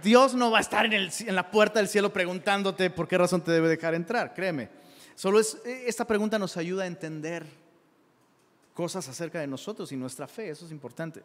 Dios 0.02 0.36
no 0.36 0.52
va 0.52 0.60
a 0.60 0.62
estar 0.62 0.86
en, 0.86 0.94
el, 0.94 1.12
en 1.20 1.36
la 1.36 1.52
puerta 1.52 1.80
del 1.80 1.90
cielo 1.90 2.14
preguntándote 2.14 2.90
por 2.92 3.08
qué 3.08 3.18
razón 3.18 3.42
te 3.42 3.52
debe 3.52 3.68
dejar 3.68 3.96
entrar, 3.96 4.34
créeme. 4.34 4.70
Solo 5.16 5.42
e, 5.42 5.44
esta 5.86 6.06
pregunta 6.06 6.40
nos 6.40 6.56
ayuda 6.56 6.84
a 6.84 6.88
entender 6.88 7.46
cosas 8.80 9.10
acerca 9.10 9.42
de 9.42 9.46
nosotros 9.46 9.92
y 9.92 9.98
nuestra 9.98 10.26
fe, 10.26 10.52
eso 10.52 10.66
es 10.66 10.72
importante. 10.72 11.22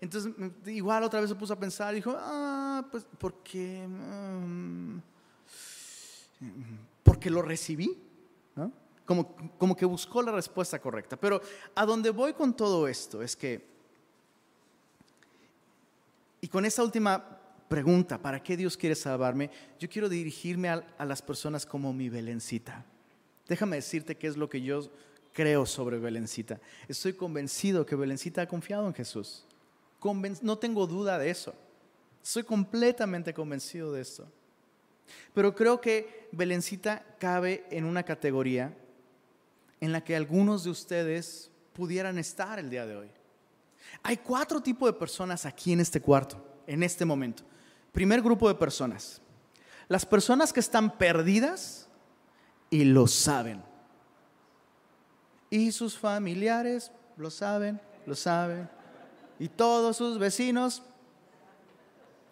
Entonces, 0.00 0.32
igual 0.64 1.02
otra 1.02 1.20
vez 1.20 1.28
se 1.28 1.36
puso 1.36 1.52
a 1.52 1.58
pensar, 1.58 1.94
dijo, 1.94 2.16
ah, 2.16 2.88
pues, 2.90 3.06
porque, 3.18 3.86
mm, 3.86 4.96
porque 7.02 7.28
lo 7.28 7.42
recibí, 7.42 7.98
¿no? 8.54 8.72
como, 9.04 9.76
que 9.76 9.84
buscó 9.84 10.22
la 10.22 10.32
respuesta 10.32 10.78
correcta. 10.78 11.18
Pero 11.18 11.42
a 11.74 11.84
donde 11.84 12.08
voy 12.08 12.32
con 12.32 12.56
todo 12.56 12.88
esto 12.88 13.20
es 13.20 13.36
que, 13.36 13.62
y 16.40 16.48
con 16.48 16.64
esta 16.64 16.82
última 16.82 17.38
pregunta, 17.68 18.16
¿para 18.16 18.42
qué 18.42 18.56
Dios 18.56 18.74
quiere 18.74 18.94
salvarme? 18.94 19.50
Yo 19.78 19.86
quiero 19.90 20.08
dirigirme 20.08 20.70
a, 20.70 21.04
las 21.04 21.20
personas 21.20 21.66
como 21.66 21.92
mi 21.92 22.08
Belencita. 22.08 22.86
Déjame 23.46 23.76
decirte 23.76 24.16
qué 24.16 24.28
es 24.28 24.38
lo 24.38 24.48
que 24.48 24.62
yo 24.62 24.90
creo 25.36 25.66
sobre 25.66 25.98
Belencita. 25.98 26.58
Estoy 26.88 27.12
convencido 27.12 27.84
que 27.84 27.94
Belencita 27.94 28.40
ha 28.40 28.48
confiado 28.48 28.86
en 28.86 28.94
Jesús. 28.94 29.44
no 30.40 30.56
tengo 30.56 30.86
duda 30.86 31.18
de 31.18 31.28
eso. 31.28 31.54
Estoy 32.24 32.42
completamente 32.42 33.34
convencido 33.34 33.92
de 33.92 34.00
esto. 34.00 34.26
Pero 35.34 35.54
creo 35.54 35.78
que 35.78 36.30
Belencita 36.32 37.04
cabe 37.18 37.66
en 37.70 37.84
una 37.84 38.02
categoría 38.02 38.74
en 39.78 39.92
la 39.92 40.02
que 40.02 40.16
algunos 40.16 40.64
de 40.64 40.70
ustedes 40.70 41.50
pudieran 41.74 42.16
estar 42.16 42.58
el 42.58 42.70
día 42.70 42.86
de 42.86 42.96
hoy. 42.96 43.10
Hay 44.02 44.16
cuatro 44.16 44.62
tipos 44.62 44.88
de 44.88 44.98
personas 44.98 45.44
aquí 45.44 45.74
en 45.74 45.80
este 45.80 46.00
cuarto, 46.00 46.42
en 46.66 46.82
este 46.82 47.04
momento. 47.04 47.42
Primer 47.92 48.22
grupo 48.22 48.48
de 48.48 48.54
personas. 48.54 49.20
Las 49.86 50.06
personas 50.06 50.50
que 50.50 50.60
están 50.60 50.96
perdidas 50.96 51.90
y 52.70 52.84
lo 52.84 53.06
saben. 53.06 53.75
Y 55.50 55.72
sus 55.72 55.96
familiares 55.96 56.90
lo 57.16 57.30
saben, 57.30 57.80
lo 58.04 58.14
saben. 58.14 58.68
Y 59.38 59.48
todos 59.48 59.96
sus 59.96 60.18
vecinos. 60.18 60.82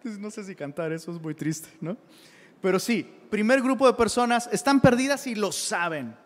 Pues 0.03 0.19
no 0.19 0.31
sé 0.31 0.45
si 0.45 0.55
cantar, 0.55 0.93
eso 0.93 1.13
es 1.13 1.21
muy 1.21 1.35
triste, 1.35 1.69
¿no? 1.81 1.97
Pero 2.61 2.79
sí, 2.79 3.07
primer 3.31 3.63
grupo 3.63 3.87
de 3.87 3.95
personas 3.95 4.49
están 4.53 4.81
perdidas 4.81 5.27
y 5.27 5.35
lo 5.35 5.53
saben. 5.53 6.17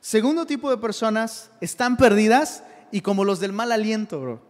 Segundo 0.00 0.46
tipo 0.46 0.70
de 0.70 0.76
personas 0.76 1.50
están 1.60 1.96
perdidas 1.96 2.62
y 2.90 3.00
como 3.00 3.24
los 3.24 3.40
del 3.40 3.52
mal 3.52 3.72
aliento, 3.72 4.20
bro. 4.20 4.48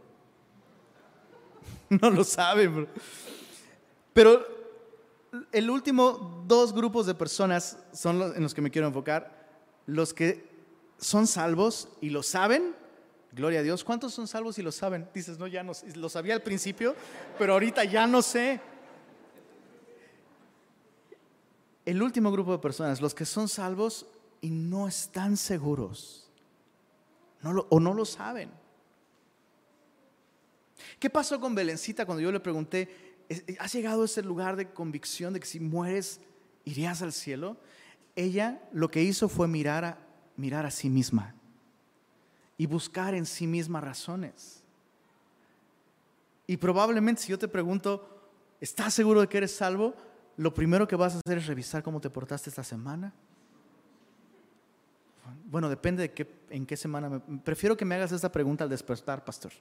No 2.03 2.11
lo 2.11 2.22
saben, 2.22 2.74
bro. 2.74 2.89
Pero 4.12 4.47
el 5.53 5.70
último 5.70 6.45
dos 6.47 6.74
grupos 6.74 7.07
de 7.07 7.14
personas 7.14 7.78
son 7.93 8.18
los 8.18 8.36
en 8.36 8.43
los 8.43 8.53
que 8.53 8.61
me 8.61 8.70
quiero 8.70 8.89
enfocar. 8.89 9.49
Los 9.86 10.12
que 10.12 10.57
son 10.99 11.26
salvos 11.26 11.88
y 12.01 12.11
lo 12.11 12.22
saben. 12.22 12.74
Gloria 13.32 13.61
a 13.61 13.62
Dios. 13.62 13.84
¿Cuántos 13.84 14.14
son 14.14 14.26
salvos 14.26 14.59
y 14.59 14.62
lo 14.62 14.72
saben? 14.72 15.09
Dices, 15.14 15.38
no, 15.38 15.46
ya 15.46 15.62
no 15.62 15.72
Lo 15.94 16.09
sabía 16.09 16.34
al 16.34 16.42
principio, 16.42 16.94
pero 17.38 17.55
ahorita 17.55 17.84
ya 17.84 18.07
no 18.07 18.22
sé. 18.22 18.61
El 21.84 22.03
último 22.03 22.30
grupo 22.30 22.53
de 22.53 22.59
personas, 22.59 23.01
los 23.01 23.14
que 23.14 23.24
son 23.24 23.49
salvos 23.49 24.07
y 24.40 24.51
no 24.51 24.88
están 24.88 25.36
seguros 25.36 26.28
o 27.42 27.80
no 27.80 27.94
lo 27.94 28.05
saben. 28.05 28.51
¿Qué 30.99 31.11
pasó 31.11 31.40
con 31.40 31.55
Belencita 31.55 32.05
cuando 32.05 32.22
yo 32.22 32.32
le 32.32 32.40
pregunté, 32.40 33.16
¿has 33.59 33.72
llegado 33.72 34.03
a 34.03 34.05
ese 34.05 34.22
lugar 34.22 34.57
de 34.57 34.70
convicción 34.70 35.32
de 35.32 35.40
que 35.40 35.46
si 35.46 35.61
mueres 35.61 36.20
irías 36.64 37.03
al 37.03 37.12
cielo? 37.12 37.57
Ella 38.16 38.61
lo 38.72 38.90
que 38.90 39.03
hizo 39.03 39.28
fue 39.28 39.46
mirar 39.49 39.84
a, 39.84 40.07
mirar 40.39 40.64
a 40.64 40.70
sí 40.70 40.89
misma 40.89 41.34
y 42.57 42.64
buscar 42.64 43.14
en 43.14 43.26
sí 43.26 43.47
misma 43.47 43.82
razones. 43.82 44.62
Y 46.47 46.57
probablemente 46.57 47.20
si 47.20 47.28
yo 47.28 47.39
te 47.39 47.49
pregunto, 47.49 48.30
¿estás 48.59 48.95
seguro 48.95 49.20
de 49.20 49.28
que 49.28 49.36
eres 49.36 49.55
salvo? 49.55 49.95
Lo 50.39 50.55
primero 50.55 50.89
que 50.89 50.97
vas 50.97 51.14
a 51.14 51.18
hacer 51.18 51.36
es 51.36 51.47
revisar 51.47 51.82
cómo 51.82 52.01
te 52.01 52.09
portaste 52.09 52.49
esta 52.49 52.64
semana 52.64 53.12
bueno, 55.51 55.68
depende 55.68 56.03
de 56.03 56.12
qué, 56.12 56.28
en 56.51 56.66
qué 56.66 56.76
semana. 56.76 57.22
prefiero 57.45 57.76
que 57.76 57.84
me 57.84 57.95
hagas 57.95 58.12
esta 58.12 58.30
pregunta 58.30 58.64
al 58.64 58.70
despertar, 58.70 59.24
pastor. 59.24 59.53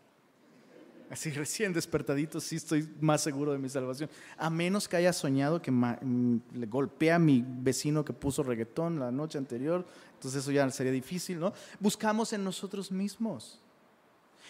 Así 1.09 1.31
recién 1.31 1.73
despertadito, 1.73 2.39
sí 2.39 2.57
estoy 2.57 2.87
más 2.99 3.21
seguro 3.21 3.51
de 3.51 3.57
mi 3.57 3.69
salvación. 3.69 4.09
A 4.37 4.49
menos 4.49 4.87
que 4.87 4.97
haya 4.97 5.13
soñado 5.13 5.61
que 5.61 5.71
mm, 5.71 6.41
le 6.53 6.65
golpea 6.67 7.15
a 7.15 7.19
mi 7.19 7.43
vecino 7.45 8.03
que 8.03 8.13
puso 8.13 8.43
reggaetón 8.43 8.99
la 8.99 9.11
noche 9.11 9.37
anterior. 9.37 9.85
Entonces 10.13 10.41
eso 10.41 10.51
ya 10.51 10.69
sería 10.69 10.91
difícil, 10.91 11.39
¿no? 11.39 11.53
Buscamos 11.79 12.33
en 12.33 12.43
nosotros 12.43 12.91
mismos. 12.91 13.59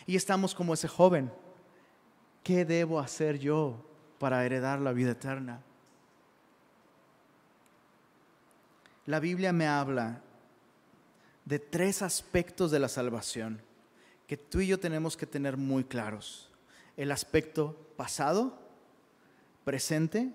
Y 0.05 0.15
estamos 0.15 0.55
como 0.55 0.73
ese 0.73 0.87
joven. 0.87 1.31
¿Qué 2.43 2.65
debo 2.65 2.99
hacer 2.99 3.39
yo 3.39 3.85
para 4.19 4.45
heredar 4.45 4.79
la 4.79 4.93
vida 4.93 5.11
eterna? 5.11 5.61
La 9.05 9.19
Biblia 9.19 9.53
me 9.53 9.67
habla 9.67 10.21
de 11.45 11.59
tres 11.59 12.01
aspectos 12.01 12.71
de 12.71 12.79
la 12.79 12.89
salvación 12.89 13.61
que 14.27 14.35
tú 14.35 14.59
y 14.59 14.67
yo 14.67 14.79
tenemos 14.79 15.15
que 15.15 15.25
tener 15.25 15.55
muy 15.55 15.85
claros. 15.85 16.46
El 16.97 17.11
aspecto 17.11 17.93
pasado, 17.95 18.59
presente 19.63 20.31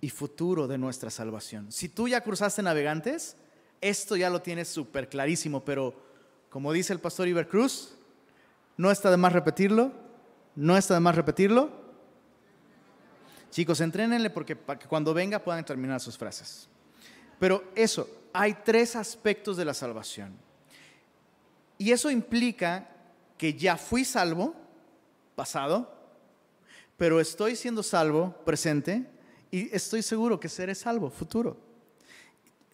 y 0.00 0.10
futuro 0.10 0.66
de 0.66 0.78
nuestra 0.78 1.10
salvación. 1.10 1.72
Si 1.72 1.88
tú 1.88 2.08
ya 2.08 2.22
cruzaste 2.22 2.62
navegantes, 2.62 3.36
esto 3.80 4.16
ya 4.16 4.30
lo 4.30 4.40
tienes 4.40 4.68
súper 4.68 5.08
clarísimo, 5.08 5.64
pero 5.64 5.94
como 6.50 6.72
dice 6.72 6.92
el 6.92 7.00
pastor 7.00 7.28
Iber 7.28 7.48
Cruz, 7.48 7.94
no 8.76 8.90
está 8.90 9.10
de 9.10 9.16
más 9.16 9.32
repetirlo, 9.32 9.92
no 10.54 10.76
está 10.76 10.94
de 10.94 11.00
más 11.00 11.14
repetirlo. 11.14 11.70
Chicos, 13.50 13.80
entrénenle 13.80 14.30
porque 14.30 14.56
para 14.56 14.78
que 14.78 14.88
cuando 14.88 15.14
venga 15.14 15.38
puedan 15.38 15.64
terminar 15.64 16.00
sus 16.00 16.18
frases. 16.18 16.68
Pero 17.38 17.64
eso, 17.74 18.08
hay 18.32 18.54
tres 18.64 18.96
aspectos 18.96 19.56
de 19.56 19.64
la 19.64 19.74
salvación. 19.74 20.36
Y 21.78 21.92
eso 21.92 22.10
implica 22.10 22.88
que 23.38 23.54
ya 23.54 23.76
fui 23.76 24.04
salvo, 24.04 24.54
pasado, 25.36 25.93
pero 26.96 27.20
estoy 27.20 27.56
siendo 27.56 27.82
salvo, 27.82 28.34
presente, 28.44 29.06
y 29.50 29.74
estoy 29.74 30.02
seguro 30.02 30.38
que 30.40 30.48
seré 30.48 30.74
salvo, 30.74 31.10
futuro. 31.10 31.56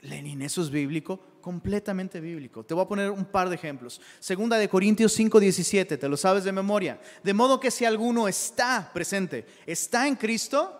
Lenin, 0.02 0.40
eso 0.42 0.62
es 0.62 0.70
bíblico, 0.70 1.20
completamente 1.40 2.20
bíblico. 2.20 2.64
Te 2.64 2.74
voy 2.74 2.84
a 2.84 2.88
poner 2.88 3.10
un 3.10 3.24
par 3.24 3.48
de 3.48 3.54
ejemplos. 3.54 4.00
Segunda 4.18 4.56
de 4.56 4.68
Corintios 4.68 5.12
5:17, 5.18 5.98
te 5.98 6.08
lo 6.08 6.16
sabes 6.16 6.44
de 6.44 6.52
memoria. 6.52 7.00
De 7.22 7.34
modo 7.34 7.60
que 7.60 7.70
si 7.70 7.84
alguno 7.84 8.28
está 8.28 8.90
presente, 8.92 9.46
está 9.66 10.06
en 10.06 10.16
Cristo, 10.16 10.76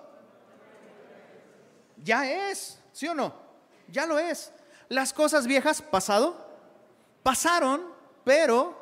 ya 2.03 2.51
es, 2.51 2.79
¿sí 2.93 3.07
o 3.09 3.15
no? 3.15 3.35
Ya 3.89 4.07
lo 4.07 4.19
es. 4.19 4.53
Las 4.89 5.13
cosas 5.13 5.47
viejas, 5.47 5.83
pasado, 5.83 6.47
pasaron, 7.23 7.83
pero 8.25 8.77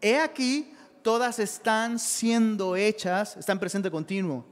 he 0.00 0.18
aquí, 0.18 0.71
todas 1.02 1.38
están 1.38 1.98
siendo 1.98 2.76
hechas, 2.76 3.36
están 3.36 3.58
presente 3.58 3.90
continuo. 3.90 4.44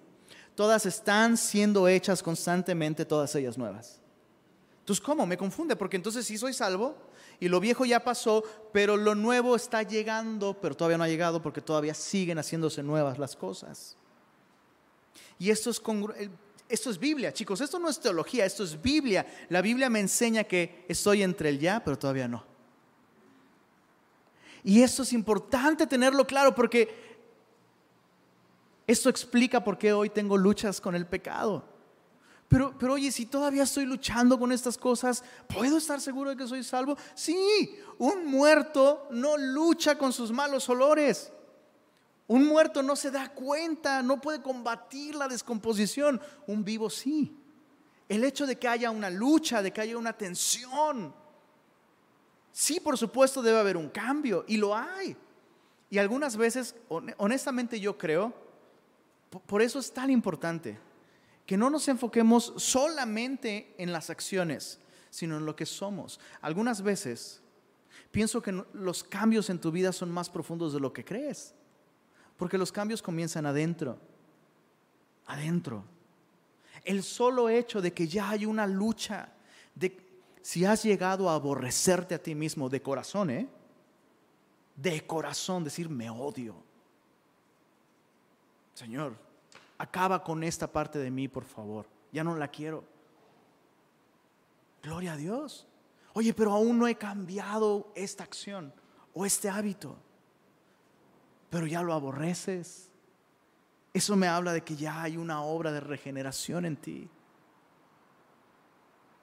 Todas 0.55 0.85
están 0.85 1.37
siendo 1.37 1.89
hechas 1.89 2.23
constantemente, 2.23 3.05
todas 3.05 3.35
ellas 3.35 3.57
nuevas. 3.57 4.01
Entonces, 4.81 5.05
¿cómo? 5.05 5.25
Me 5.25 5.39
confunde, 5.39 5.77
porque 5.77 5.97
entonces 5.97 6.27
sí 6.27 6.37
soy 6.37 6.53
salvo 6.53 6.97
y 7.39 7.49
lo 7.49 7.61
viejo 7.61 7.85
ya 7.85 8.05
pasó, 8.05 8.43
pero 8.73 8.97
lo 8.97 9.15
nuevo 9.15 9.57
está 9.57 9.83
llegando, 9.83 10.59
pero 10.61 10.77
todavía 10.77 10.99
no 10.99 11.05
ha 11.05 11.09
llegado 11.09 11.41
porque 11.41 11.61
todavía 11.61 11.95
siguen 11.95 12.39
haciéndose 12.39 12.83
nuevas 12.83 13.19
las 13.19 13.37
cosas. 13.37 13.97
Y 15.39 15.51
esto 15.51 15.71
es, 15.71 15.81
esto 16.69 16.91
es 16.91 16.99
Biblia, 16.99 17.33
chicos, 17.33 17.61
esto 17.61 17.79
no 17.79 17.89
es 17.89 17.99
teología, 17.99 18.45
esto 18.45 18.65
es 18.65 18.81
Biblia. 18.81 19.27
La 19.49 19.63
Biblia 19.63 19.89
me 19.89 20.01
enseña 20.01 20.45
que 20.45 20.85
estoy 20.89 21.23
entre 21.23 21.49
el 21.49 21.59
ya, 21.59 21.83
pero 21.83 21.99
todavía 21.99 22.29
no. 22.29 22.50
Y 24.63 24.83
esto 24.83 25.03
es 25.03 25.13
importante 25.13 25.87
tenerlo 25.87 26.27
claro 26.27 26.55
porque 26.55 27.11
esto 28.87 29.09
explica 29.09 29.63
por 29.63 29.79
qué 29.79 29.93
hoy 29.93 30.11
tengo 30.11 30.37
luchas 30.37 30.81
con 30.81 30.95
el 30.95 31.07
pecado. 31.07 31.65
Pero, 32.49 32.77
pero 32.77 32.95
oye, 32.95 33.13
si 33.13 33.27
todavía 33.27 33.63
estoy 33.63 33.87
luchando 33.87 34.37
con 34.37 34.51
estas 34.51 34.77
cosas, 34.77 35.23
¿puedo 35.47 35.79
estar 35.79 36.01
seguro 36.01 36.31
de 36.31 36.37
que 36.37 36.49
soy 36.49 36.65
salvo? 36.65 36.97
Sí, 37.15 37.79
un 37.99 38.27
muerto 38.27 39.07
no 39.13 39.37
lucha 39.37 39.97
con 39.97 40.13
sus 40.13 40.33
malos 40.33 40.69
olores. 40.69 41.33
Un 42.27 42.47
muerto 42.47 42.83
no 42.83 42.97
se 42.97 43.11
da 43.11 43.29
cuenta, 43.29 44.03
no 44.03 44.21
puede 44.21 44.43
combatir 44.43 45.15
la 45.15 45.29
descomposición. 45.29 46.21
Un 46.49 46.65
vivo 46.65 46.91
sí. 46.91 47.37
El 48.09 48.25
hecho 48.25 48.47
de 48.47 48.59
que 48.59 48.67
haya 48.67 48.91
una 48.91 49.11
lucha, 49.11 49.63
de 49.63 49.73
que 49.73 49.81
haya 49.81 49.97
una 49.97 50.13
tensión. 50.13 51.15
Sí, 52.53 52.81
por 52.81 52.99
supuesto 52.99 53.43
debe 53.43 53.59
haber 53.59 53.77
un 53.77 53.89
cambio 53.89 54.45
y 54.49 54.57
lo 54.57 54.77
hay. 54.77 55.17
Y 55.89 55.99
algunas 55.99 56.37
veces, 56.37 56.75
honestamente 57.17 57.81
yo 57.81 57.99
creo, 57.99 58.33
por 59.47 59.63
eso 59.63 59.79
es 59.79 59.93
tan 59.93 60.11
importante 60.11 60.79
que 61.47 61.57
no 61.57 61.69
nos 61.69 61.89
enfoquemos 61.89 62.53
solamente 62.57 63.75
en 63.77 63.93
las 63.93 64.11
acciones, 64.11 64.79
sino 65.11 65.37
en 65.37 65.47
lo 65.47 65.57
que 65.57 65.67
somos. 65.67 66.21
Algunas 66.41 66.83
veces 66.83 67.43
pienso 68.11 68.41
que 68.41 68.65
los 68.73 69.03
cambios 69.03 69.51
en 69.51 69.61
tu 69.61 69.73
vida 69.73 69.93
son 69.93 70.11
más 70.11 70.31
profundos 70.31 70.73
de 70.73 70.81
lo 70.81 70.93
que 70.93 71.05
crees, 71.05 71.55
porque 72.37 72.59
los 72.59 72.71
cambios 72.71 73.03
comienzan 73.03 73.47
adentro, 73.47 73.99
adentro. 75.27 75.85
El 76.85 77.03
solo 77.03 77.49
hecho 77.49 77.83
de 77.83 77.93
que 77.93 78.07
ya 78.07 78.31
hay 78.31 78.47
una 78.47 78.67
lucha, 78.67 79.33
de 79.75 80.10
si 80.43 80.65
has 80.65 80.83
llegado 80.83 81.29
a 81.29 81.35
aborrecerte 81.35 82.15
a 82.15 82.23
ti 82.23 82.35
mismo 82.35 82.69
de 82.69 82.83
corazón, 82.83 83.31
¿eh? 83.31 83.49
de 84.77 85.07
corazón, 85.07 85.65
decir 85.65 85.89
me 85.89 86.09
odio. 86.09 86.55
Señor, 88.75 89.15
acaba 89.77 90.25
con 90.25 90.43
esta 90.43 90.67
parte 90.67 90.99
de 90.99 91.11
mí, 91.11 91.29
por 91.29 91.45
favor. 91.45 91.87
Ya 92.13 92.25
no 92.25 92.35
la 92.37 92.49
quiero. 92.49 92.85
Gloria 94.83 95.13
a 95.13 95.17
Dios. 95.17 95.67
Oye, 96.15 96.33
pero 96.33 96.53
aún 96.53 96.79
no 96.79 96.89
he 96.89 96.95
cambiado 96.95 97.93
esta 97.95 98.25
acción 98.25 98.73
o 99.13 99.27
este 99.27 99.51
hábito. 99.51 99.97
Pero 101.51 101.67
ya 101.67 101.83
lo 101.83 101.93
aborreces. 101.93 102.91
Eso 103.93 104.17
me 104.17 104.29
habla 104.29 104.53
de 104.53 104.63
que 104.63 104.77
ya 104.77 105.03
hay 105.03 105.17
una 105.17 105.43
obra 105.43 105.73
de 105.73 105.81
regeneración 105.81 106.65
en 106.65 106.77
ti. 106.77 107.11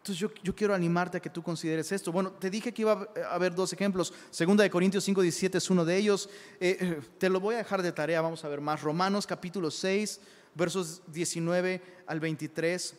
Entonces 0.10 0.30
yo, 0.42 0.56
quiero 0.56 0.74
animarte 0.74 1.18
a 1.18 1.20
que 1.20 1.30
tú 1.30 1.44
consideres 1.44 1.92
esto. 1.92 2.14
Bueno, 2.14 2.32
te 2.32 2.50
dije 2.50 2.74
que 2.74 2.84
iba 2.84 3.10
a 3.30 3.36
haber 3.36 3.54
dos 3.54 3.74
ejemplos. 3.74 4.14
Segunda 4.32 4.64
de 4.64 4.70
Corintios 4.70 5.04
5, 5.04 5.22
17 5.22 5.58
es 5.58 5.70
uno 5.70 5.84
de 5.84 5.98
ellos. 5.98 6.30
Eh, 6.62 6.78
eh, 6.80 7.02
te 7.18 7.30
lo 7.30 7.42
voy 7.42 7.56
a 7.56 7.58
dejar 7.58 7.82
de 7.82 7.92
tarea, 7.92 8.22
vamos 8.22 8.46
a 8.46 8.48
ver 8.48 8.62
más. 8.62 8.82
Romanos 8.82 9.28
capítulo 9.28 9.70
6, 9.70 10.22
versos 10.56 11.02
19 11.08 11.82
al 12.06 12.22
23. 12.22 12.96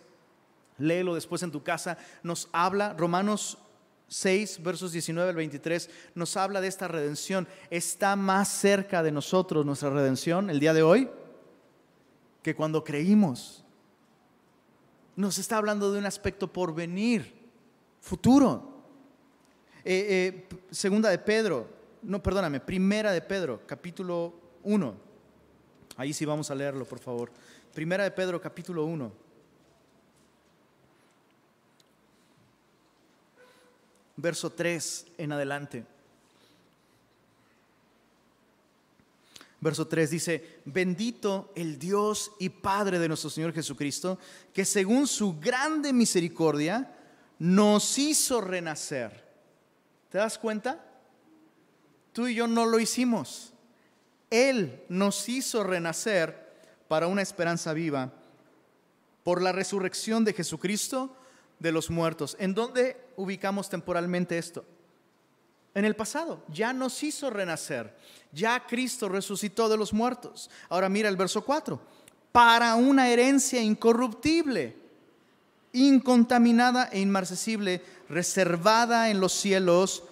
Léelo 0.77 1.15
después 1.15 1.43
en 1.43 1.51
tu 1.51 1.63
casa. 1.63 1.97
Nos 2.23 2.51
habla, 2.53 2.93
Romanos 2.93 3.57
6, 4.09 4.63
versos 4.63 4.93
19 4.93 5.31
al 5.31 5.37
23, 5.37 5.89
nos 6.15 6.37
habla 6.37 6.61
de 6.61 6.69
esta 6.69 6.89
redención. 6.89 7.49
Está 7.71 8.17
más 8.17 8.49
cerca 8.49 9.03
de 9.03 9.13
nosotros 9.13 9.65
nuestra 9.65 9.89
redención 9.89 10.51
el 10.51 10.61
día 10.61 10.75
de 10.75 10.83
hoy 10.83 11.09
que 12.43 12.55
cuando 12.55 12.85
creímos. 12.85 13.65
Nos 15.19 15.37
está 15.37 15.57
hablando 15.57 15.91
de 15.91 15.99
un 15.99 16.07
aspecto 16.07 16.47
por 16.47 16.73
venir, 16.73 17.35
futuro. 18.01 18.85
Eh, 19.85 20.47
eh, 20.49 20.49
segunda 20.71 21.11
de 21.11 21.19
Pedro, 21.19 21.69
no, 22.03 22.23
perdóname, 22.23 22.61
primera 22.61 23.11
de 23.11 23.21
Pedro, 23.21 23.67
capítulo 23.67 24.33
1. 24.63 24.95
Ahí 25.97 26.13
sí 26.13 26.25
vamos 26.25 26.53
a 26.53 26.55
leerlo, 26.55 26.85
por 26.85 27.01
favor. 27.01 27.33
Primera 27.75 28.05
de 28.05 28.13
Pedro, 28.13 28.41
capítulo 28.41 28.85
1. 28.85 29.13
Verso 34.19 34.51
3 34.51 35.07
en 35.19 35.33
adelante. 35.33 35.85
Verso 39.61 39.89
3 39.89 40.11
dice, 40.11 40.61
bendito 40.65 41.53
el 41.57 41.79
Dios 41.79 42.31
y 42.39 42.49
Padre 42.49 42.99
de 42.99 43.09
nuestro 43.09 43.29
Señor 43.29 43.53
Jesucristo, 43.53 44.19
que 44.53 44.65
según 44.65 45.09
su 45.09 45.39
grande 45.41 45.93
misericordia 45.93 46.95
nos 47.39 47.99
hizo 47.99 48.41
renacer. 48.41 49.27
¿Te 50.11 50.19
das 50.19 50.39
cuenta? 50.39 50.85
Tú 52.13 52.29
y 52.29 52.35
yo 52.35 52.47
no 52.47 52.67
lo 52.67 52.79
hicimos. 52.79 53.53
Él 54.31 54.83
nos 54.89 55.29
hizo 55.29 55.65
renacer 55.65 56.49
para 56.87 57.09
una 57.09 57.23
esperanza 57.23 57.73
viva 57.73 58.13
por 59.25 59.43
la 59.43 59.53
resurrección 59.53 60.25
de 60.25 60.35
Jesucristo 60.35 61.15
de 61.59 61.73
los 61.73 61.91
muertos. 61.91 62.37
¿En 62.39 62.55
dónde 62.55 62.97
ubicamos 63.17 63.69
temporalmente 63.69 64.39
esto? 64.39 64.65
En 65.79 65.85
el 65.85 65.95
pasado, 65.95 66.43
ya 66.49 66.73
nos 66.73 67.01
hizo 67.05 67.31
renacer, 67.31 67.97
ya 68.33 68.67
Cristo 68.67 69.09
resucitó 69.09 69.69
de 69.69 69.77
los 69.77 69.93
muertos. 69.93 70.51
Ahora 70.69 70.89
mira 70.89 71.09
el 71.09 71.17
verso 71.17 71.45
4, 71.45 71.81
para 72.33 72.75
una 72.75 73.09
herencia 73.09 73.63
incorruptible, 73.63 74.77
incontaminada 75.73 76.89
e 76.91 76.99
inmarcesible, 76.99 77.81
reservada 78.09 79.09
en 79.09 79.21
los 79.21 79.33
cielos 79.33 80.03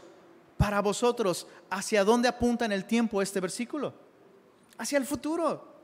para 0.57 0.81
vosotros. 0.81 1.49
¿Hacia 1.69 2.05
dónde 2.05 2.29
apunta 2.29 2.65
en 2.65 2.71
el 2.71 2.85
tiempo 2.85 3.21
este 3.21 3.41
versículo? 3.41 4.07
hacia 4.79 4.99
el 4.99 5.05
futuro. 5.05 5.75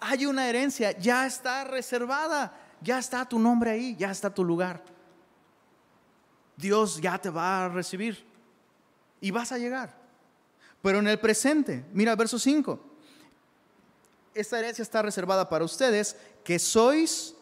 Hay 0.00 0.26
una 0.26 0.48
herencia, 0.48 0.90
ya 0.98 1.24
está 1.24 1.62
reservada, 1.62 2.52
ya 2.80 2.98
está 2.98 3.24
tu 3.24 3.38
nombre 3.38 3.70
ahí, 3.70 3.94
ya 3.96 4.10
está 4.10 4.34
tu 4.34 4.42
lugar. 4.42 4.82
Dios 6.56 7.00
ya 7.00 7.16
te 7.16 7.30
va 7.30 7.66
a 7.66 7.68
recibir 7.68 8.33
y 9.20 9.30
vas 9.30 9.52
a 9.52 9.58
llegar. 9.58 9.96
Pero 10.82 10.98
en 10.98 11.08
el 11.08 11.18
presente, 11.18 11.84
mira 11.92 12.14
verso 12.14 12.38
5, 12.38 12.78
esta 14.34 14.58
herencia 14.58 14.82
está 14.82 15.00
reservada 15.00 15.48
para 15.48 15.64
ustedes 15.64 16.16
que 16.42 16.58
sois 16.58 17.34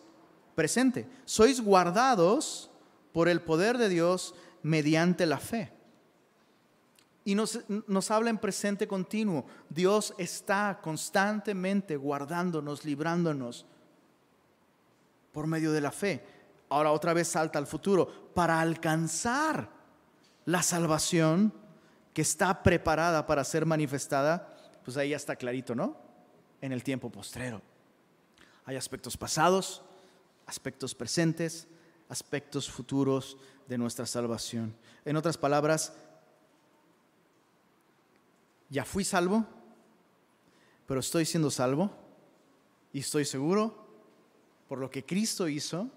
presente, 0.54 1.08
sois 1.24 1.60
guardados 1.60 2.70
por 3.12 3.28
el 3.28 3.40
poder 3.40 3.78
de 3.78 3.88
Dios 3.88 4.34
mediante 4.62 5.26
la 5.26 5.38
fe. 5.38 5.72
Y 7.24 7.34
nos, 7.34 7.60
nos, 7.86 8.10
habla 8.10 8.30
en 8.30 8.38
presente 8.38 8.88
continuo. 8.88 9.46
Dios 9.68 10.12
está 10.18 10.80
constantemente 10.82 11.96
guardándonos, 11.96 12.84
librándonos 12.84 13.64
por 15.32 15.46
medio 15.46 15.72
de 15.72 15.80
la 15.80 15.92
fe. 15.92 16.24
Ahora 16.68 16.90
otra 16.90 17.12
vez 17.12 17.28
salta 17.28 17.58
al 17.58 17.66
futuro. 17.68 18.32
Para 18.34 18.60
alcanzar 18.60 19.70
la 20.46 20.62
salvación 20.62 21.52
que 22.12 22.22
está 22.22 22.62
preparada 22.62 23.26
para 23.26 23.44
ser 23.44 23.66
manifestada, 23.66 24.54
pues 24.84 24.96
ahí 24.96 25.10
ya 25.10 25.16
está 25.16 25.36
clarito, 25.36 25.74
¿no? 25.74 25.96
En 26.60 26.72
el 26.72 26.82
tiempo 26.82 27.10
postrero. 27.10 27.62
Hay 28.64 28.76
aspectos 28.76 29.16
pasados, 29.16 29.82
aspectos 30.46 30.94
presentes, 30.94 31.66
aspectos 32.08 32.70
futuros 32.70 33.36
de 33.66 33.78
nuestra 33.78 34.06
salvación. 34.06 34.74
En 35.04 35.16
otras 35.16 35.38
palabras, 35.38 35.94
ya 38.68 38.84
fui 38.84 39.04
salvo, 39.04 39.46
pero 40.86 41.00
estoy 41.00 41.24
siendo 41.24 41.50
salvo 41.50 41.90
y 42.92 43.00
estoy 43.00 43.24
seguro 43.24 43.82
por 44.68 44.78
lo 44.78 44.90
que 44.90 45.04
Cristo 45.04 45.48
hizo 45.48 45.90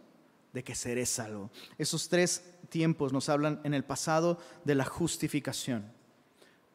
de 0.53 0.63
que 0.63 0.75
seré 0.75 1.05
salvo. 1.05 1.51
Esos 1.77 2.07
tres 2.07 2.43
tiempos 2.69 3.11
nos 3.11 3.29
hablan 3.29 3.59
en 3.63 3.73
el 3.73 3.83
pasado 3.83 4.39
de 4.63 4.75
la 4.75 4.85
justificación. 4.85 5.94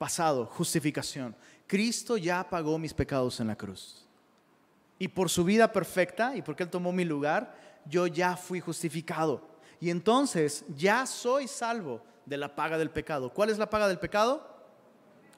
Pasado, 0.00 0.46
justificación. 0.46 1.36
Cristo 1.66 2.16
ya 2.16 2.48
pagó 2.48 2.78
mis 2.78 2.94
pecados 2.94 3.38
en 3.38 3.48
la 3.48 3.54
cruz. 3.54 4.06
Y 4.98 5.08
por 5.08 5.28
su 5.28 5.44
vida 5.44 5.70
perfecta 5.70 6.34
y 6.34 6.40
porque 6.40 6.62
Él 6.62 6.70
tomó 6.70 6.90
mi 6.90 7.04
lugar, 7.04 7.54
yo 7.84 8.06
ya 8.06 8.34
fui 8.34 8.60
justificado. 8.60 9.46
Y 9.78 9.90
entonces 9.90 10.64
ya 10.74 11.04
soy 11.04 11.46
salvo 11.46 12.02
de 12.24 12.38
la 12.38 12.56
paga 12.56 12.78
del 12.78 12.88
pecado. 12.88 13.30
¿Cuál 13.30 13.50
es 13.50 13.58
la 13.58 13.68
paga 13.68 13.88
del 13.88 13.98
pecado? 13.98 14.48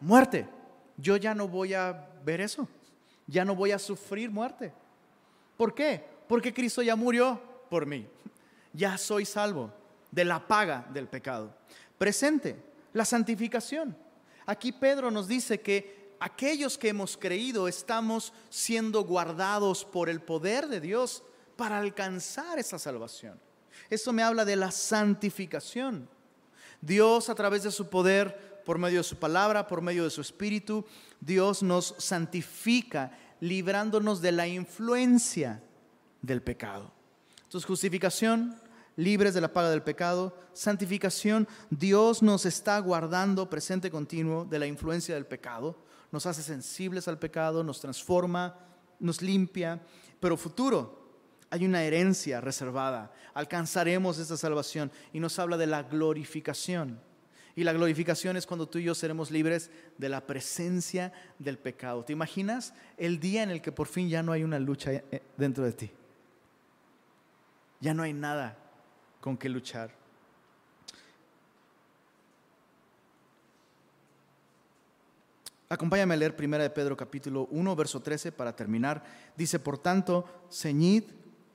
Muerte. 0.01 0.49
Yo 0.97 1.17
ya 1.17 1.35
no 1.35 1.49
voy 1.49 1.75
a 1.75 2.09
ver 2.25 2.41
eso. 2.41 2.69
Ya 3.27 3.45
no 3.45 3.57
voy 3.57 3.73
a 3.73 3.81
sufrir 3.81 4.31
muerte. 4.31 4.73
¿Por 5.57 5.75
qué? 5.75 6.05
Porque 6.29 6.55
Cristo 6.55 6.83
ya 6.83 6.95
murió 6.95 7.43
por 7.69 7.85
mí. 7.85 8.07
Ya 8.73 8.97
soy 8.97 9.25
salvo 9.25 9.73
de 10.13 10.25
la 10.25 10.47
paga 10.47 10.87
del 10.93 11.09
pecado. 11.09 11.53
Presente, 11.99 12.63
la 12.93 13.05
santificación. 13.05 13.97
Aquí 14.47 14.73
Pedro 14.73 15.11
nos 15.11 15.29
dice 15.29 15.61
que 15.61 16.15
aquellos 16.21 16.79
que 16.79 16.89
hemos 16.89 17.17
creído 17.17 17.69
estamos 17.69 18.33
siendo 18.49 19.05
guardados 19.05 19.85
por 19.85 20.09
el 20.09 20.21
poder 20.21 20.69
de 20.69 20.81
Dios 20.81 21.23
para 21.57 21.79
alcanzar 21.79 22.59
esa 22.59 22.79
salvación. 22.79 23.41
Eso 23.91 24.13
me 24.13 24.23
habla 24.23 24.45
de 24.45 24.57
la 24.57 24.71
santificación. 24.71 26.09
Dios 26.81 27.29
a 27.29 27.35
través 27.35 27.63
de 27.63 27.71
su 27.71 27.89
poder, 27.89 28.63
por 28.65 28.79
medio 28.79 28.99
de 28.99 29.05
su 29.05 29.17
palabra, 29.17 29.67
por 29.67 29.81
medio 29.81 30.05
de 30.05 30.11
su 30.11 30.21
espíritu, 30.21 30.85
Dios 31.21 31.63
nos 31.63 31.95
santifica, 31.99 33.17
librándonos 33.41 34.21
de 34.21 34.33
la 34.33 34.47
influencia 34.47 35.63
del 36.21 36.43
pecado. 36.43 36.93
Entonces, 37.45 37.67
justificación, 37.67 38.61
libres 38.97 39.35
de 39.35 39.41
la 39.41 39.53
paga 39.53 39.71
del 39.71 39.83
pecado, 39.83 40.37
santificación, 40.53 41.49
Dios 41.71 42.23
nos 42.23 42.47
está 42.47 42.79
guardando 42.79 43.49
presente 43.49 43.91
continuo 43.91 44.45
de 44.45 44.59
la 44.59 44.67
influencia 44.67 45.15
del 45.15 45.27
pecado 45.27 45.77
nos 46.13 46.27
hace 46.27 46.43
sensibles 46.43 47.09
al 47.09 47.19
pecado, 47.19 47.65
nos 47.65 47.81
transforma, 47.81 48.55
nos 49.01 49.23
limpia, 49.23 49.81
pero 50.21 50.37
futuro, 50.37 51.01
hay 51.51 51.65
una 51.65 51.83
herencia 51.83 52.41
reservada, 52.41 53.13
alcanzaremos 53.35 54.19
esta 54.19 54.37
salvación 54.37 54.93
y 55.13 55.21
nos 55.21 55.39
habla 55.39 55.57
de 55.57 55.67
la 55.67 55.83
glorificación. 55.83 57.01
Y 57.55 57.65
la 57.65 57.73
glorificación 57.75 58.37
es 58.39 58.47
cuando 58.47 58.67
tú 58.67 58.79
y 58.79 58.85
yo 58.85 58.95
seremos 58.95 59.31
libres 59.31 59.71
de 59.99 60.09
la 60.09 60.27
presencia 60.27 61.13
del 61.39 61.59
pecado. 61.59 62.05
¿Te 62.05 62.13
imaginas 62.15 62.73
el 62.97 63.21
día 63.21 63.43
en 63.43 63.51
el 63.51 63.61
que 63.61 63.73
por 63.73 63.89
fin 63.89 64.09
ya 64.09 64.23
no 64.23 64.33
hay 64.33 64.43
una 64.43 64.59
lucha 64.59 64.93
eh, 64.93 65.23
dentro 65.37 65.65
de 65.65 65.73
ti? 65.73 65.91
Ya 67.81 67.93
no 67.93 68.03
hay 68.03 68.15
nada 68.15 68.62
con 69.23 69.39
que 69.39 69.49
luchar. 69.49 69.95
Acompáñame 75.69 76.15
a 76.15 76.17
leer 76.17 76.35
1 76.37 76.59
de 76.59 76.69
Pedro 76.69 76.97
capítulo 76.97 77.47
1, 77.53 77.77
verso 77.77 78.01
13 78.01 78.33
para 78.33 78.55
terminar. 78.55 79.05
Dice, 79.37 79.61
por 79.61 79.79
tanto, 79.79 80.27
ceñid 80.51 81.05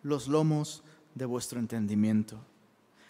los 0.02 0.30
lomos 0.30 0.82
de 1.14 1.26
vuestro 1.26 1.60
entendimiento. 1.60 2.40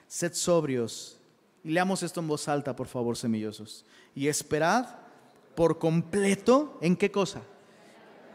Sed 0.08 0.34
sobrios. 0.34 1.20
Y 1.64 1.70
leamos 1.70 2.02
esto 2.02 2.20
en 2.20 2.28
voz 2.28 2.48
alta, 2.48 2.76
por 2.76 2.88
favor, 2.88 3.16
semillosos. 3.16 3.86
Y 4.16 4.28
esperad 4.28 4.88
por 5.56 5.78
completo, 5.78 6.80
¿en 6.82 6.98
qué 6.98 7.12
cosa? 7.12 7.44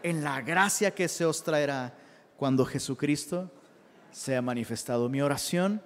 En 0.05 0.23
la 0.23 0.41
gracia 0.41 0.95
que 0.95 1.09
se 1.09 1.27
os 1.27 1.43
traerá 1.43 1.99
cuando 2.37 2.65
Jesucristo 2.65 3.51
sea 4.13 4.41
manifestado. 4.41 5.09
Mi 5.09 5.21
oración 5.21 5.83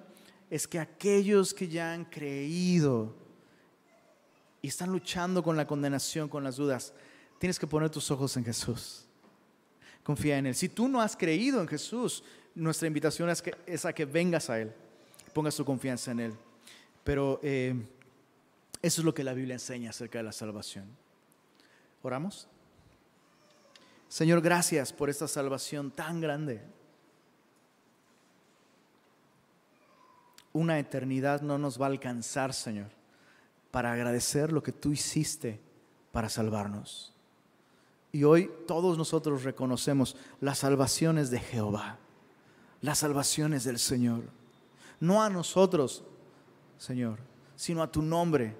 es 0.50 0.66
que 0.66 0.78
aquellos 0.78 1.52
que 1.52 1.68
ya 1.68 1.92
han 1.92 2.04
creído, 2.04 3.14
y 4.62 4.68
están 4.68 4.90
luchando 4.90 5.42
con 5.42 5.56
la 5.56 5.66
condenación, 5.66 6.28
con 6.28 6.42
las 6.42 6.56
dudas, 6.56 6.92
tienes 7.38 7.58
que 7.58 7.66
poner 7.66 7.90
tus 7.90 8.10
ojos 8.10 8.36
en 8.36 8.44
Jesús. 8.44 9.04
Confía 10.02 10.38
en 10.38 10.46
Él. 10.46 10.54
Si 10.54 10.68
tú 10.68 10.88
no 10.88 11.00
has 11.00 11.16
creído 11.16 11.60
en 11.60 11.68
Jesús, 11.68 12.24
nuestra 12.54 12.88
invitación 12.88 13.28
es, 13.30 13.42
que, 13.42 13.54
es 13.66 13.84
a 13.84 13.92
que 13.92 14.04
vengas 14.04 14.50
a 14.50 14.60
Él, 14.60 14.72
pongas 15.32 15.54
tu 15.54 15.64
confianza 15.64 16.10
en 16.12 16.20
Él. 16.20 16.34
Pero 17.04 17.38
eh, 17.42 17.74
eso 18.82 19.00
es 19.00 19.04
lo 19.04 19.14
que 19.14 19.22
la 19.22 19.34
Biblia 19.34 19.54
enseña 19.54 19.90
acerca 19.90 20.18
de 20.18 20.24
la 20.24 20.32
salvación. 20.32 20.86
¿Oramos? 22.02 22.48
Señor, 24.08 24.40
gracias 24.40 24.92
por 24.92 25.10
esta 25.10 25.28
salvación 25.28 25.90
tan 25.90 26.20
grande. 26.20 26.62
Una 30.56 30.78
eternidad 30.78 31.42
no 31.42 31.58
nos 31.58 31.80
va 31.80 31.86
a 31.86 31.90
alcanzar, 31.90 32.52
Señor 32.52 32.96
para 33.76 33.92
agradecer 33.92 34.52
lo 34.52 34.62
que 34.62 34.72
tú 34.72 34.90
hiciste 34.90 35.60
para 36.10 36.30
salvarnos. 36.30 37.12
Y 38.10 38.24
hoy 38.24 38.50
todos 38.66 38.96
nosotros 38.96 39.44
reconocemos 39.44 40.16
las 40.40 40.60
salvaciones 40.60 41.28
de 41.28 41.40
Jehová, 41.40 41.98
las 42.80 43.00
salvaciones 43.00 43.64
del 43.64 43.78
Señor. 43.78 44.22
No 44.98 45.22
a 45.22 45.28
nosotros, 45.28 46.04
Señor, 46.78 47.18
sino 47.54 47.82
a 47.82 47.92
tu 47.92 48.00
nombre. 48.00 48.56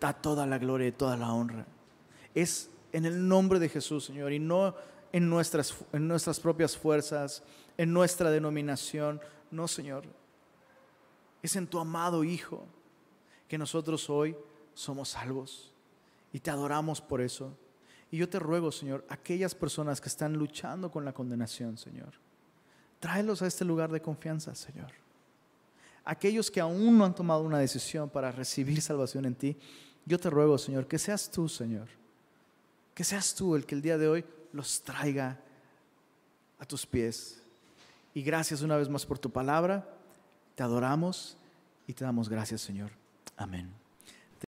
Da 0.00 0.14
toda 0.14 0.46
la 0.46 0.56
gloria 0.56 0.88
y 0.88 0.92
toda 0.92 1.18
la 1.18 1.34
honra. 1.34 1.66
Es 2.34 2.70
en 2.94 3.04
el 3.04 3.28
nombre 3.28 3.58
de 3.58 3.68
Jesús, 3.68 4.06
Señor, 4.06 4.32
y 4.32 4.38
no 4.38 4.74
en 5.12 5.28
nuestras, 5.28 5.74
en 5.92 6.08
nuestras 6.08 6.40
propias 6.40 6.78
fuerzas, 6.78 7.42
en 7.76 7.92
nuestra 7.92 8.30
denominación. 8.30 9.20
No, 9.50 9.68
Señor. 9.68 10.04
Es 11.42 11.56
en 11.56 11.66
tu 11.66 11.78
amado 11.78 12.24
Hijo 12.24 12.66
que 13.48 13.58
nosotros 13.58 14.08
hoy 14.10 14.36
somos 14.74 15.10
salvos 15.10 15.72
y 16.32 16.40
te 16.40 16.50
adoramos 16.50 17.00
por 17.00 17.20
eso. 17.20 17.56
Y 18.10 18.18
yo 18.18 18.28
te 18.28 18.38
ruego, 18.38 18.72
Señor, 18.72 19.04
aquellas 19.08 19.54
personas 19.54 20.00
que 20.00 20.08
están 20.08 20.34
luchando 20.34 20.90
con 20.90 21.04
la 21.04 21.12
condenación, 21.12 21.76
Señor, 21.76 22.14
tráelos 22.98 23.42
a 23.42 23.46
este 23.46 23.64
lugar 23.64 23.90
de 23.90 24.02
confianza, 24.02 24.54
Señor. 24.54 24.92
Aquellos 26.04 26.50
que 26.50 26.60
aún 26.60 26.98
no 26.98 27.04
han 27.04 27.14
tomado 27.14 27.42
una 27.42 27.58
decisión 27.58 28.08
para 28.08 28.32
recibir 28.32 28.82
salvación 28.82 29.26
en 29.26 29.34
ti, 29.34 29.56
yo 30.06 30.18
te 30.18 30.30
ruego, 30.30 30.58
Señor, 30.58 30.86
que 30.86 30.98
seas 30.98 31.30
tú, 31.30 31.48
Señor, 31.48 31.88
que 32.94 33.04
seas 33.04 33.34
tú 33.34 33.54
el 33.54 33.64
que 33.64 33.74
el 33.74 33.82
día 33.82 33.98
de 33.98 34.08
hoy 34.08 34.24
los 34.52 34.82
traiga 34.82 35.38
a 36.58 36.66
tus 36.66 36.86
pies. 36.86 37.40
Y 38.12 38.22
gracias 38.22 38.62
una 38.62 38.76
vez 38.76 38.88
más 38.88 39.06
por 39.06 39.18
tu 39.18 39.30
palabra. 39.30 39.88
Te 40.60 40.64
adoramos 40.64 41.38
y 41.86 41.94
te 41.94 42.04
damos 42.04 42.28
gracias, 42.28 42.60
Señor. 42.60 42.90
Amén. 43.38 43.79